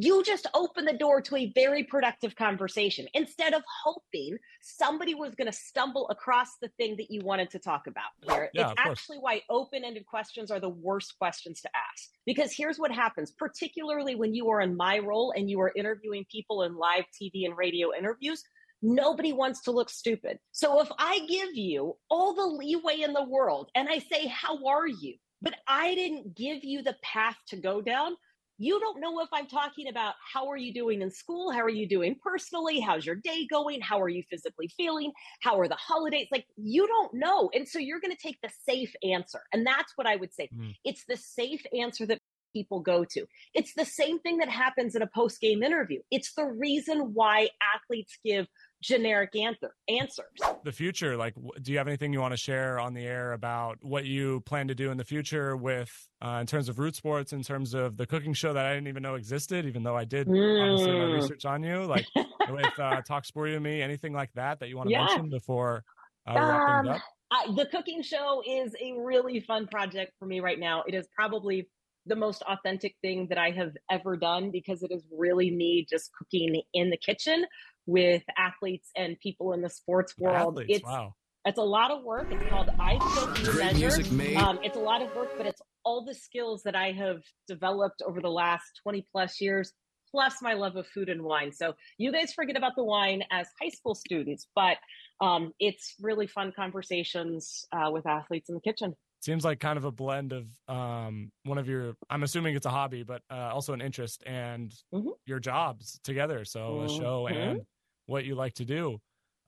you 0.02 0.24
just 0.24 0.48
open 0.52 0.84
the 0.84 0.92
door 0.92 1.20
to 1.20 1.36
a 1.36 1.52
very 1.54 1.84
productive 1.84 2.34
conversation 2.34 3.06
instead 3.14 3.54
of 3.54 3.62
hoping 3.84 4.36
somebody 4.60 5.14
was 5.14 5.36
going 5.36 5.46
to 5.46 5.56
stumble 5.56 6.08
across 6.08 6.56
the 6.60 6.68
thing 6.76 6.96
that 6.96 7.08
you 7.08 7.20
wanted 7.20 7.50
to 7.50 7.60
talk 7.60 7.86
about 7.86 8.10
here. 8.20 8.50
Yeah, 8.52 8.72
it's 8.72 8.74
actually 8.78 9.18
why 9.18 9.42
open 9.48 9.84
ended 9.84 10.04
questions 10.06 10.50
are 10.50 10.58
the 10.58 10.68
worst 10.68 11.16
questions 11.18 11.60
to 11.60 11.68
ask. 11.68 12.10
Because 12.26 12.52
here's 12.52 12.78
what 12.78 12.90
happens, 12.90 13.30
particularly 13.30 14.16
when 14.16 14.34
you 14.34 14.50
are 14.50 14.60
in 14.60 14.76
my 14.76 14.98
role 14.98 15.32
and 15.36 15.48
you 15.48 15.60
are 15.60 15.72
interviewing 15.76 16.26
people 16.30 16.64
in 16.64 16.76
live 16.76 17.04
TV 17.14 17.44
and 17.46 17.56
radio 17.56 17.94
interviews. 17.96 18.42
Nobody 18.84 19.32
wants 19.32 19.62
to 19.62 19.70
look 19.70 19.88
stupid. 19.88 20.40
So 20.50 20.80
if 20.80 20.90
I 20.98 21.20
give 21.28 21.54
you 21.54 21.96
all 22.10 22.34
the 22.34 22.42
leeway 22.42 23.02
in 23.02 23.12
the 23.12 23.22
world 23.22 23.70
and 23.76 23.88
I 23.88 23.98
say, 23.98 24.26
How 24.26 24.66
are 24.66 24.88
you? 24.88 25.14
But 25.40 25.54
I 25.68 25.94
didn't 25.94 26.36
give 26.36 26.64
you 26.64 26.82
the 26.82 26.96
path 27.02 27.36
to 27.48 27.56
go 27.56 27.80
down, 27.80 28.16
you 28.62 28.78
don't 28.78 29.00
know 29.00 29.20
if 29.20 29.28
I'm 29.32 29.48
talking 29.48 29.88
about 29.88 30.14
how 30.32 30.48
are 30.48 30.56
you 30.56 30.72
doing 30.72 31.02
in 31.02 31.10
school? 31.10 31.50
How 31.50 31.62
are 31.62 31.68
you 31.68 31.88
doing 31.88 32.14
personally? 32.22 32.78
How's 32.78 33.04
your 33.04 33.16
day 33.16 33.44
going? 33.50 33.80
How 33.80 34.00
are 34.00 34.08
you 34.08 34.22
physically 34.30 34.68
feeling? 34.76 35.10
How 35.40 35.58
are 35.58 35.66
the 35.66 35.74
holidays? 35.74 36.28
Like 36.30 36.46
you 36.56 36.86
don't 36.86 37.12
know. 37.12 37.50
And 37.52 37.68
so 37.68 37.80
you're 37.80 37.98
going 37.98 38.14
to 38.14 38.22
take 38.22 38.38
the 38.40 38.50
safe 38.64 38.94
answer. 39.02 39.40
And 39.52 39.66
that's 39.66 39.92
what 39.96 40.06
I 40.06 40.14
would 40.14 40.32
say. 40.32 40.48
Mm. 40.56 40.76
It's 40.84 41.04
the 41.08 41.16
safe 41.16 41.62
answer 41.76 42.06
that 42.06 42.18
people 42.52 42.78
go 42.78 43.04
to. 43.04 43.26
It's 43.52 43.74
the 43.74 43.84
same 43.84 44.20
thing 44.20 44.38
that 44.38 44.48
happens 44.48 44.94
in 44.94 45.02
a 45.02 45.08
post 45.08 45.40
game 45.40 45.64
interview. 45.64 46.00
It's 46.12 46.34
the 46.34 46.44
reason 46.44 47.14
why 47.14 47.48
athletes 47.74 48.16
give 48.24 48.46
generic 48.82 49.34
answer 49.36 49.74
answers. 49.88 50.26
The 50.64 50.72
future, 50.72 51.16
like, 51.16 51.34
do 51.62 51.72
you 51.72 51.78
have 51.78 51.86
anything 51.86 52.12
you 52.12 52.20
want 52.20 52.32
to 52.32 52.36
share 52.38 52.78
on 52.78 52.92
the 52.92 53.04
air 53.06 53.32
about 53.32 53.78
what 53.80 54.04
you 54.04 54.40
plan 54.40 54.68
to 54.68 54.74
do 54.74 54.90
in 54.90 54.98
the 54.98 55.04
future 55.04 55.56
with, 55.56 55.90
uh, 56.22 56.38
in 56.40 56.46
terms 56.46 56.68
of 56.68 56.78
root 56.78 56.96
sports, 56.96 57.32
in 57.32 57.42
terms 57.42 57.72
of 57.72 57.96
the 57.96 58.06
cooking 58.06 58.34
show 58.34 58.52
that 58.52 58.66
I 58.66 58.74
didn't 58.74 58.88
even 58.88 59.02
know 59.02 59.14
existed, 59.14 59.64
even 59.64 59.82
though 59.82 59.96
I 59.96 60.04
did 60.04 60.26
mm. 60.26 60.72
obviously 60.72 60.92
my 60.92 61.04
research 61.04 61.44
on 61.44 61.62
you, 61.62 61.84
like 61.84 62.06
with 62.50 62.78
uh, 62.78 63.00
Talk 63.02 63.24
Sporty 63.24 63.52
to 63.52 63.60
Me, 63.60 63.80
anything 63.80 64.12
like 64.12 64.32
that 64.34 64.60
that 64.60 64.68
you 64.68 64.76
want 64.76 64.88
to 64.88 64.92
yeah. 64.92 65.06
mention 65.06 65.30
before 65.30 65.84
uh, 66.28 66.34
wrapping 66.34 66.90
um, 66.90 66.96
up? 66.96 67.02
I, 67.30 67.46
the 67.56 67.66
cooking 67.66 68.02
show 68.02 68.42
is 68.46 68.74
a 68.80 68.92
really 68.98 69.40
fun 69.40 69.66
project 69.68 70.12
for 70.18 70.26
me 70.26 70.40
right 70.40 70.58
now. 70.58 70.82
It 70.86 70.94
is 70.94 71.06
probably 71.16 71.68
the 72.06 72.16
most 72.16 72.42
authentic 72.42 72.96
thing 73.00 73.26
that 73.28 73.38
I 73.38 73.50
have 73.50 73.72
ever 73.90 74.16
done 74.16 74.50
because 74.50 74.82
it 74.82 74.90
is 74.90 75.04
really 75.16 75.50
me 75.50 75.86
just 75.88 76.10
cooking 76.14 76.60
in 76.74 76.90
the 76.90 76.96
kitchen 76.96 77.44
with 77.86 78.22
athletes 78.36 78.88
and 78.96 79.18
people 79.20 79.52
in 79.52 79.62
the 79.62 79.70
sports 79.70 80.14
world. 80.18 80.58
Athletes, 80.58 80.78
it's 80.78 80.84
wow. 80.84 81.14
it's 81.44 81.58
a 81.58 81.62
lot 81.62 81.90
of 81.90 82.04
work. 82.04 82.28
It's 82.30 82.48
called 82.48 82.70
I 82.78 82.98
Cook 83.00 83.38
You 83.42 83.52
Measure. 83.54 84.36
Um, 84.38 84.60
it's 84.62 84.76
a 84.76 84.80
lot 84.80 85.02
of 85.02 85.14
work, 85.14 85.30
but 85.36 85.46
it's 85.46 85.60
all 85.84 86.04
the 86.04 86.14
skills 86.14 86.62
that 86.64 86.76
I 86.76 86.92
have 86.92 87.22
developed 87.48 88.02
over 88.06 88.20
the 88.20 88.30
last 88.30 88.64
20 88.82 89.04
plus 89.10 89.40
years, 89.40 89.72
plus 90.10 90.36
my 90.42 90.54
love 90.54 90.76
of 90.76 90.86
food 90.86 91.08
and 91.08 91.22
wine. 91.22 91.52
So 91.52 91.74
you 91.98 92.12
guys 92.12 92.32
forget 92.32 92.56
about 92.56 92.76
the 92.76 92.84
wine 92.84 93.22
as 93.30 93.48
high 93.60 93.70
school 93.70 93.94
students, 93.94 94.46
but 94.54 94.76
um, 95.20 95.52
it's 95.58 95.94
really 96.00 96.26
fun 96.26 96.52
conversations 96.54 97.64
uh, 97.72 97.90
with 97.90 98.06
athletes 98.06 98.48
in 98.48 98.54
the 98.54 98.60
kitchen 98.60 98.94
seems 99.22 99.44
like 99.44 99.60
kind 99.60 99.76
of 99.76 99.84
a 99.84 99.92
blend 99.92 100.32
of 100.32 100.46
um, 100.68 101.30
one 101.44 101.58
of 101.58 101.68
your 101.68 101.94
i'm 102.10 102.22
assuming 102.22 102.54
it's 102.54 102.66
a 102.66 102.70
hobby 102.70 103.02
but 103.02 103.22
uh, 103.30 103.50
also 103.52 103.72
an 103.72 103.80
interest 103.80 104.22
and 104.26 104.74
mm-hmm. 104.92 105.10
your 105.26 105.38
jobs 105.38 106.00
together 106.04 106.44
so 106.44 106.60
mm-hmm. 106.60 106.84
a 106.86 106.98
show 107.00 107.26
and 107.26 107.62
what 108.06 108.24
you 108.24 108.34
like 108.34 108.54
to 108.54 108.64
do 108.64 108.98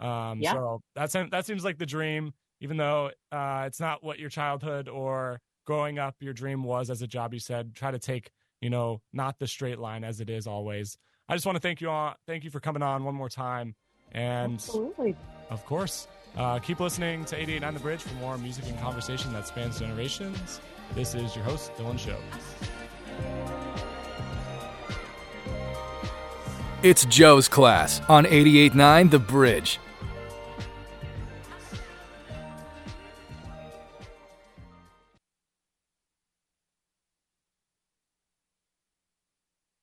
um, 0.01 0.41
yeah. 0.41 0.53
so 0.53 0.81
that's 0.95 1.13
that 1.13 1.47
seems 1.47 1.65
like 1.65 1.79
the 1.79 1.87
dream 1.87 2.33
even 2.61 2.77
though 2.77 3.11
uh, 3.33 3.65
it's 3.67 3.81
not 3.81 4.03
what 4.03 4.19
your 4.19 4.31
childhood 4.31 4.89
or 4.89 5.41
growing 5.67 5.99
up 5.99 6.15
your 6.21 6.33
dream 6.33 6.63
was 6.63 6.91
as 6.91 7.03
a 7.03 7.07
job 7.07 7.35
you 7.35 7.41
said 7.41 7.75
try 7.75 7.91
to 7.91 7.99
take 7.99 8.31
you 8.61 8.71
know 8.71 9.01
not 9.13 9.39
the 9.39 9.47
straight 9.47 9.79
line 9.79 10.05
as 10.05 10.21
it 10.21 10.31
is 10.31 10.47
always 10.47 10.97
i 11.29 11.35
just 11.35 11.47
want 11.47 11.57
to 11.57 11.61
thank 11.61 11.81
you 11.81 11.91
all 11.91 12.15
thank 12.27 12.45
you 12.45 12.51
for 12.51 12.61
coming 12.61 12.83
on 12.83 13.05
one 13.05 13.15
more 13.15 13.29
time 13.29 13.75
and 14.13 14.55
Absolutely. 14.55 15.17
of 15.51 15.65
course 15.67 16.07
uh, 16.37 16.59
keep 16.59 16.81
listening 16.81 17.25
to 17.27 17.37
889 17.37 17.75
The 17.75 17.81
Bridge 17.81 18.01
for 18.03 18.15
more 18.15 18.37
music 18.39 18.67
and 18.67 18.79
conversation 18.81 19.33
that 19.33 19.47
spans 19.47 19.79
generations. 19.79 20.61
This 20.95 21.15
is 21.15 21.35
your 21.35 21.45
host, 21.45 21.75
Dylan 21.77 21.99
Shobe. 21.99 22.21
It's 26.83 27.07
Joe's 27.07 27.49
class 27.49 28.01
on 28.09 28.27
889 28.27 29.09
The 29.09 29.19
Bridge. 29.19 29.79